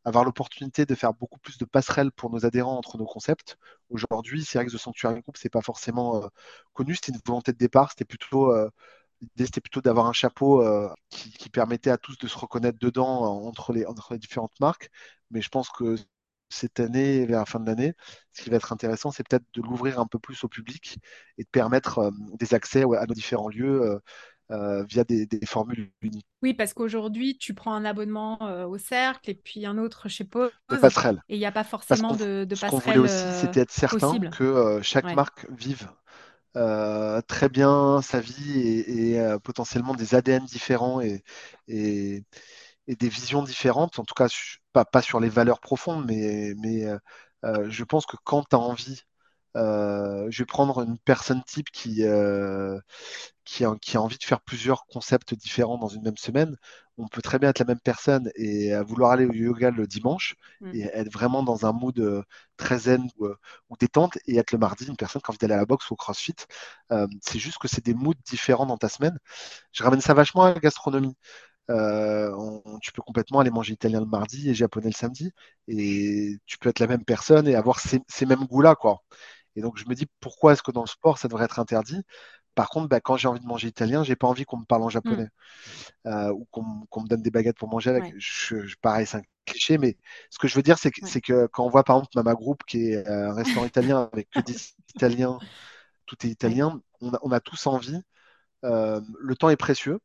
avoir 0.05 0.25
l'opportunité 0.25 0.85
de 0.87 0.95
faire 0.95 1.15
beaucoup 1.15 1.39
plus 1.39 1.59
de 1.59 1.65
passerelles 1.65 2.13
pour 2.13 2.31
nos 2.31 2.45
adhérents 2.45 2.77
entre 2.77 2.99
nos 2.99 3.07
concepts. 3.07 3.57
Aujourd'hui, 3.91 4.45
c'est 4.45 4.59
vrai 4.59 4.67
que 4.67 4.73
The 4.73 4.79
Sanctuary 4.79 5.23
Group, 5.23 5.37
c'est 5.39 5.49
pas 5.49 5.63
forcément 5.63 6.29
connu, 6.75 6.95
c'était 6.95 7.13
une 7.13 7.21
volonté 7.25 7.53
de 7.53 7.59
départ, 7.59 7.91
c'était 7.91 8.05
plutôt 8.05 8.53
L'idée, 9.21 9.47
c'était 9.47 9.61
plutôt 9.61 9.81
d'avoir 9.81 10.07
un 10.07 10.13
chapeau 10.13 10.65
qui, 11.09 11.49
permettait 11.51 11.91
à 11.91 11.99
tous 11.99 12.17
de 12.19 12.29
se 12.29 12.39
reconnaître 12.39 12.79
dedans 12.79 13.45
entre, 13.47 13.73
les, 13.73 13.85
entre 13.87 14.13
les 14.13 14.19
différentes 14.19 14.59
marques. 14.61 14.91
Mais 15.31 15.41
je 15.41 15.49
pense 15.49 15.71
que 15.71 15.97
cette 16.49 16.81
année, 16.81 17.27
vers 17.27 17.41
la 17.41 17.47
fin 17.47 17.61
de 17.61 17.67
l'année, 17.67 17.95
ce 18.33 18.43
qui 18.43 18.51
va 18.51 18.57
être 18.57 18.73
intéressant, 18.73 19.11
c'est 19.11 19.27
peut-être 19.27 19.45
de 19.55 19.63
l'ouvrir 19.63 20.01
un 20.01 20.07
peu 20.07 20.19
plus 20.19 20.45
au 20.45 20.49
public 20.49 20.99
et 21.37 21.45
de 21.45 21.49
permettre 21.49 21.99
euh, 21.99 22.11
des 22.39 22.55
accès 22.55 22.83
à 22.83 23.07
nos 23.07 23.15
différents 23.15 23.49
lieux 23.49 23.83
euh, 23.83 23.99
euh, 24.51 24.85
via 24.85 25.05
des, 25.05 25.29
formules 25.45 25.91
uniques. 26.01 26.27
Oui, 26.43 26.55
parce 26.55 26.73
qu'aujourd'hui, 26.73 27.37
tu 27.37 27.53
prends 27.53 27.75
un 27.75 27.85
abonnement 27.85 28.39
au 28.67 28.79
cercle 28.79 29.31
et 29.31 29.35
puis 29.35 29.67
un 29.67 29.77
autre 29.77 30.09
chez 30.09 30.25
Pause. 30.25 30.51
De 30.71 30.77
passerelle. 30.77 31.23
Et 31.29 31.37
il 31.37 31.39
n'y 31.39 31.47
a 31.47 31.53
pas 31.53 31.65
forcément 31.65 32.15
de, 32.15 32.45
de 32.45 32.55
Ce 32.55 32.67
qu'on 32.67 32.79
voulait 32.79 32.99
aussi, 32.99 33.25
c'était 33.41 33.61
être 33.61 33.71
certain 33.71 34.19
que 34.31 34.81
chaque 34.83 35.15
marque 35.15 35.47
vive 35.51 35.91
très 36.55 37.51
bien 37.51 38.01
sa 38.01 38.21
vie 38.21 38.59
et, 38.59 39.37
potentiellement 39.45 39.95
des 39.95 40.15
ADN 40.15 40.47
différents 40.47 41.03
et, 41.03 41.23
et, 41.69 42.25
et 42.89 42.97
des 42.97 43.09
visions 43.11 43.43
différentes, 43.43 43.99
en 43.99 44.05
tout 44.05 44.15
cas 44.15 44.29
pas, 44.79 44.85
pas 44.85 45.03
sur 45.03 45.21
les 45.21 45.29
valeurs 45.29 45.61
profondes, 45.61 46.05
mais, 46.07 46.55
mais 46.59 46.85
euh, 46.87 46.99
euh, 47.45 47.71
je 47.71 47.85
pense 47.85 48.07
que 48.07 48.17
quand 48.25 48.45
tu 48.49 48.57
as 48.57 48.59
envie, 48.59 49.03
euh, 49.57 50.27
je 50.31 50.39
vais 50.43 50.47
prendre 50.47 50.83
une 50.83 50.99
personne 50.99 51.43
type 51.45 51.71
qui, 51.71 52.03
qui, 53.45 53.65
a, 53.65 53.75
qui, 53.81 53.97
a, 53.97 54.03
envie 54.03 54.19
de 54.19 54.25
faire 54.25 54.41
plusieurs 54.41 54.87
concepts 54.87 55.35
différents 55.35 55.79
dans 55.79 55.89
une 55.89 56.03
même 56.03 56.17
semaine. 56.17 56.57
On 56.99 57.09
peut 57.09 57.23
très 57.23 57.39
bien 57.39 57.51
être 57.51 57.61
la 57.61 57.65
même 57.65 57.81
personne 57.81 58.31
et 58.35 58.75
vouloir 58.83 59.13
aller 59.13 59.25
au 59.25 59.33
yoga 59.33 59.71
le 59.71 59.87
dimanche 59.87 60.35
et 60.73 60.83
être 60.83 61.13
vraiment 61.13 61.45
dans 61.45 61.65
un 61.65 61.73
mood 61.73 62.25
très 62.57 62.79
zen 62.81 63.09
ou, 63.19 63.29
ou, 63.71 63.77
détente 63.79 64.19
et 64.27 64.37
être 64.37 64.53
le 64.53 64.59
mardi 64.59 64.85
une 64.87 64.97
personne 64.97 65.23
qui 65.23 65.27
a 65.27 65.31
envie 65.31 65.39
d'aller 65.39 65.55
à 65.55 65.59
la 65.59 65.67
boxe 65.67 65.91
ou 65.91 65.95
au 65.95 65.97
crossfit. 65.97 66.35
c'est 67.23 67.39
juste 67.39 67.59
que 67.59 67.69
c'est 67.69 67.85
des 67.85 67.95
moods 67.95 68.15
différents 68.27 68.67
dans 68.67 68.79
ta 68.79 68.89
semaine. 68.89 69.19
Je 69.73 69.83
ramène 69.85 70.01
ça 70.01 70.15
vachement 70.15 70.45
à 70.45 70.55
la 70.55 70.61
gastronomie. 70.61 71.17
Euh, 71.71 72.61
tu 72.81 72.93
peux 72.93 73.03
complètement 73.03 73.41
aller 73.41 73.51
manger 73.51 73.75
italien 73.75 74.01
le 74.01 74.07
mardi 74.07 74.49
et 74.51 74.55
japonais 74.55 74.89
le 74.89 74.93
samedi. 74.93 75.33
Et 75.67 76.37
tu 76.47 76.59
peux 76.59 76.69
être 76.71 76.81
la 76.81 76.87
même 76.87 77.05
personne 77.05 77.47
et 77.49 77.55
avoir 77.55 77.81
ces, 77.81 78.27
mêmes 78.27 78.45
goûts-là, 78.45 78.75
quoi. 78.75 79.03
Et 79.57 79.61
donc, 79.61 79.79
je 79.79 79.85
me 79.89 79.95
dis, 79.95 80.07
pourquoi 80.21 80.53
est-ce 80.53 80.63
que 80.63 80.71
dans 80.71 80.83
le 80.83 80.89
sport, 80.89 81.19
ça 81.19 81.29
devrait 81.29 81.45
être 81.45 81.59
interdit? 81.59 82.03
Par 82.55 82.71
contre, 82.71 82.89
bah, 82.89 83.01
quand 83.01 83.17
j'ai 83.17 83.29
envie 83.29 83.41
de 83.41 83.47
manger 83.47 83.69
italien, 83.69 84.03
j'ai 84.03 84.17
pas 84.17 84.27
envie 84.27 84.45
qu'on 84.45 84.59
me 84.59 84.65
parle 84.65 84.83
en 84.83 84.89
japonais 84.89 85.29
mm. 86.05 86.09
euh, 86.09 86.33
ou 86.33 86.47
qu'on 86.51 87.03
me 87.03 87.09
donne 87.09 87.23
des 87.23 87.31
baguettes 87.31 87.59
pour 87.59 87.69
manger 87.69 87.91
avec. 87.91 88.15
Je, 88.19 88.75
pareil, 88.81 89.07
c'est 89.07 89.19
un 89.19 89.23
cliché, 89.47 89.79
mais 89.79 89.97
ce 90.31 90.39
que 90.39 90.49
je 90.49 90.55
veux 90.57 90.63
dire, 90.63 90.79
c'est 90.79 90.91
que, 90.91 91.19
que, 91.21 91.47
quand 91.47 91.65
on 91.65 91.71
voit 91.71 91.85
par 91.85 91.97
exemple 91.97 92.13
Mama 92.17 92.35
Group, 92.35 92.63
qui 92.67 92.91
est 92.91 93.07
euh, 93.09 93.31
un 93.31 93.35
restaurant 93.35 93.67
italien 93.67 94.09
avec 94.13 94.31
que 94.31 94.41
des 94.41 94.57
Italiens, 94.95 95.39
tout 96.07 96.17
est 96.27 96.31
italien, 96.31 96.81
on 97.01 97.13
a, 97.15 97.19
on 97.23 97.31
a 97.31 97.41
tous 97.41 97.67
envie. 97.67 98.01
le 98.63 99.35
temps 99.35 99.51
est 99.51 99.57
précieux. 99.57 100.01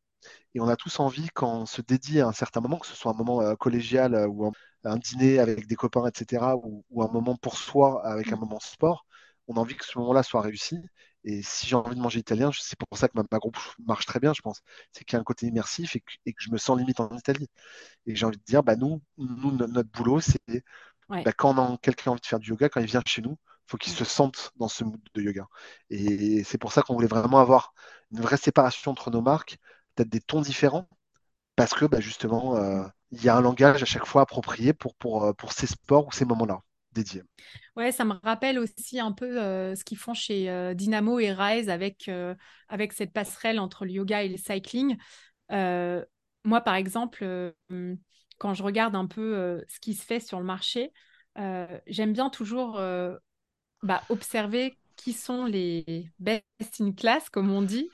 Et 0.56 0.60
on 0.60 0.68
a 0.68 0.76
tous 0.76 1.00
envie, 1.00 1.30
quand 1.34 1.62
on 1.62 1.66
se 1.66 1.82
dédie 1.82 2.22
à 2.22 2.28
un 2.28 2.34
certain 2.34 2.62
moment, 2.62 2.78
que 2.78 2.88
ce 2.88 2.96
soit 2.96 3.12
un 3.12 3.16
moment 3.16 3.42
euh, 3.42 3.56
collégial 3.56 4.16
euh, 4.16 4.28
ou 4.28 4.52
un, 4.84 4.98
dîner 4.98 5.40
avec 5.40 5.68
des 5.68 5.76
copains, 5.76 6.08
etc., 6.08 6.56
ou, 6.56 7.04
un 7.04 7.08
moment 7.08 7.36
pour 7.38 7.58
soi 7.58 8.06
avec 8.06 8.32
un 8.32 8.36
mm. 8.36 8.40
moment 8.40 8.60
sport, 8.60 9.06
on 9.48 9.56
a 9.56 9.60
envie 9.60 9.76
que 9.76 9.86
ce 9.86 9.98
moment-là 10.00 10.24
soit 10.24 10.42
réussi. 10.42 10.78
Et 11.26 11.42
si 11.42 11.68
j'ai 11.68 11.76
envie 11.76 11.96
de 11.96 12.02
manger 12.02 12.20
italien, 12.20 12.52
c'est 12.58 12.78
pour 12.78 12.98
ça 12.98 13.08
que 13.08 13.14
ma, 13.18 13.40
groupe 13.40 13.58
marche 13.86 14.06
très 14.06 14.20
bien, 14.20 14.34
je 14.34 14.42
pense. 14.42 14.62
C'est 14.92 15.06
qu'il 15.06 15.16
y 15.16 15.18
a 15.18 15.22
un 15.22 15.24
côté 15.24 15.48
immersif 15.48 15.96
et 15.96 16.02
que, 16.02 16.34
je 16.38 16.52
me 16.52 16.58
sens 16.58 16.78
limite 16.78 17.00
en 17.00 17.10
Italie. 17.16 17.48
Et 18.06 18.16
j'ai 18.16 18.26
envie 18.26 18.38
de 18.38 18.44
dire, 18.44 18.64
bah, 18.64 18.76
nous, 18.76 19.02
nous 19.18 19.52
notre 19.52 19.90
boulot, 19.90 20.20
c'est 20.20 20.64
bah, 21.10 21.32
quand 21.34 21.78
quelqu'un 21.78 22.12
a 22.12 22.14
envie 22.14 22.22
de 22.22 22.26
faire 22.26 22.40
du 22.40 22.50
yoga, 22.50 22.70
quand 22.70 22.82
il 22.82 22.88
vient 22.88 23.02
chez 23.06 23.22
nous, 23.22 23.38
il 23.68 23.72
faut 23.72 23.78
qu'il 23.78 23.94
se 23.94 24.04
sente 24.04 24.52
dans 24.58 24.68
ce 24.68 24.84
mood 24.84 25.00
de 25.14 25.22
yoga. 25.22 25.48
Et 25.90 26.44
c'est 26.44 26.58
pour 26.58 26.72
ça 26.74 26.82
qu'on 26.82 26.94
voulait 26.96 27.08
vraiment 27.08 27.40
avoir 27.40 27.74
une 28.12 28.22
vraie 28.22 28.38
séparation 28.38 28.92
entre 28.92 29.12
nos 29.12 29.22
marques, 29.22 29.58
peut-être 29.96 30.10
des 30.10 30.22
tons 30.22 30.42
différents, 30.42 30.88
parce 31.56 31.74
que 31.74 31.86
bah, 31.86 32.00
justement, 32.00 32.58
euh, 32.58 32.84
il 33.12 33.24
y 33.24 33.30
a 33.30 33.36
un 33.36 33.42
langage 33.42 33.82
à 33.82 33.86
chaque 33.86 34.06
fois 34.06 34.24
approprié 34.24 34.72
euh, 34.72 35.34
pour 35.34 35.54
ces 35.54 35.68
sports 35.68 36.08
ou 36.08 36.12
ces 36.12 36.26
moments-là. 36.26 36.62
dédié. 36.94 37.24
Ouais, 37.76 37.92
ça 37.92 38.06
me 38.06 38.14
rappelle 38.24 38.60
aussi 38.60 39.00
un 39.00 39.12
peu 39.12 39.36
ce 39.76 39.84
qu'ils 39.84 39.98
font 39.98 40.14
chez 40.14 40.74
Dynamo 40.76 41.20
et 41.20 41.32
Rise 41.32 41.70
avec, 41.70 42.10
avec 42.70 42.94
cette 42.94 43.14
passerelle 43.14 43.60
entre 43.60 43.86
le 43.86 43.92
yoga 43.92 44.24
et 44.24 44.30
le 44.30 44.38
cycling. 44.38 44.98
moi, 45.50 46.62
par 46.62 46.76
exemple, 46.76 47.54
quand 48.38 48.54
je 48.54 48.64
regarde 48.64 48.96
un 48.96 49.08
peu 49.08 49.64
ce 49.68 49.80
qui 49.80 49.94
se 49.94 50.06
fait 50.06 50.20
sur 50.20 50.40
le 50.40 50.46
marché, 50.46 50.92
j'aime 51.88 52.14
bien 52.14 52.30
toujours 52.30 52.80
bah, 53.84 54.02
observer 54.10 54.78
qui 54.96 55.14
sont 55.14 55.46
les 55.46 56.10
best 56.20 56.80
in 56.80 56.92
class, 56.94 57.30
comme 57.30 57.52
on 57.52 57.62
dit. 57.62 57.90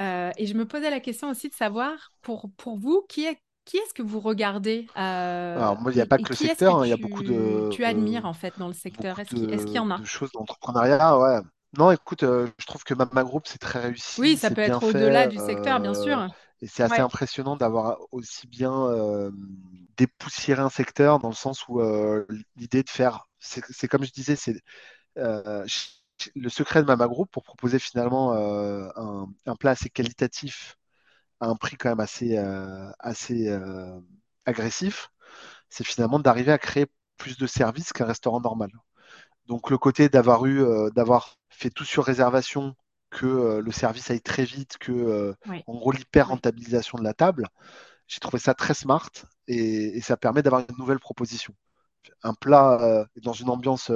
Et 0.00 0.46
je 0.46 0.54
me 0.54 0.64
posais 0.64 0.90
la 0.90 1.00
question 1.00 1.30
aussi 1.30 1.48
de 1.48 1.54
savoir, 1.54 2.12
pour, 2.22 2.50
pour 2.56 2.76
vous, 2.76 3.04
qui 3.08 3.26
est 3.26 3.38
qui 3.68 3.76
est-ce 3.76 3.92
que 3.92 4.00
vous 4.02 4.20
regardez 4.20 4.86
Alors, 4.94 5.78
moi, 5.78 5.92
il 5.92 5.96
n'y 5.96 6.00
a 6.00 6.06
pas 6.06 6.16
que 6.16 6.30
le 6.30 6.34
secteur, 6.34 6.78
hein, 6.78 6.86
il 6.86 6.88
y 6.88 6.92
a 6.92 6.96
beaucoup 6.96 7.22
de. 7.22 7.68
Tu 7.70 7.84
admires 7.84 8.24
en 8.24 8.32
fait 8.32 8.54
dans 8.58 8.68
le 8.68 8.72
secteur? 8.72 9.18
Est-ce 9.18 9.34
qu'il 9.34 9.74
y 9.74 9.78
en 9.78 9.90
a? 9.90 9.98
De 9.98 10.04
choses 10.04 10.32
d'entrepreneuriat, 10.32 11.18
ouais. 11.18 11.40
Non, 11.76 11.90
écoute, 11.90 12.22
je 12.22 12.66
trouve 12.66 12.82
que 12.82 12.94
Mama 12.94 13.22
Group, 13.24 13.46
c'est 13.46 13.58
très 13.58 13.80
réussi. 13.80 14.20
Oui, 14.20 14.36
ça 14.38 14.50
peut 14.50 14.62
être 14.62 14.82
au-delà 14.82 15.26
du 15.26 15.36
secteur, 15.38 15.80
bien 15.80 15.94
sûr. 15.94 16.28
Et 16.60 16.66
c'est 16.66 16.82
assez 16.82 17.00
impressionnant 17.00 17.56
d'avoir 17.56 17.98
aussi 18.10 18.46
bien 18.46 19.30
dépoussiéré 19.98 20.62
un 20.62 20.70
secteur 20.70 21.18
dans 21.18 21.28
le 21.28 21.34
sens 21.34 21.68
où 21.68 21.80
l'idée 22.56 22.82
de 22.82 22.90
faire. 22.90 23.28
C'est 23.38 23.88
comme 23.88 24.04
je 24.04 24.12
disais, 24.12 24.34
c'est 24.34 24.62
le 26.34 26.48
secret 26.48 26.82
de 26.82 26.86
Mama 26.86 27.06
Group 27.06 27.30
pour 27.30 27.42
proposer 27.42 27.78
finalement 27.78 28.32
un, 28.32 29.28
un, 29.46 29.56
plat 29.56 29.72
assez 29.72 29.90
qualitatif 29.90 30.78
à 31.40 31.46
un 31.48 31.56
prix 31.56 31.76
quand 31.76 31.88
même 31.88 32.00
assez, 32.00 32.36
euh, 32.36 32.90
assez 32.98 33.48
euh, 33.48 33.98
agressif, 34.44 35.10
c'est 35.68 35.84
finalement 35.84 36.18
d'arriver 36.18 36.52
à 36.52 36.58
créer 36.58 36.86
plus 37.16 37.38
de 37.38 37.46
services 37.46 37.92
qu'un 37.92 38.06
restaurant 38.06 38.40
normal. 38.40 38.70
Donc 39.46 39.70
le 39.70 39.78
côté 39.78 40.08
d'avoir 40.08 40.46
eu, 40.46 40.62
euh, 40.62 40.90
d'avoir 40.90 41.38
fait 41.48 41.70
tout 41.70 41.84
sur 41.84 42.04
réservation, 42.04 42.74
que 43.10 43.60
le 43.64 43.72
service 43.72 44.10
aille 44.10 44.20
très 44.20 44.44
vite, 44.44 44.76
que 44.76 45.34
en 45.66 45.74
gros 45.78 45.92
l'hyper 45.92 46.28
rentabilisation 46.28 46.98
de 46.98 47.04
la 47.04 47.14
table, 47.14 47.46
j'ai 48.06 48.20
trouvé 48.20 48.38
ça 48.38 48.52
très 48.52 48.74
smart 48.74 49.10
et, 49.46 49.98
ça 50.02 50.18
permet 50.18 50.42
d'avoir 50.42 50.66
une 50.68 50.76
nouvelle 50.76 50.98
proposition. 50.98 51.54
Un 52.22 52.34
plat 52.34 53.06
dans 53.22 53.32
une 53.32 53.48
ambiance 53.48 53.90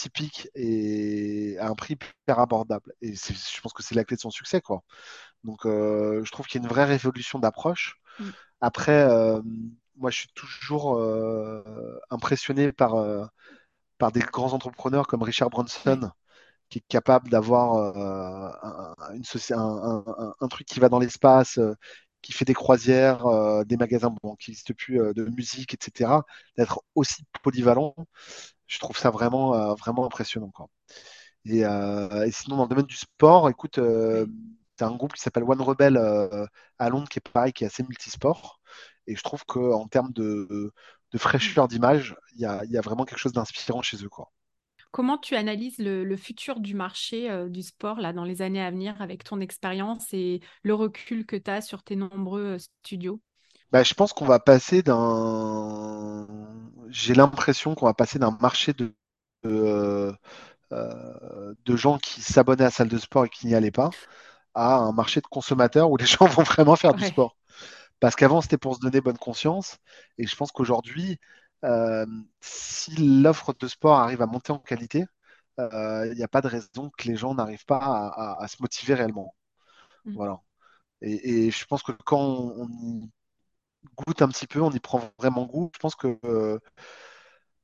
typique 0.00 0.48
et 0.54 1.56
à 1.58 1.68
un 1.68 1.74
prix 1.74 1.94
hyper 1.94 2.38
abordable. 2.38 2.92
Et 3.02 3.14
je 3.14 3.60
pense 3.60 3.72
que 3.72 3.82
c'est 3.82 3.94
la 3.94 4.04
clé 4.04 4.16
de 4.16 4.20
son 4.20 4.30
succès, 4.30 4.60
quoi. 4.60 4.82
Donc, 5.44 5.66
euh, 5.66 6.24
je 6.24 6.30
trouve 6.32 6.46
qu'il 6.46 6.60
y 6.60 6.64
a 6.64 6.66
une 6.66 6.72
vraie 6.72 6.84
révolution 6.84 7.38
d'approche. 7.38 7.96
Mm. 8.18 8.30
Après, 8.62 9.02
euh, 9.02 9.40
moi, 9.96 10.10
je 10.10 10.18
suis 10.18 10.32
toujours 10.34 10.96
euh, 10.98 11.98
impressionné 12.10 12.72
par, 12.72 12.94
par 13.98 14.12
des 14.12 14.20
grands 14.20 14.52
entrepreneurs 14.52 15.06
comme 15.06 15.22
Richard 15.22 15.50
Branson, 15.50 16.10
qui 16.70 16.78
est 16.78 16.84
capable 16.88 17.28
d'avoir 17.28 17.74
un, 17.96 18.96
un, 19.52 20.34
un, 20.40 20.48
truc 20.48 20.66
qui 20.66 20.80
va 20.80 20.88
dans 20.88 20.98
l'espace, 20.98 21.58
qui 22.22 22.32
fait 22.32 22.44
des 22.44 22.54
croisières, 22.54 23.24
des 23.64 23.76
magasins 23.76 24.14
bon, 24.22 24.36
qui 24.36 24.50
n'existent 24.50 24.74
plus, 24.74 24.98
de 24.98 25.24
musique, 25.24 25.74
etc., 25.74 26.10
d'être 26.56 26.82
aussi 26.94 27.24
polyvalent. 27.42 27.94
Je 28.66 28.78
trouve 28.78 28.96
ça 28.98 29.10
vraiment, 29.10 29.74
vraiment 29.74 30.06
impressionnant. 30.06 30.50
Quoi. 30.50 30.68
Et, 31.46 31.64
sinon, 32.32 32.56
dans 32.56 32.64
le 32.64 32.68
domaine 32.68 32.86
du 32.86 32.96
sport, 32.96 33.48
écoute, 33.48 33.78
un 34.82 34.96
groupe 34.96 35.12
qui 35.14 35.20
s'appelle 35.22 35.44
One 35.44 35.60
Rebel 35.60 35.96
euh, 35.96 36.46
à 36.78 36.88
Londres 36.88 37.08
qui 37.08 37.18
est 37.18 37.28
pareil, 37.32 37.52
qui 37.52 37.64
est 37.64 37.66
assez 37.66 37.82
multisport. 37.82 38.60
Et 39.06 39.16
je 39.16 39.22
trouve 39.22 39.44
qu'en 39.44 39.86
termes 39.88 40.12
de, 40.12 40.72
fraîcheur 41.16 41.68
d'image, 41.68 42.16
il 42.34 42.40
y 42.40 42.46
a, 42.46 42.80
vraiment 42.80 43.04
quelque 43.04 43.18
chose 43.18 43.32
d'inspirant 43.32 43.82
chez 43.82 44.02
eux. 44.04 44.08
Quoi. 44.08 44.30
Comment 44.90 45.18
tu 45.18 45.36
analyses 45.36 45.78
le, 45.78 46.16
futur 46.16 46.60
du 46.60 46.74
marché 46.74 47.30
euh, 47.30 47.48
du 47.48 47.62
sport 47.62 48.00
là, 48.00 48.12
dans 48.12 48.24
les 48.24 48.42
années 48.42 48.62
à 48.62 48.70
venir 48.70 49.00
avec 49.00 49.24
ton 49.24 49.40
expérience 49.40 50.12
et 50.12 50.40
le 50.62 50.74
recul 50.74 51.26
que 51.26 51.36
tu 51.36 51.50
as 51.50 51.60
sur 51.60 51.82
tes 51.82 51.96
nombreux 51.96 52.56
euh, 52.56 52.58
studios? 52.58 53.20
Bah, 53.70 53.82
Je 53.82 53.94
pense 53.94 54.12
qu'on 54.12 54.26
va 54.26 54.40
passer 54.40 54.82
d'un. 54.82 56.26
J'ai 56.88 57.14
l'impression 57.14 57.74
qu'on 57.74 57.86
va 57.86 57.94
passer 57.94 58.18
d'un 58.18 58.36
marché 58.40 58.72
de, 58.72 58.92
de, 59.44 60.12
de 60.70 61.76
gens 61.76 61.98
qui 61.98 62.20
s'abonnaient 62.20 62.62
à 62.62 62.66
la 62.66 62.70
salle 62.70 62.88
de 62.88 62.98
sport 62.98 63.26
et 63.26 63.28
qui 63.28 63.46
n'y 63.46 63.54
allaient 63.54 63.70
pas 63.70 63.90
à 64.54 64.76
un 64.76 64.92
marché 64.92 65.20
de 65.20 65.26
consommateurs 65.26 65.90
où 65.90 65.96
les 65.96 66.06
gens 66.06 66.26
vont 66.26 66.42
vraiment 66.42 66.76
faire 66.76 66.94
du 66.94 67.04
sport. 67.04 67.36
Parce 68.00 68.16
qu'avant, 68.16 68.40
c'était 68.40 68.58
pour 68.58 68.76
se 68.76 68.80
donner 68.80 69.00
bonne 69.00 69.18
conscience. 69.18 69.78
Et 70.18 70.26
je 70.26 70.34
pense 70.36 70.52
qu'aujourd'hui, 70.52 71.12
euh, 71.12 71.16
si 72.40 72.94
l'offre 72.96 73.54
de 73.58 73.68
sport 73.68 73.98
arrive 73.98 74.22
à 74.22 74.26
monter 74.26 74.52
en 74.52 74.58
qualité, 74.58 75.04
il 75.58 75.62
euh, 75.74 76.14
n'y 76.14 76.22
a 76.22 76.28
pas 76.28 76.40
de 76.40 76.48
raison 76.48 76.90
que 76.96 77.06
les 77.06 77.16
gens 77.16 77.34
n'arrivent 77.34 77.66
pas 77.66 78.36
à, 78.38 78.48
se 78.48 78.56
motiver 78.60 78.94
réellement. 78.94 79.34
Mm. 80.04 80.14
Voilà. 80.14 80.40
Et, 81.02 81.50
je 81.50 81.64
pense 81.66 81.82
que 81.82 81.92
quand 81.92 82.20
on, 82.20 82.68
y 83.82 83.88
goûte 83.96 84.22
un 84.22 84.28
petit 84.28 84.46
peu, 84.46 84.60
on 84.60 84.70
y 84.70 84.80
prend 84.80 85.10
vraiment 85.18 85.46
goût, 85.46 85.70
je 85.74 85.78
pense 85.78 85.94
que 85.94 86.18
euh, 86.24 86.58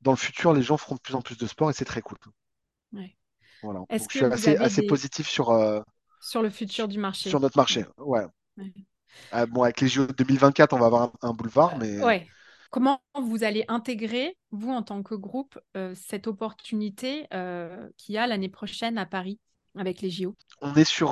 dans 0.01 0.11
le 0.11 0.17
futur, 0.17 0.53
les 0.53 0.63
gens 0.63 0.77
feront 0.77 0.95
de 0.95 0.99
plus 0.99 1.15
en 1.15 1.21
plus 1.21 1.37
de 1.37 1.47
sport 1.47 1.69
et 1.69 1.73
c'est 1.73 1.85
très 1.85 2.01
cool. 2.01 2.17
Voilà. 3.63 3.79
Donc, 3.79 3.87
je 3.91 3.97
suis 4.09 4.25
assez, 4.25 4.55
assez 4.57 4.83
positif 4.83 5.27
sur, 5.27 5.51
sur 6.21 6.41
le 6.41 6.49
futur 6.49 6.87
du 6.87 6.99
marché? 6.99 7.29
Sur 7.29 7.39
notre 7.39 7.57
marché, 7.57 7.85
ouais. 7.97 8.25
Bon, 9.49 9.63
avec 9.63 9.81
les 9.81 9.87
JO 9.87 10.07
2024, 10.07 10.73
on 10.73 10.79
va 10.79 10.85
avoir 10.87 11.11
un, 11.21 11.33
boulevard, 11.33 11.75
euh, 11.75 11.77
mais. 11.79 12.03
Ouais. 12.03 12.27
Comment 12.71 13.01
vous 13.19 13.43
allez 13.43 13.65
intégrer, 13.67 14.37
vous 14.51 14.71
en 14.71 14.83
tant 14.83 15.03
que 15.03 15.15
groupe, 15.15 15.59
euh, 15.75 15.93
cette 15.95 16.27
opportunité 16.27 17.27
euh, 17.33 17.89
qu'il 17.97 18.15
y 18.15 18.17
a 18.17 18.27
l'année 18.27 18.49
prochaine 18.49 18.97
à 18.97 19.05
Paris 19.05 19.39
avec 19.75 20.01
les 20.01 20.09
JO 20.09 20.35
On 20.61 20.73
est 20.75 20.83
sur, 20.83 21.11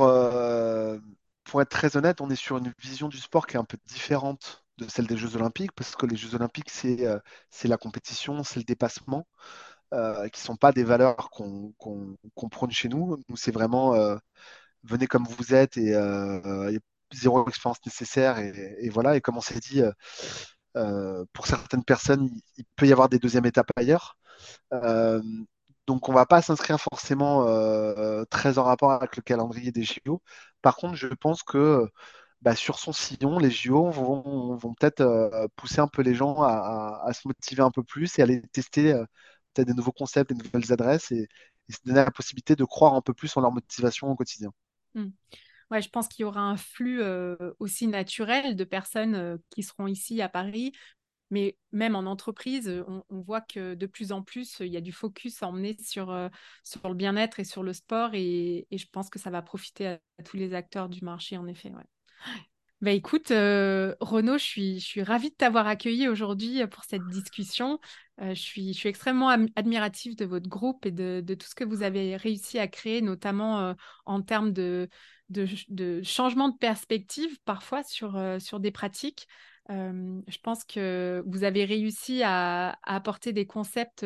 pour 1.43 1.62
être 1.62 1.70
très 1.70 1.97
honnête, 1.97 2.22
on 2.22 2.30
est 2.30 2.36
sur 2.36 2.58
une 2.58 2.74
vision 2.80 3.08
du 3.08 3.18
sport 3.18 3.47
qui 3.47 3.58
est 3.58 3.60
un 3.60 3.66
peu 3.66 3.78
différente 3.86 4.66
de 4.78 4.88
celle 4.89 5.08
des 5.08 5.18
Jeux 5.18 5.36
Olympiques, 5.36 5.72
parce 5.72 5.95
que 5.95 6.06
les 6.06 6.16
Jeux 6.16 6.36
Olympiques, 6.36 6.70
c'est 6.70 6.97
la 7.64 7.78
compétition, 7.78 8.43
c'est 8.43 8.60
le 8.60 8.66
dépassement, 8.66 9.28
qui 9.91 9.97
ne 9.97 10.30
sont 10.45 10.56
pas 10.56 10.72
des 10.72 10.84
valeurs 10.84 11.30
qu'on 11.30 12.49
prône 12.49 12.72
chez 12.72 12.89
nous. 12.89 13.18
Nous, 13.30 13.38
c'est 13.38 13.51
vraiment 13.51 13.93
venez 14.86 15.08
comme 15.08 15.26
vous 15.26 15.53
êtes 15.53 15.78
et 15.78 15.93
euh, 15.93 16.78
zéro 17.14 17.47
expérience 17.47 17.80
nécessaire. 17.86 18.39
Et, 18.39 18.89
voilà, 18.89 19.16
et 19.16 19.22
comme 19.22 19.38
on 19.38 19.41
s'est 19.41 19.60
dit, 19.60 19.82
euh, 19.82 19.88
euh, 19.88 19.91
pour 21.34 21.47
certaines 21.47 21.84
personnes, 21.84 22.30
il, 22.57 22.65
peut 22.76 22.88
y 22.88 22.91
avoir 22.91 23.09
des 23.09 23.19
deuxièmes 23.19 23.45
étapes 23.45 23.71
ailleurs. 23.76 24.17
donc 25.88 26.09
on 26.09 26.11
ne 26.11 26.17
va 26.17 26.26
pas 26.26 26.41
s'inscrire 26.41 26.80
forcément 26.80 27.45
très 28.30 28.57
en 28.57 28.63
rapport 28.63 28.91
avec 28.91 29.15
le 29.15 29.21
calendrier 29.21 29.71
des 29.71 29.84
JO. 29.84 30.21
Par 30.61 30.76
contre, 30.78 30.95
je 30.95 31.07
pense 31.07 31.43
que 31.43 31.88
bah, 32.41 32.55
sur 32.55 32.80
son 32.80 32.93
sillon, 32.93 33.39
les 33.39 33.51
JO 33.51 33.89
vont, 33.91 34.59
peut-être 34.80 35.47
pousser 35.55 35.80
un 35.80 35.88
peu 35.88 36.01
les 36.01 36.15
gens 36.15 36.41
à, 36.41 37.09
se 37.13 37.28
motiver 37.28 37.61
un 37.63 37.71
peu 37.71 37.84
plus 37.84 38.19
et 38.19 38.21
aller 38.21 38.41
tester 38.51 38.93
peut-être 39.53 39.67
des 39.67 39.73
nouveaux 39.73 39.91
concepts, 39.91 40.32
des 40.34 40.43
nouvelles 40.43 40.71
adresses 40.73 41.11
et, 41.11 41.28
se 41.67 41.80
donner 41.84 42.05
la 42.05 42.11
possibilité 42.11 42.55
de 42.55 42.63
croire 42.63 42.93
un 42.93 43.01
peu 43.01 43.13
plus 43.15 43.36
en 43.38 43.41
leur 43.41 43.51
motivation 43.51 44.07
au 44.11 44.15
quotidien. 44.15 44.51
Mmh. 44.93 45.07
Ouais, 45.72 45.82
je 45.82 45.89
pense 45.89 46.07
qu'il 46.07 46.24
y 46.24 46.26
aura 46.26 46.41
un 46.41 46.57
flux 46.57 47.01
aussi 47.59 47.88
naturel 47.88 48.55
de 48.55 48.63
personnes 48.63 49.39
qui 49.49 49.63
seront 49.63 49.88
ici 49.88 50.22
à 50.22 50.30
Paris. 50.30 50.74
Mais 51.32 51.57
même 51.72 51.95
en 51.95 52.05
entreprise, 52.05 52.72
on, 52.88 53.22
voit 53.22 53.41
que 53.41 53.74
de 53.74 53.86
plus 53.88 54.11
en 54.11 54.22
plus, 54.22 54.57
il 54.59 54.68
y 54.68 54.78
a 54.78 54.82
du 54.82 54.91
focus 54.91 55.41
à 55.41 55.47
emmener 55.47 55.76
sur, 55.82 56.16
sur 56.63 56.88
le 56.88 56.93
bien-être 56.93 57.39
et 57.39 57.43
sur 57.43 57.63
le 57.63 57.74
sport. 57.74 58.11
Et, 58.13 58.68
je 58.72 58.86
pense 58.91 59.09
que 59.09 59.18
ça 59.18 59.32
va 59.32 59.41
profiter 59.41 59.88
à, 59.88 59.99
tous 60.24 60.38
les 60.38 60.53
acteurs 60.53 60.88
du 60.88 61.03
marché, 61.03 61.38
en 61.38 61.47
effet. 61.47 61.72
Bah 62.82 62.91
écoute, 62.91 63.30
Renaud, 63.30 64.38
je 64.38 64.43
suis, 64.43 64.80
je 64.80 64.86
suis 64.86 65.01
ravie 65.01 65.32
de 65.32 65.36
t'avoir 65.36 65.66
accueilli 65.66 66.07
aujourd'hui 66.07 66.66
pour 66.68 66.84
cette 66.84 67.07
discussion. 67.07 67.80
je, 68.22 68.34
suis, 68.34 68.74
je 68.74 68.78
suis 68.78 68.89
extrêmement 68.89 69.30
admirative 69.55 70.16
de 70.16 70.26
votre 70.26 70.47
groupe 70.47 70.86
et 70.86 70.91
de, 70.91 71.24
de, 71.26 71.34
tout 71.34 71.47
ce 71.47 71.55
que 71.55 71.63
vous 71.63 71.82
avez 71.82 72.18
réussi 72.18 72.59
à 72.59 72.68
créer, 72.68 73.01
notamment 73.01 73.74
en 74.05 74.22
termes 74.22 74.53
de, 74.53 74.88
de, 75.30 76.01
changement 76.03 76.49
de 76.49 76.57
perspective 76.57 77.38
parfois 77.45 77.84
sur, 77.84 78.19
sur 78.39 78.59
des 78.59 78.71
pratiques. 78.71 79.28
je 79.69 80.38
pense 80.43 80.63
que 80.63 81.23
vous 81.26 81.43
avez 81.43 81.65
réussi 81.65 82.21
à, 82.23 82.78
apporter 82.84 83.34
des 83.34 83.45
concepts 83.45 84.05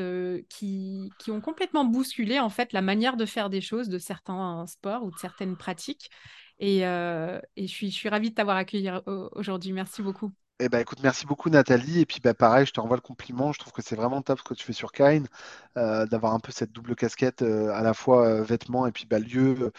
qui, 0.49 1.09
qui, 1.19 1.31
ont 1.31 1.41
complètement 1.41 1.85
bousculé 1.85 2.39
en 2.39 2.49
fait 2.49 2.73
la 2.73 2.81
manière 2.81 3.17
de 3.17 3.25
faire 3.25 3.49
des 3.49 3.61
choses 3.61 3.89
de 3.89 3.97
certains 3.97 4.65
sports 4.67 5.03
ou 5.03 5.11
de 5.11 5.17
certaines 5.17 5.57
pratiques. 5.57 6.09
Et, 6.59 6.85
euh, 6.85 7.39
et 7.55 7.67
je, 7.67 7.71
suis, 7.71 7.89
je 7.89 7.95
suis 7.95 8.09
ravie 8.09 8.29
de 8.29 8.35
t'avoir 8.35 8.57
accueilli 8.57 8.89
euh, 8.89 9.29
aujourd'hui. 9.31 9.71
Merci 9.71 10.01
beaucoup. 10.01 10.31
Eh 10.61 10.67
ben, 10.67 10.79
écoute, 10.79 10.99
merci 11.01 11.25
beaucoup 11.25 11.49
Nathalie. 11.49 12.01
Et 12.01 12.05
puis 12.05 12.19
bah, 12.21 12.33
pareil, 12.33 12.65
je 12.65 12.73
te 12.73 12.79
renvoie 12.79 12.97
le 12.97 13.01
compliment. 13.01 13.53
Je 13.53 13.59
trouve 13.59 13.71
que 13.71 13.81
c'est 13.81 13.95
vraiment 13.95 14.21
top 14.21 14.39
ce 14.39 14.43
que 14.43 14.53
tu 14.53 14.65
fais 14.65 14.73
sur 14.73 14.91
Kine, 14.91 15.27
euh, 15.77 16.05
d'avoir 16.05 16.33
un 16.33 16.39
peu 16.39 16.51
cette 16.51 16.71
double 16.71 16.95
casquette, 16.95 17.41
à 17.41 17.81
la 17.81 17.93
fois 17.93 18.41
vêtements 18.41 18.85
et 18.85 18.91
puis 18.91 19.05
bah, 19.05 19.19
lieu, 19.19 19.71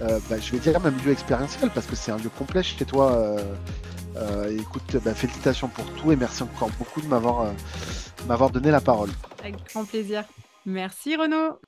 bah, 0.00 0.38
je 0.40 0.52
vais 0.52 0.58
dire 0.58 0.80
même 0.80 0.96
lieu 1.04 1.12
expérientiel, 1.12 1.70
parce 1.70 1.86
que 1.86 1.94
c'est 1.94 2.10
un 2.10 2.18
lieu 2.18 2.30
complet 2.30 2.62
chez 2.62 2.84
toi. 2.84 3.36
écoute, 4.50 4.96
bah, 5.04 5.14
félicitations 5.14 5.68
pour 5.68 5.84
tout 5.94 6.10
et 6.10 6.16
merci 6.16 6.42
encore 6.42 6.70
beaucoup 6.78 7.00
de 7.00 7.06
m'avoir 7.06 7.52
m'avoir 8.26 8.50
donné 8.50 8.70
la 8.70 8.80
parole. 8.80 9.10
Avec 9.40 9.54
grand 9.68 9.84
plaisir. 9.84 10.24
Merci 10.64 11.14
Renaud. 11.16 11.60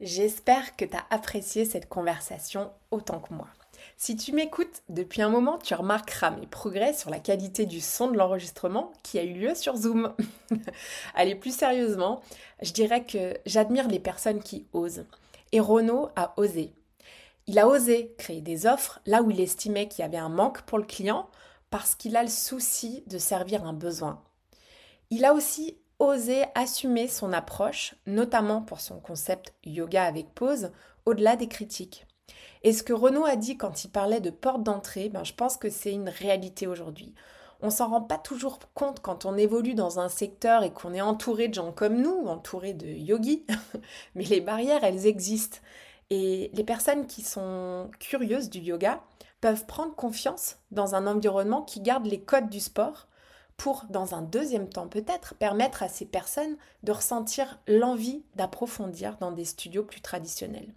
J'espère 0.00 0.76
que 0.76 0.84
tu 0.84 0.96
as 0.96 1.04
apprécié 1.10 1.64
cette 1.64 1.88
conversation 1.88 2.72
autant 2.90 3.20
que 3.20 3.32
moi. 3.32 3.48
Si 4.04 4.16
tu 4.16 4.32
m'écoutes 4.32 4.82
depuis 4.90 5.22
un 5.22 5.30
moment, 5.30 5.56
tu 5.56 5.72
remarqueras 5.72 6.30
mes 6.32 6.46
progrès 6.46 6.92
sur 6.92 7.08
la 7.08 7.20
qualité 7.20 7.64
du 7.64 7.80
son 7.80 8.10
de 8.10 8.18
l'enregistrement 8.18 8.92
qui 9.02 9.18
a 9.18 9.22
eu 9.22 9.32
lieu 9.32 9.54
sur 9.54 9.76
Zoom. 9.76 10.14
Allez, 11.14 11.34
plus 11.34 11.56
sérieusement, 11.56 12.20
je 12.60 12.72
dirais 12.72 13.06
que 13.06 13.32
j'admire 13.46 13.88
les 13.88 13.98
personnes 13.98 14.42
qui 14.42 14.66
osent. 14.74 15.06
Et 15.52 15.60
Renaud 15.60 16.10
a 16.16 16.34
osé. 16.36 16.74
Il 17.46 17.58
a 17.58 17.66
osé 17.66 18.14
créer 18.18 18.42
des 18.42 18.66
offres 18.66 19.00
là 19.06 19.22
où 19.22 19.30
il 19.30 19.40
estimait 19.40 19.88
qu'il 19.88 20.02
y 20.02 20.06
avait 20.06 20.18
un 20.18 20.28
manque 20.28 20.60
pour 20.66 20.76
le 20.76 20.84
client 20.84 21.30
parce 21.70 21.94
qu'il 21.94 22.14
a 22.18 22.22
le 22.22 22.28
souci 22.28 23.04
de 23.06 23.16
servir 23.16 23.64
un 23.64 23.72
besoin. 23.72 24.22
Il 25.08 25.24
a 25.24 25.32
aussi 25.32 25.78
osé 25.98 26.44
assumer 26.54 27.08
son 27.08 27.32
approche, 27.32 27.94
notamment 28.04 28.60
pour 28.60 28.82
son 28.82 29.00
concept 29.00 29.54
yoga 29.64 30.04
avec 30.04 30.34
pause, 30.34 30.72
au-delà 31.06 31.36
des 31.36 31.48
critiques. 31.48 32.06
Et 32.64 32.72
ce 32.72 32.82
que 32.82 32.94
Renaud 32.94 33.26
a 33.26 33.36
dit 33.36 33.58
quand 33.58 33.84
il 33.84 33.90
parlait 33.90 34.22
de 34.22 34.30
porte 34.30 34.62
d'entrée, 34.62 35.10
ben, 35.10 35.22
je 35.22 35.34
pense 35.34 35.58
que 35.58 35.68
c'est 35.68 35.92
une 35.92 36.08
réalité 36.08 36.66
aujourd'hui. 36.66 37.14
On 37.60 37.68
s'en 37.68 37.90
rend 37.90 38.00
pas 38.00 38.18
toujours 38.18 38.58
compte 38.72 39.00
quand 39.00 39.26
on 39.26 39.36
évolue 39.36 39.74
dans 39.74 40.00
un 40.00 40.08
secteur 40.08 40.64
et 40.64 40.72
qu'on 40.72 40.94
est 40.94 41.02
entouré 41.02 41.48
de 41.48 41.54
gens 41.54 41.72
comme 41.72 42.00
nous, 42.00 42.26
entouré 42.26 42.72
de 42.72 42.86
yogis, 42.86 43.44
mais 44.14 44.24
les 44.24 44.40
barrières, 44.40 44.82
elles 44.82 45.06
existent. 45.06 45.58
Et 46.08 46.50
les 46.54 46.64
personnes 46.64 47.06
qui 47.06 47.22
sont 47.22 47.90
curieuses 48.00 48.48
du 48.48 48.60
yoga 48.60 49.02
peuvent 49.42 49.66
prendre 49.66 49.94
confiance 49.94 50.56
dans 50.70 50.94
un 50.94 51.06
environnement 51.06 51.62
qui 51.62 51.80
garde 51.80 52.06
les 52.06 52.20
codes 52.20 52.48
du 52.48 52.60
sport 52.60 53.08
pour, 53.58 53.84
dans 53.90 54.14
un 54.14 54.22
deuxième 54.22 54.70
temps 54.70 54.88
peut-être, 54.88 55.34
permettre 55.34 55.82
à 55.82 55.88
ces 55.88 56.06
personnes 56.06 56.56
de 56.82 56.92
ressentir 56.92 57.60
l'envie 57.68 58.24
d'approfondir 58.36 59.18
dans 59.18 59.32
des 59.32 59.44
studios 59.44 59.84
plus 59.84 60.00
traditionnels. 60.00 60.74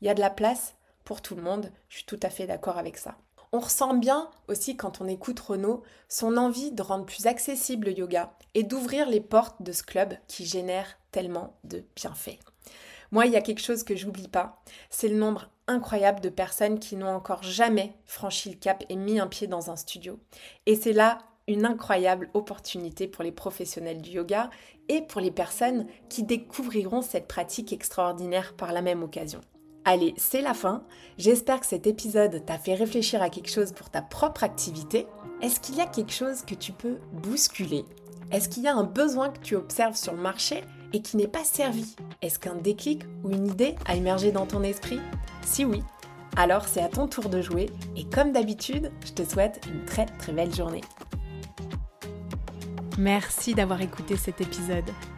Il 0.00 0.06
y 0.06 0.10
a 0.10 0.14
de 0.14 0.20
la 0.20 0.30
place 0.30 0.74
tout 1.16 1.34
le 1.34 1.42
monde, 1.42 1.72
je 1.88 1.96
suis 1.96 2.06
tout 2.06 2.20
à 2.22 2.30
fait 2.30 2.46
d'accord 2.46 2.78
avec 2.78 2.96
ça. 2.96 3.16
On 3.50 3.60
ressent 3.60 3.94
bien 3.94 4.28
aussi 4.46 4.76
quand 4.76 5.00
on 5.00 5.08
écoute 5.08 5.40
Renaud 5.40 5.82
son 6.08 6.36
envie 6.36 6.70
de 6.70 6.82
rendre 6.82 7.06
plus 7.06 7.26
accessible 7.26 7.86
le 7.86 7.98
yoga 7.98 8.34
et 8.54 8.62
d'ouvrir 8.62 9.08
les 9.08 9.20
portes 9.20 9.62
de 9.62 9.72
ce 9.72 9.82
club 9.82 10.14
qui 10.26 10.44
génère 10.44 10.98
tellement 11.12 11.58
de 11.64 11.82
bienfaits. 11.96 12.38
Moi, 13.10 13.24
il 13.24 13.32
y 13.32 13.36
a 13.36 13.40
quelque 13.40 13.62
chose 13.62 13.84
que 13.84 13.96
j'oublie 13.96 14.28
pas, 14.28 14.62
c'est 14.90 15.08
le 15.08 15.16
nombre 15.16 15.48
incroyable 15.66 16.20
de 16.20 16.28
personnes 16.28 16.78
qui 16.78 16.94
n'ont 16.96 17.08
encore 17.08 17.42
jamais 17.42 17.94
franchi 18.04 18.50
le 18.50 18.56
cap 18.56 18.84
et 18.90 18.96
mis 18.96 19.18
un 19.18 19.28
pied 19.28 19.46
dans 19.46 19.70
un 19.70 19.76
studio. 19.76 20.20
Et 20.66 20.76
c'est 20.76 20.92
là 20.92 21.18
une 21.46 21.64
incroyable 21.64 22.28
opportunité 22.34 23.08
pour 23.08 23.24
les 23.24 23.32
professionnels 23.32 24.02
du 24.02 24.10
yoga 24.10 24.50
et 24.88 25.00
pour 25.00 25.22
les 25.22 25.30
personnes 25.30 25.86
qui 26.10 26.22
découvriront 26.22 27.00
cette 27.00 27.28
pratique 27.28 27.72
extraordinaire 27.72 28.54
par 28.54 28.72
la 28.72 28.82
même 28.82 29.02
occasion. 29.02 29.40
Allez, 29.90 30.12
c'est 30.18 30.42
la 30.42 30.52
fin. 30.52 30.82
J'espère 31.16 31.60
que 31.60 31.66
cet 31.66 31.86
épisode 31.86 32.44
t'a 32.44 32.58
fait 32.58 32.74
réfléchir 32.74 33.22
à 33.22 33.30
quelque 33.30 33.48
chose 33.48 33.72
pour 33.72 33.88
ta 33.88 34.02
propre 34.02 34.44
activité. 34.44 35.06
Est-ce 35.40 35.60
qu'il 35.60 35.76
y 35.76 35.80
a 35.80 35.86
quelque 35.86 36.12
chose 36.12 36.42
que 36.42 36.54
tu 36.54 36.72
peux 36.72 36.98
bousculer? 37.14 37.86
Est-ce 38.30 38.50
qu'il 38.50 38.64
y 38.64 38.68
a 38.68 38.76
un 38.76 38.84
besoin 38.84 39.30
que 39.30 39.38
tu 39.38 39.56
observes 39.56 39.96
sur 39.96 40.12
le 40.12 40.20
marché 40.20 40.62
et 40.92 41.00
qui 41.00 41.16
n'est 41.16 41.26
pas 41.26 41.42
servi? 41.42 41.96
Est-ce 42.20 42.38
qu'un 42.38 42.56
déclic 42.56 43.04
ou 43.24 43.30
une 43.30 43.46
idée 43.46 43.76
a 43.86 43.96
émergé 43.96 44.30
dans 44.30 44.44
ton 44.44 44.62
esprit? 44.62 45.00
Si 45.40 45.64
oui, 45.64 45.82
alors 46.36 46.68
c'est 46.68 46.82
à 46.82 46.88
ton 46.88 47.08
tour 47.08 47.30
de 47.30 47.40
jouer 47.40 47.70
et 47.96 48.04
comme 48.04 48.32
d'habitude, 48.32 48.92
je 49.06 49.12
te 49.12 49.24
souhaite 49.24 49.66
une 49.72 49.86
très 49.86 50.04
très 50.04 50.34
belle 50.34 50.54
journée. 50.54 50.82
Merci 52.98 53.54
d'avoir 53.54 53.80
écouté 53.80 54.18
cet 54.18 54.42
épisode. 54.42 54.90